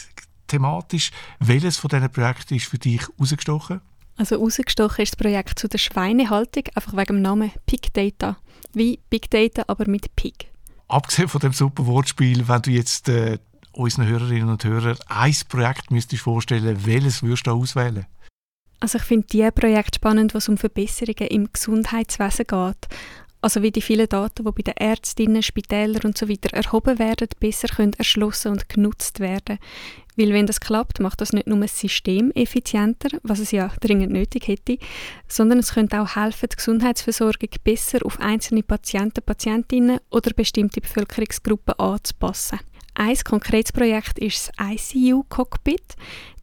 thematisch. 0.47 1.11
Welches 1.41 1.77
von 1.77 1.91
diesen 1.91 2.11
Projekten 2.11 2.55
ist 2.55 2.69
für 2.69 2.79
dich 2.79 3.03
herausgestochen? 3.07 3.83
Also 4.17 4.37
herausgestochen 4.37 5.03
ist 5.03 5.13
das 5.13 5.17
Projekt 5.19 5.59
zu 5.59 5.69
der 5.69 5.77
Schweinehaltung, 5.77 6.65
einfach 6.75 6.95
wegen 6.95 7.17
dem 7.17 7.23
Namen 7.23 7.51
Pig 7.67 7.93
Data. 7.93 8.39
Wie 8.73 8.99
Big 9.11 9.29
Data, 9.31 9.65
aber 9.67 9.87
mit 9.87 10.17
Pig. 10.17 10.52
Abgesehen 10.93 11.29
von 11.29 11.41
dem 11.41 11.55
super 11.55 11.87
Wortspiel, 11.87 12.49
wenn 12.49 12.61
du 12.61 12.71
jetzt 12.71 13.09
äh, 13.09 13.39
unseren 13.73 14.07
Hörerinnen 14.07 14.51
und 14.51 14.63
Hörern 14.63 14.99
ein 15.09 15.35
Projekt 15.49 15.91
müsstest 15.91 16.23
vorstellen, 16.23 16.85
welches 16.85 17.23
würdest 17.23 17.47
du 17.47 17.53
auswählen? 17.53 18.05
Also 18.79 18.99
ich 18.99 19.05
finde 19.05 19.27
die 19.29 19.51
Projekte 19.53 19.97
spannend, 19.97 20.35
was 20.35 20.51
um 20.51 20.59
Verbesserungen 20.59 21.29
im 21.31 21.49
Gesundheitswesen 21.51 22.47
geht. 22.47 22.89
Also 23.41 23.63
wie 23.63 23.71
die 23.71 23.81
vielen 23.81 24.07
Daten, 24.07 24.45
die 24.45 24.51
bei 24.51 24.63
den 24.63 24.77
Ärztinnen, 24.77 25.43
Spitälern 25.43 26.03
und 26.05 26.19
so 26.19 26.27
erhoben 26.27 26.99
werden, 26.99 27.29
besser 27.41 27.69
können 27.69 27.95
erschlossen 27.95 28.53
und 28.53 28.69
genutzt 28.69 29.19
werden. 29.19 29.59
Weil 30.17 30.33
wenn 30.33 30.47
das 30.47 30.61
klappt, 30.61 31.01
macht 31.01 31.21
das 31.21 31.33
nicht 31.33 31.47
nur 31.47 31.59
das 31.59 31.79
System 31.79 32.31
effizienter, 32.33 33.09
was 33.23 33.39
es 33.39 33.51
ja 33.51 33.73
dringend 33.81 34.13
nötig 34.13 34.47
hätte, 34.47 34.79
sondern 35.27 35.59
es 35.59 35.73
könnte 35.73 36.01
auch 36.01 36.17
helfen, 36.17 36.49
die 36.53 36.57
Gesundheitsversorgung 36.57 37.49
besser 37.65 38.05
auf 38.05 38.21
einzelne 38.21 38.63
Patienten, 38.63 39.23
Patientinnen 39.25 40.01
oder 40.11 40.33
bestimmte 40.35 40.81
Bevölkerungsgruppen 40.81 41.79
anzupassen. 41.79 42.61
Ein 42.95 43.17
konkretes 43.25 43.73
Projekt 43.73 44.19
ist 44.19 44.53
das 44.59 44.95
ICU-Cockpit. 44.95 45.97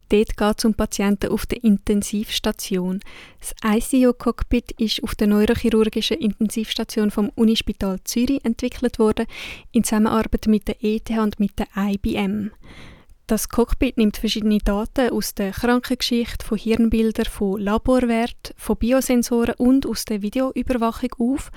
Dort 0.08 0.36
geht 0.36 0.58
es 0.58 0.64
um 0.64 0.74
Patienten 0.74 1.30
auf 1.30 1.46
der 1.46 1.62
Intensivstation. 1.62 2.98
Das 3.38 3.54
ICU-Cockpit 3.64 4.72
ist 4.72 5.04
auf 5.04 5.14
der 5.14 5.28
neurochirurgischen 5.28 6.16
Intensivstation 6.16 7.12
vom 7.12 7.28
Unispital 7.36 8.00
Zürich 8.02 8.44
entwickelt 8.44 8.98
worden, 8.98 9.26
in 9.70 9.84
Zusammenarbeit 9.84 10.48
mit 10.48 10.66
der 10.66 10.82
ETH 10.82 11.10
und 11.10 11.38
mit 11.38 11.52
der 11.60 11.68
IBM. 11.76 12.50
Das 13.30 13.48
Cockpit 13.48 13.96
nimmt 13.96 14.16
verschiedene 14.16 14.58
Daten 14.58 15.10
aus 15.10 15.36
der 15.36 15.52
Krankengeschichte, 15.52 16.44
von 16.44 16.58
Hirnbildern, 16.58 17.26
von 17.26 17.60
Laborwerten, 17.60 18.56
von 18.56 18.76
Biosensoren 18.76 19.54
und 19.56 19.86
aus 19.86 20.04
der 20.04 20.20
Videoüberwachung 20.20 21.10
auf. 21.16 21.52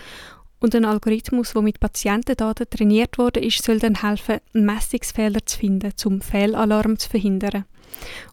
Und 0.60 0.76
ein 0.76 0.86
Algorithmus, 0.86 1.54
der 1.54 1.64
mit 1.64 1.80
Patientendaten 1.80 2.70
trainiert 2.70 3.18
wurde, 3.18 3.42
soll 3.50 3.80
dann 3.80 4.04
helfen, 4.04 4.40
Messungsfehler 4.54 5.44
zu 5.48 5.58
finden, 5.58 5.94
um 6.06 6.22
Fehlalarm 6.22 7.00
zu 7.00 7.10
verhindern. 7.10 7.66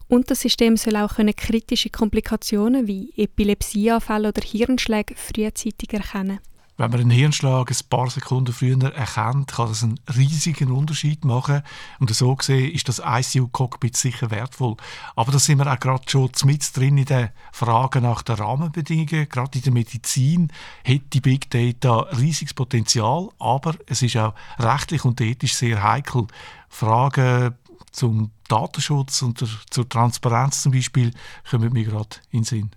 Und 0.07 0.29
das 0.29 0.41
System 0.41 0.77
soll 0.77 0.97
auch 0.97 1.15
können 1.15 1.35
kritische 1.35 1.89
Komplikationen 1.89 2.85
wie 2.85 3.11
Epilepsieanfälle 3.17 4.27
oder 4.27 4.41
Hirnschläge 4.43 5.15
frühzeitig 5.15 5.91
erkennen. 5.91 6.41
Wenn 6.81 6.89
man 6.89 6.99
einen 7.01 7.11
Hirnschlag 7.11 7.69
ein 7.69 7.77
paar 7.91 8.09
Sekunden 8.09 8.53
früher 8.53 8.91
erkennt, 8.91 9.51
kann 9.51 9.67
das 9.67 9.83
einen 9.83 9.99
riesigen 10.17 10.71
Unterschied 10.71 11.25
machen. 11.25 11.61
Und 11.99 12.11
so 12.11 12.35
gesehen 12.35 12.71
ist 12.71 12.89
das 12.89 12.99
ICU-Cockpit 13.05 13.95
sicher 13.95 14.31
wertvoll. 14.31 14.77
Aber 15.15 15.31
da 15.31 15.37
sind 15.37 15.59
wir 15.59 15.71
auch 15.71 15.79
gerade 15.79 16.01
schon 16.07 16.31
mit 16.45 16.75
drin 16.75 16.97
in 16.97 17.05
den 17.05 17.29
Fragen 17.51 18.01
nach 18.01 18.23
den 18.23 18.37
Rahmenbedingungen. 18.37 19.29
Gerade 19.29 19.59
in 19.59 19.63
der 19.63 19.73
Medizin 19.73 20.51
hat 20.83 21.01
die 21.13 21.21
Big 21.21 21.51
Data 21.51 21.99
riesiges 22.17 22.55
Potenzial, 22.55 23.29
aber 23.37 23.75
es 23.85 24.01
ist 24.01 24.17
auch 24.17 24.33
rechtlich 24.57 25.05
und 25.05 25.21
ethisch 25.21 25.53
sehr 25.53 25.83
heikel. 25.83 26.25
Fragen 26.67 27.53
zum 27.91 28.31
Datenschutz 28.51 29.21
und 29.21 29.39
der, 29.39 29.47
zur 29.69 29.87
Transparenz 29.87 30.61
zum 30.61 30.73
Beispiel 30.73 31.11
kommen 31.49 31.71
mir 31.71 31.85
gerade 31.85 32.17
in 32.31 32.39
den 32.39 32.43
Sinn. 32.43 32.71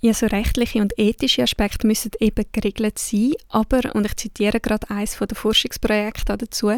Ja, 0.00 0.14
so 0.14 0.26
rechtliche 0.26 0.80
und 0.80 0.96
ethische 0.96 1.42
Aspekte 1.42 1.86
müssen 1.86 2.12
eben 2.20 2.44
geregelt 2.52 2.98
sein, 2.98 3.32
aber, 3.48 3.96
und 3.96 4.06
ich 4.06 4.16
zitiere 4.16 4.60
gerade 4.60 4.88
eines 4.90 5.18
der 5.18 5.36
Forschungsprojekte 5.36 6.36
dazu, 6.36 6.70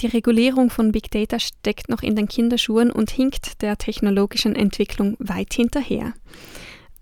die 0.00 0.06
Regulierung 0.06 0.70
von 0.70 0.92
Big 0.92 1.10
Data 1.10 1.38
steckt 1.38 1.90
noch 1.90 2.02
in 2.02 2.16
den 2.16 2.26
Kinderschuhen 2.26 2.90
und 2.90 3.10
hinkt 3.10 3.60
der 3.60 3.76
technologischen 3.76 4.56
Entwicklung 4.56 5.16
weit 5.18 5.52
hinterher. 5.52 6.14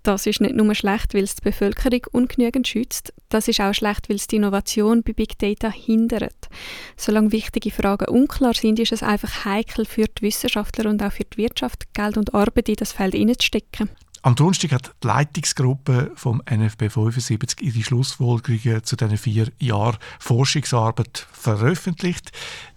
Das 0.03 0.25
ist 0.25 0.41
nicht 0.41 0.53
nur 0.53 0.75
schlecht, 0.75 1.13
weil 1.13 1.23
es 1.23 1.35
die 1.35 1.43
Bevölkerung 1.43 2.01
ungenügend 2.11 2.67
schützt, 2.67 3.13
das 3.29 3.47
ist 3.47 3.61
auch 3.61 3.73
schlecht, 3.73 4.09
weil 4.09 4.17
es 4.17 4.27
die 4.27 4.35
Innovation 4.35 5.01
bei 5.01 5.13
Big 5.13 5.39
Data 5.39 5.71
hindert. 5.71 6.49
Solange 6.97 7.31
wichtige 7.31 7.71
Fragen 7.71 8.09
unklar 8.09 8.53
sind, 8.53 8.79
ist 8.79 8.91
es 8.91 9.01
einfach 9.01 9.45
heikel 9.45 9.85
für 9.85 10.05
die 10.05 10.23
Wissenschaftler 10.23 10.89
und 10.89 11.01
auch 11.01 11.13
für 11.13 11.23
die 11.23 11.37
Wirtschaft, 11.37 11.93
Geld 11.93 12.17
und 12.17 12.33
Arbeit 12.33 12.67
in 12.67 12.75
das 12.75 12.91
Feld 12.91 13.15
hineinzustecken. 13.15 13.89
Am 14.25 14.35
Donnerstag 14.35 14.71
hat 14.71 14.95
die 15.03 15.07
Leitungsgruppe 15.07 16.13
vom 16.15 16.41
NFB 16.49 16.89
75 16.89 17.61
ihre 17.61 17.83
Schlussfolgerungen 17.83 18.81
zu 18.85 18.95
diesen 18.95 19.17
vier 19.17 19.51
Jahren 19.59 19.97
Forschungsarbeit 20.17 21.27
veröffentlicht. 21.33 22.31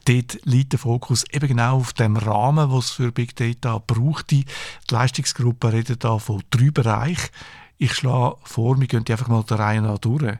Dort 0.06 0.44
liegt 0.44 0.72
der 0.72 0.80
Fokus 0.80 1.24
eben 1.30 1.46
genau 1.46 1.76
auf 1.76 1.92
dem 1.92 2.16
Rahmen, 2.16 2.72
was 2.72 2.86
es 2.86 2.90
für 2.90 3.12
Big 3.12 3.36
Data 3.36 3.78
braucht. 3.78 4.32
Die 4.32 4.44
Leistungsgruppe 4.90 5.72
redet 5.72 6.02
da 6.02 6.18
von 6.18 6.42
drei 6.50 6.72
Bereichen. 6.72 7.30
Ich 7.78 7.94
schlage 7.94 8.38
vor, 8.42 8.80
wir 8.80 8.88
gehen 8.88 9.04
einfach 9.08 9.28
mal 9.28 9.44
der 9.44 9.60
Reihe 9.60 9.82
nach 9.82 9.98
durch. 9.98 10.38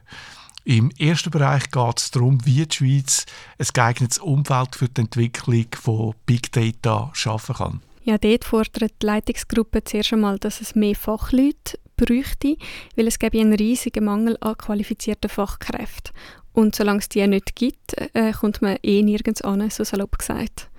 Im 0.65 0.91
ersten 0.91 1.31
Bereich 1.31 1.71
geht 1.71 1.99
es 1.99 2.11
darum, 2.11 2.45
wie 2.45 2.65
die 2.65 2.75
Schweiz 2.75 3.25
ein 3.57 3.67
geeignetes 3.71 4.17
Umfeld 4.17 4.75
für 4.75 4.89
die 4.89 4.99
Entwicklung 4.99 5.67
von 5.73 6.15
Big 6.25 6.51
Data 6.51 7.11
schaffen 7.13 7.55
kann. 7.55 7.86
Ja, 8.07 8.17
dort 8.17 8.45
fordert 8.45 8.93
die 9.01 9.05
Leitungsgruppe 9.05 9.83
zuerst 9.83 10.13
einmal, 10.13 10.39
dass 10.39 10.61
es 10.61 10.75
mehr 10.75 10.95
Fachleute 10.95 11.77
bräuchte, 11.97 12.55
weil 12.95 13.07
es 13.07 13.19
gäbe 13.19 13.41
einen 13.41 13.51
riesigen 13.51 14.05
Mangel 14.05 14.37
an 14.39 14.57
qualifizierten 14.57 15.29
Fachkräften. 15.29 16.13
Und 16.53 16.73
solange 16.73 16.99
es 16.99 17.09
die 17.09 17.27
nicht 17.27 17.57
gibt, 17.57 17.95
äh, 18.13 18.31
kommt 18.31 18.61
man 18.61 18.77
eh 18.81 19.03
nirgends 19.03 19.41
an, 19.41 19.69
so 19.69 19.83
salopp 19.83 20.19
gesagt. 20.19 20.69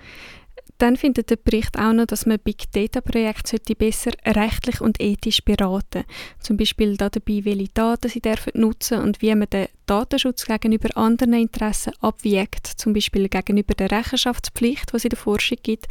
Dann 0.79 0.97
findet 0.97 1.29
der 1.29 1.37
Bericht 1.37 1.79
auch 1.79 1.93
noch, 1.93 2.07
dass 2.07 2.25
man 2.25 2.39
Big 2.39 2.73
Data 2.73 3.03
Projekte 3.03 3.59
besser 3.75 4.13
rechtlich 4.25 4.81
und 4.81 4.99
ethisch 4.99 5.45
beraten. 5.45 6.05
Zum 6.41 6.57
Beispiel 6.57 6.97
dabei, 6.97 7.45
welche 7.45 7.69
Daten 7.75 8.09
sie 8.09 8.21
dürfen 8.21 8.53
nutzen 8.55 9.01
und 9.01 9.21
wie 9.21 9.35
man 9.35 9.51
den 9.51 9.67
Datenschutz 9.85 10.47
gegenüber 10.47 10.97
anderen 10.97 11.35
Interessen 11.35 11.93
abwiegt, 12.01 12.67
zum 12.67 12.95
Beispiel 12.95 13.29
gegenüber 13.29 13.75
der 13.75 13.91
Rechenschaftspflicht, 13.91 14.95
es 14.95 15.05
in 15.05 15.11
der 15.11 15.19
Forschung 15.19 15.59
gibt, 15.63 15.89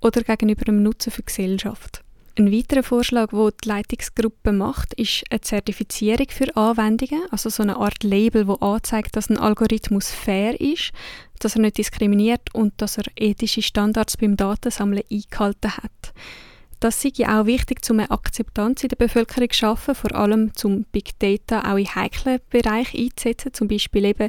oder 0.00 0.22
gegenüber 0.22 0.64
dem 0.64 0.82
Nutzen 0.82 1.10
für 1.10 1.22
die 1.22 1.26
Gesellschaft. 1.26 2.02
Ein 2.38 2.52
weiterer 2.52 2.82
Vorschlag, 2.82 3.30
den 3.30 3.50
die 3.64 3.68
Leitungsgruppe 3.68 4.52
macht, 4.52 4.92
ist 4.94 5.24
eine 5.30 5.40
Zertifizierung 5.40 6.26
für 6.28 6.54
Anwendungen, 6.54 7.22
also 7.30 7.48
so 7.48 7.62
eine 7.62 7.78
Art 7.78 8.04
Label, 8.04 8.46
wo 8.46 8.54
anzeigt, 8.54 9.16
dass 9.16 9.30
ein 9.30 9.38
Algorithmus 9.38 10.10
fair 10.10 10.60
ist, 10.60 10.92
dass 11.38 11.54
er 11.54 11.62
nicht 11.62 11.78
diskriminiert 11.78 12.54
und 12.54 12.74
dass 12.76 12.98
er 12.98 13.04
ethische 13.16 13.62
Standards 13.62 14.18
beim 14.18 14.36
Datensammeln 14.36 15.02
eingehalten 15.10 15.78
hat. 15.78 16.12
Das 16.78 17.00
sei 17.00 17.10
auch 17.26 17.46
wichtig, 17.46 17.78
um 17.88 18.00
eine 18.00 18.10
Akzeptanz 18.10 18.82
in 18.82 18.90
der 18.90 18.96
Bevölkerung 18.96 19.48
zu 19.48 19.56
schaffen, 19.56 19.94
vor 19.94 20.14
allem 20.14 20.54
zum 20.54 20.84
Big 20.92 21.18
Data 21.18 21.72
auch 21.72 21.78
in 21.78 21.94
heiklen 21.94 22.40
Bereichen 22.50 23.00
einzusetzen, 23.00 23.54
zum 23.54 23.66
Beispiel 23.66 24.04
eben 24.04 24.28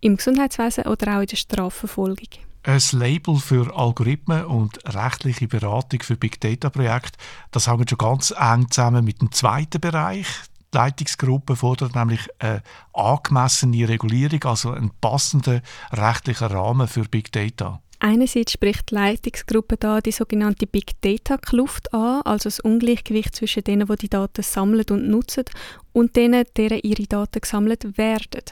im 0.00 0.16
Gesundheitswesen 0.16 0.84
oder 0.84 1.16
auch 1.16 1.22
in 1.22 1.26
der 1.26 1.36
Strafverfolgung. 1.36 2.28
Ein 2.64 2.80
Label 2.92 3.38
für 3.38 3.76
Algorithmen 3.76 4.44
und 4.44 4.78
rechtliche 4.94 5.48
Beratung 5.48 6.00
für 6.00 6.16
Big 6.16 6.40
Data 6.40 6.70
Projekte, 6.70 7.18
das 7.50 7.66
hängt 7.66 7.90
schon 7.90 7.98
ganz 7.98 8.32
eng 8.38 8.70
zusammen 8.70 9.04
mit 9.04 9.20
dem 9.20 9.32
zweiten 9.32 9.80
Bereich. 9.80 10.28
Die 10.72 10.78
Leitungsgruppe 10.78 11.56
fordert 11.56 11.96
nämlich 11.96 12.20
eine 12.38 12.62
angemessene 12.92 13.88
Regulierung, 13.88 14.44
also 14.44 14.70
einen 14.70 14.92
passenden 15.00 15.60
rechtlichen 15.90 16.46
Rahmen 16.46 16.86
für 16.86 17.02
Big 17.02 17.32
Data. 17.32 17.82
Einerseits 17.98 18.52
spricht 18.52 18.90
die 18.90 18.94
Leitungsgruppe 18.94 19.76
da 19.76 20.00
die 20.00 20.12
sogenannte 20.12 20.68
Big 20.68 21.00
Data 21.00 21.38
Kluft 21.38 21.92
an, 21.92 22.22
also 22.22 22.44
das 22.44 22.60
Ungleichgewicht 22.60 23.34
zwischen 23.34 23.64
denen, 23.64 23.88
die 23.88 23.96
die 23.96 24.08
Daten 24.08 24.42
sammeln 24.42 24.86
und 24.90 25.08
nutzen, 25.08 25.44
und 25.92 26.14
denen, 26.14 26.44
deren 26.56 26.80
ihre 26.82 27.08
Daten 27.08 27.40
gesammelt 27.40 27.98
werden. 27.98 28.42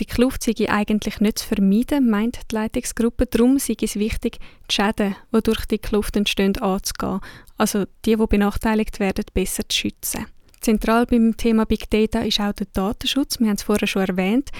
Die 0.00 0.06
Kluft 0.06 0.42
sei 0.42 0.54
eigentlich 0.68 1.20
nicht 1.20 1.38
zu 1.38 1.46
vermeiden, 1.46 2.10
meint 2.10 2.38
die 2.50 2.54
Leitungsgruppe. 2.54 3.26
Darum 3.26 3.58
sei 3.58 3.76
es 3.80 3.96
wichtig, 3.96 4.38
die 4.70 4.74
Schäden, 4.74 5.14
die 5.32 5.40
durch 5.42 5.66
die 5.66 5.78
Kluft 5.78 6.16
entstehen, 6.16 6.56
anzugehen. 6.58 7.20
Also 7.56 7.84
die, 8.04 8.16
die 8.16 8.26
benachteiligt 8.26 8.98
werden, 8.98 9.24
besser 9.32 9.62
zu 9.68 9.78
schützen. 9.78 10.26
Zentral 10.60 11.06
beim 11.06 11.36
Thema 11.36 11.64
Big 11.66 11.90
Data 11.90 12.20
ist 12.20 12.40
auch 12.40 12.52
der 12.52 12.66
Datenschutz. 12.72 13.38
Wir 13.38 13.48
haben 13.48 13.56
es 13.56 13.62
vorher 13.62 13.86
schon 13.86 14.06
erwähnt. 14.06 14.50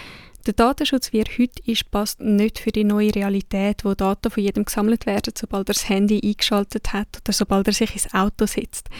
Der 0.46 0.52
Datenschutz, 0.52 1.12
wie 1.12 1.20
er 1.20 1.38
heute 1.38 1.62
ist, 1.64 1.90
passt 1.90 2.20
nicht 2.20 2.58
für 2.58 2.70
die 2.70 2.84
neue 2.84 3.14
Realität, 3.14 3.84
wo 3.84 3.94
Daten 3.94 4.30
von 4.30 4.42
jedem 4.42 4.66
gesammelt 4.66 5.06
werden, 5.06 5.32
sobald 5.34 5.70
er 5.70 5.72
das 5.72 5.88
Handy 5.88 6.20
eingeschaltet 6.22 6.92
hat 6.92 7.08
oder 7.22 7.32
sobald 7.32 7.66
er 7.66 7.72
sich 7.72 7.94
ins 7.94 8.12
Auto 8.12 8.44
setzt. 8.44 8.90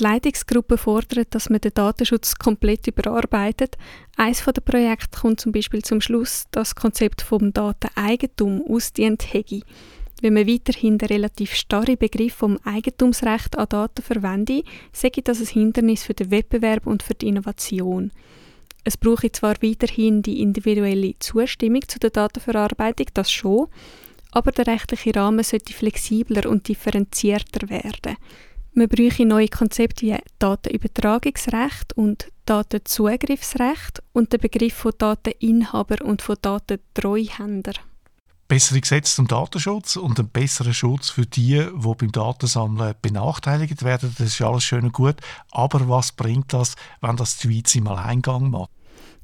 Die 0.00 0.02
Leitungsgruppe 0.02 0.76
fordert, 0.76 1.34
dass 1.36 1.50
man 1.50 1.60
den 1.60 1.72
Datenschutz 1.72 2.34
komplett 2.34 2.88
überarbeitet. 2.88 3.76
Eines 4.16 4.42
der 4.44 4.60
Projekte 4.60 5.20
kommt 5.20 5.40
zum 5.40 5.52
Beispiel 5.52 5.82
zum 5.82 6.00
Schluss, 6.00 6.46
das 6.50 6.74
Konzept 6.74 7.22
vom 7.22 7.52
Dateneigentum 7.52 8.64
ausdient 8.68 9.32
hätte. 9.32 9.60
Wenn 10.20 10.34
man 10.34 10.48
weiterhin 10.48 10.98
den 10.98 11.08
relativ 11.08 11.54
starren 11.54 11.96
Begriff 11.96 12.34
vom 12.34 12.58
Eigentumsrecht 12.64 13.56
an 13.56 13.68
Daten 13.68 14.02
verwende, 14.02 14.64
sage 14.92 15.22
das 15.22 15.40
ein 15.40 15.46
Hindernis 15.46 16.02
für 16.02 16.14
den 16.14 16.32
Wettbewerb 16.32 16.88
und 16.88 17.04
für 17.04 17.14
die 17.14 17.28
Innovation. 17.28 18.10
Es 18.82 18.96
brauche 18.96 19.30
zwar 19.30 19.54
weiterhin 19.62 20.22
die 20.22 20.42
individuelle 20.42 21.14
Zustimmung 21.20 21.86
zu 21.86 22.00
der 22.00 22.10
Datenverarbeitung, 22.10 23.06
das 23.14 23.30
schon, 23.30 23.68
aber 24.32 24.50
der 24.50 24.66
rechtliche 24.66 25.14
Rahmen 25.14 25.44
sollte 25.44 25.72
flexibler 25.72 26.48
und 26.50 26.66
differenzierter 26.66 27.68
werden. 27.68 28.16
Man 28.76 28.88
bräuchte 28.88 29.24
neue 29.24 29.46
Konzepte 29.46 30.06
wie 30.06 30.18
Datenübertragungsrecht 30.40 31.92
und 31.96 32.26
Datenzugriffsrecht 32.44 34.02
und 34.12 34.32
den 34.32 34.40
Begriff 34.40 34.74
von 34.74 34.90
Dateninhaber 34.98 36.04
und 36.04 36.22
von 36.22 36.36
Datentreuhänder. 36.42 37.74
Bessere 38.48 38.80
Gesetze 38.80 39.14
zum 39.14 39.28
Datenschutz 39.28 39.94
und 39.94 40.18
einen 40.18 40.28
besseren 40.28 40.74
Schutz 40.74 41.10
für 41.10 41.24
die, 41.24 41.64
die 41.72 41.94
beim 41.94 42.10
Datensammeln 42.10 42.96
benachteiligt 43.00 43.84
werden, 43.84 44.12
das 44.18 44.26
ist 44.26 44.42
alles 44.42 44.64
schön 44.64 44.86
und 44.86 44.92
gut. 44.92 45.16
Aber 45.52 45.88
was 45.88 46.10
bringt 46.10 46.52
das, 46.52 46.74
wenn 47.00 47.16
das 47.16 47.36
die 47.36 47.52
Schweiz 47.52 47.76
im 47.76 47.86
Alleingang 47.86 48.50
macht? 48.50 48.70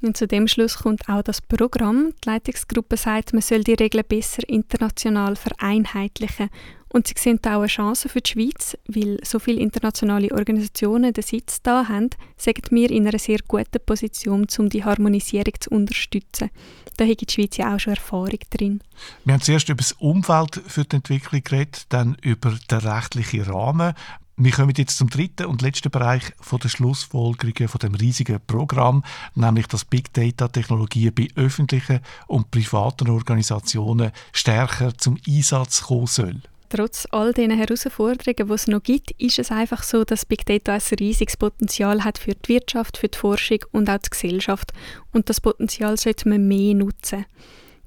Und 0.00 0.16
zu 0.16 0.28
dem 0.28 0.46
Schluss 0.46 0.78
kommt 0.78 1.08
auch 1.08 1.22
das 1.22 1.42
Programm. 1.42 2.14
Die 2.24 2.30
Leitungsgruppe 2.30 2.96
sagt, 2.96 3.32
man 3.32 3.42
soll 3.42 3.64
die 3.64 3.74
Regeln 3.74 4.04
besser 4.08 4.48
international 4.48 5.34
vereinheitlichen 5.34 6.50
und 6.92 7.06
sie 7.06 7.14
sehen 7.16 7.38
auch 7.44 7.60
eine 7.60 7.66
Chance 7.66 8.08
für 8.08 8.20
die 8.20 8.30
Schweiz, 8.30 8.76
weil 8.88 9.18
so 9.22 9.38
viele 9.38 9.60
internationale 9.60 10.32
Organisationen 10.32 11.12
den 11.12 11.22
Sitz 11.22 11.62
da 11.62 11.88
haben, 11.88 12.10
sagen 12.36 12.62
wir 12.70 12.90
in 12.90 13.06
einer 13.06 13.18
sehr 13.18 13.38
guten 13.46 13.78
Position, 13.84 14.46
um 14.58 14.68
die 14.68 14.84
Harmonisierung 14.84 15.54
zu 15.60 15.70
unterstützen. 15.70 16.50
Da 16.96 17.06
hat 17.06 17.20
die 17.20 17.32
Schweiz 17.32 17.56
ja 17.56 17.74
auch 17.74 17.80
schon 17.80 17.94
Erfahrung 17.94 18.38
drin. 18.50 18.82
Wir 19.24 19.34
haben 19.34 19.40
zuerst 19.40 19.68
über 19.68 19.78
das 19.78 19.92
Umfeld 19.92 20.60
für 20.66 20.84
die 20.84 20.96
Entwicklung 20.96 21.42
geredet, 21.42 21.86
dann 21.88 22.16
über 22.22 22.58
den 22.70 22.78
rechtlichen 22.78 23.42
Rahmen. 23.42 23.94
Wir 24.36 24.52
kommen 24.52 24.72
jetzt 24.74 24.96
zum 24.96 25.10
dritten 25.10 25.46
und 25.46 25.60
letzten 25.60 25.90
Bereich 25.90 26.22
von 26.40 26.58
der 26.60 26.70
Schlussfolgerungen 26.70 27.68
von 27.68 27.78
dem 27.78 27.94
riesigen 27.94 28.40
Programm, 28.46 29.04
nämlich 29.34 29.66
dass 29.66 29.84
Big 29.84 30.14
Data 30.14 30.48
Technologien 30.48 31.14
bei 31.14 31.28
öffentlichen 31.36 32.00
und 32.26 32.50
privaten 32.50 33.10
Organisationen 33.10 34.12
stärker 34.32 34.96
zum 34.96 35.18
Einsatz 35.28 35.82
kommen 35.82 36.06
sollen. 36.06 36.42
Trotz 36.70 37.08
all 37.10 37.32
diesen 37.32 37.50
Herausforderungen, 37.50 38.48
die 38.48 38.54
es 38.54 38.66
noch 38.68 38.82
gibt, 38.82 39.10
ist 39.20 39.40
es 39.40 39.50
einfach 39.50 39.82
so, 39.82 40.04
dass 40.04 40.24
Big 40.24 40.46
Data 40.46 40.74
ein 40.74 40.80
riesiges 41.00 41.36
Potenzial 41.36 42.04
hat 42.04 42.16
für 42.16 42.36
die 42.36 42.48
Wirtschaft, 42.48 42.96
für 42.96 43.08
die 43.08 43.18
Forschung 43.18 43.58
und 43.72 43.90
auch 43.90 43.98
die 43.98 44.10
Gesellschaft. 44.10 44.72
Und 45.12 45.28
das 45.28 45.40
Potenzial 45.40 45.96
sollte 45.98 46.28
man 46.28 46.46
mehr 46.46 46.74
nutzen. 46.74 47.26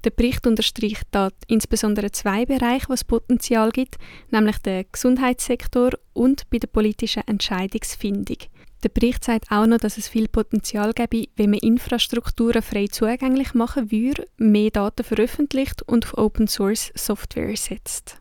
Der 0.04 0.10
Bericht 0.10 0.46
unterstreicht 0.46 1.06
da 1.12 1.30
insbesondere 1.46 2.12
zwei 2.12 2.44
Bereiche, 2.44 2.90
wo 2.90 2.92
es 2.92 3.04
Potenzial 3.04 3.70
gibt, 3.70 3.96
nämlich 4.30 4.58
den 4.58 4.84
Gesundheitssektor 4.92 5.92
und 6.12 6.50
bei 6.50 6.58
der 6.58 6.68
politischen 6.68 7.26
Entscheidungsfindung. 7.26 8.36
Der 8.82 8.90
Bericht 8.90 9.24
sagt 9.24 9.50
auch 9.50 9.64
noch, 9.64 9.78
dass 9.78 9.96
es 9.96 10.08
viel 10.08 10.28
Potenzial 10.28 10.92
gäbe, 10.92 11.30
wenn 11.36 11.48
man 11.48 11.60
Infrastrukturen 11.60 12.60
frei 12.60 12.88
zugänglich 12.88 13.54
machen 13.54 13.90
würde, 13.90 14.26
mehr 14.36 14.70
Daten 14.70 15.04
veröffentlicht 15.04 15.80
und 15.80 16.04
auf 16.04 16.18
Open 16.18 16.48
Source 16.48 16.92
Software 16.94 17.56
setzt. 17.56 18.18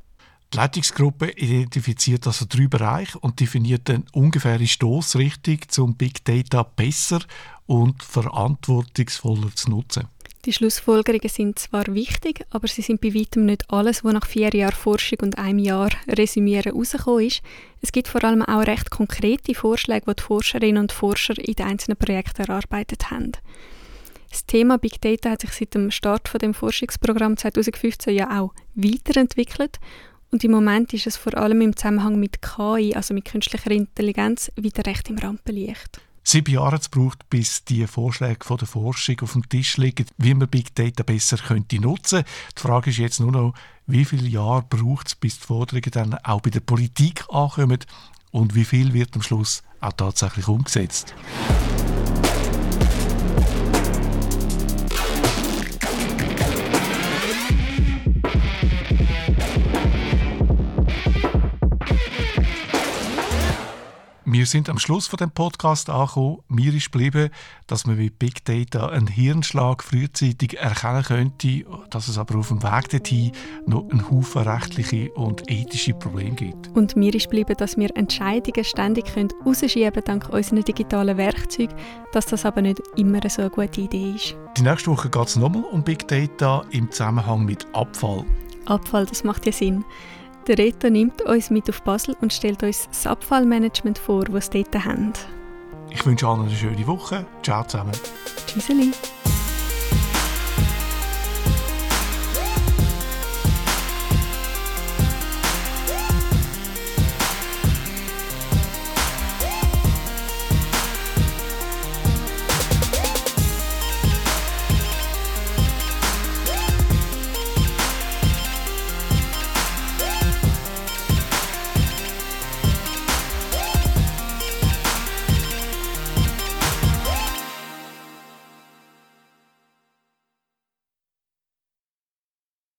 Die 0.54 0.58
Leitungsgruppe 0.58 1.32
identifiziert 1.32 2.28
also 2.28 2.45
drei 2.47 2.68
Bereiche 2.68 3.18
und 3.18 3.39
definiert 3.39 3.89
eine 3.89 4.04
ungefähre 4.12 4.68
Stoßrichtung, 4.68 5.58
um 5.80 5.95
Big 5.95 6.24
Data 6.26 6.62
besser 6.62 7.22
und 7.66 8.04
verantwortungsvoller 8.04 9.49
zu 9.56 9.72
nutzen. 9.72 10.08
Die 10.45 10.54
Schlussfolgerungen 10.54 11.30
sind 11.30 11.58
zwar 11.58 11.88
wichtig, 11.88 12.45
aber 12.51 12.68
sie 12.68 12.84
sind 12.84 13.01
bei 13.01 13.16
weitem 13.16 13.45
nicht 13.45 13.68
alles, 13.72 14.04
was 14.04 14.14
nach 14.14 14.28
vier 14.28 14.49
Jahren 14.54 14.76
Forschung 14.76 15.20
und 15.24 15.39
einem 15.39 15.58
Jahr 15.58 15.89
Resümieren 16.08 16.74
herausgekommen 16.74 17.26
ist. 17.26 17.41
Es 17.82 17.91
gibt 17.91 18.08
vor 18.08 18.24
allem 18.24 18.43
auch 18.43 18.68
recht 18.68 18.91
konkrete 18.91 19.56
Vorschläge, 19.56 20.06
die 20.08 20.16
die 20.18 20.22
Forscherinnen 20.22 20.84
und 20.84 20.91
Forscher 20.91 21.36
in 21.39 21.56
den 21.56 21.66
einzelnen 21.66 21.97
Projekten 21.97 22.43
erarbeitet 22.43 23.10
haben. 23.10 23.32
Das 24.30 24.45
Thema 24.45 24.78
Big 24.78 25.01
Data 25.01 25.32
hat 25.32 25.41
sich 25.41 25.51
seit 25.51 25.74
dem 25.74 25.89
Start 25.89 26.28
von 26.28 26.39
dem 26.39 26.54
Forschungsprogramm 26.54 27.38
2015 27.38 28.14
ja 28.14 28.39
auch 28.39 28.54
weiterentwickelt 28.76 29.80
und 30.34 30.44
im 30.44 30.52
Moment 30.52 30.94
ist 30.94 31.06
es 31.06 31.16
vor 31.16 31.38
allem 31.38 31.62
im 31.62 31.78
Zusammenhang 31.78 32.20
mit 32.20 32.42
KI, 32.42 32.96
also 32.96 33.14
mit 33.14 33.26
künstlicher 33.26 33.70
Intelligenz, 33.70 34.52
wieder 34.56 34.84
recht 34.86 35.08
im 35.10 35.20
Rampenlicht. 35.20 36.02
Sieben 36.24 36.56
Jahre 36.56 36.78
es 36.78 36.90
braucht, 36.90 37.30
bis 37.30 37.64
die 37.66 37.86
Vorschläge 37.86 38.44
von 38.44 38.58
der 38.58 38.68
Forschung 38.68 39.20
auf 39.22 39.34
dem 39.34 39.48
Tisch 39.48 39.78
liegen, 39.78 40.08
wie 40.18 40.34
man 40.34 40.48
Big 40.48 40.74
Data 40.74 41.04
besser 41.04 41.38
könnte 41.38 41.80
nutzen. 41.80 42.24
Die 42.58 42.62
Frage 42.62 42.90
ist 42.90 42.98
jetzt 42.98 43.20
nur 43.20 43.32
noch, 43.32 43.54
wie 43.86 44.06
viele 44.06 44.28
Jahre 44.28 44.66
braucht 44.68 45.08
es, 45.08 45.16
bis 45.16 45.40
die 45.40 45.46
Forderungen 45.46 45.92
dann 45.92 46.14
auch 46.16 46.42
bei 46.42 46.50
der 46.50 46.62
Politik 46.62 47.26
ankommen 47.30 47.80
und 48.32 48.56
wie 48.56 48.66
viel 48.66 48.94
wird 48.94 49.16
am 49.16 49.22
Schluss 49.22 49.62
auch 49.82 49.94
tatsächlich 49.94 50.48
umgesetzt. 50.48 51.14
Sind 64.54 64.70
am 64.70 64.78
Schluss 64.78 65.08
von 65.08 65.18
dem 65.18 65.32
Podcast 65.32 65.89
angekommen. 65.89 66.38
Mir 66.47 66.76
ist 66.76 66.91
geblieben, 66.91 67.32
dass 67.66 67.88
man 67.88 67.97
mit 67.97 68.20
Big 68.20 68.45
Data 68.45 68.88
einen 68.89 69.08
Hirnschlag 69.08 69.84
frühzeitig 69.84 70.60
erkennen 70.60 71.01
könnte, 71.01 71.66
dass 71.89 72.08
es 72.08 72.20
aber 72.20 72.38
auf 72.38 72.49
dem 72.49 72.62
Weg 72.62 72.88
dorthin 72.89 73.32
noch 73.66 73.89
einen 73.89 74.12
Haufen 74.12 74.43
rechtliche 74.43 75.12
und 75.14 75.49
ethische 75.49 75.95
Probleme 75.95 76.36
gibt. 76.36 76.68
Und 76.76 76.95
mir 76.95 77.16
ist 77.16 77.32
geblieben, 77.32 77.56
dass 77.58 77.78
wir 77.78 77.89
Entscheidungen 77.97 78.64
ständig 78.64 79.06
rausschieben 79.43 79.91
können 79.91 80.06
dank 80.06 80.30
unseren 80.30 80.64
digitalen 80.64 81.18
Werkzeugen, 81.18 81.76
dass 82.12 82.28
das 82.28 82.45
aber 82.45 82.62
nicht 82.62 82.80
immer 82.95 83.28
so 83.28 83.41
eine 83.41 83.49
gute 83.49 83.82
Idee 83.82 84.14
ist. 84.16 84.36
Die 84.56 84.62
nächste 84.62 84.91
Woche 84.91 85.10
geht 85.10 85.28
es 85.28 85.36
nochmal 85.36 85.64
um 85.64 85.84
Big 85.84 86.08
Data 86.08 86.64
im 86.70 86.91
Zusammenhang 86.91 87.43
mit 87.43 87.66
Abfall. 87.74 88.24
Abfall, 88.66 89.08
das 89.08 89.24
macht 89.24 89.47
ja 89.47 89.51
Sinn. 89.51 89.84
Der 90.48 90.58
Reto 90.58 90.89
nimmt 90.89 91.22
uns 91.22 91.50
mit 91.50 91.70
auf 91.70 91.82
Basel 91.84 92.18
und 92.20 92.34
stellt 92.34 92.64
uns 92.64 92.88
das 92.89 93.08
Abfallmanagement 93.08 93.98
vor, 93.98 94.26
das 94.26 94.50
sie 94.52 94.64
dort 94.64 94.86
haben. 94.86 95.14
Ich 95.89 96.06
wünsche 96.06 96.28
allen 96.28 96.41
eine 96.41 96.52
schöne 96.52 96.86
Woche. 96.86 97.26
Ciao 97.44 97.64
zusammen. 97.64 97.94
Tschüsseli. 98.48 98.91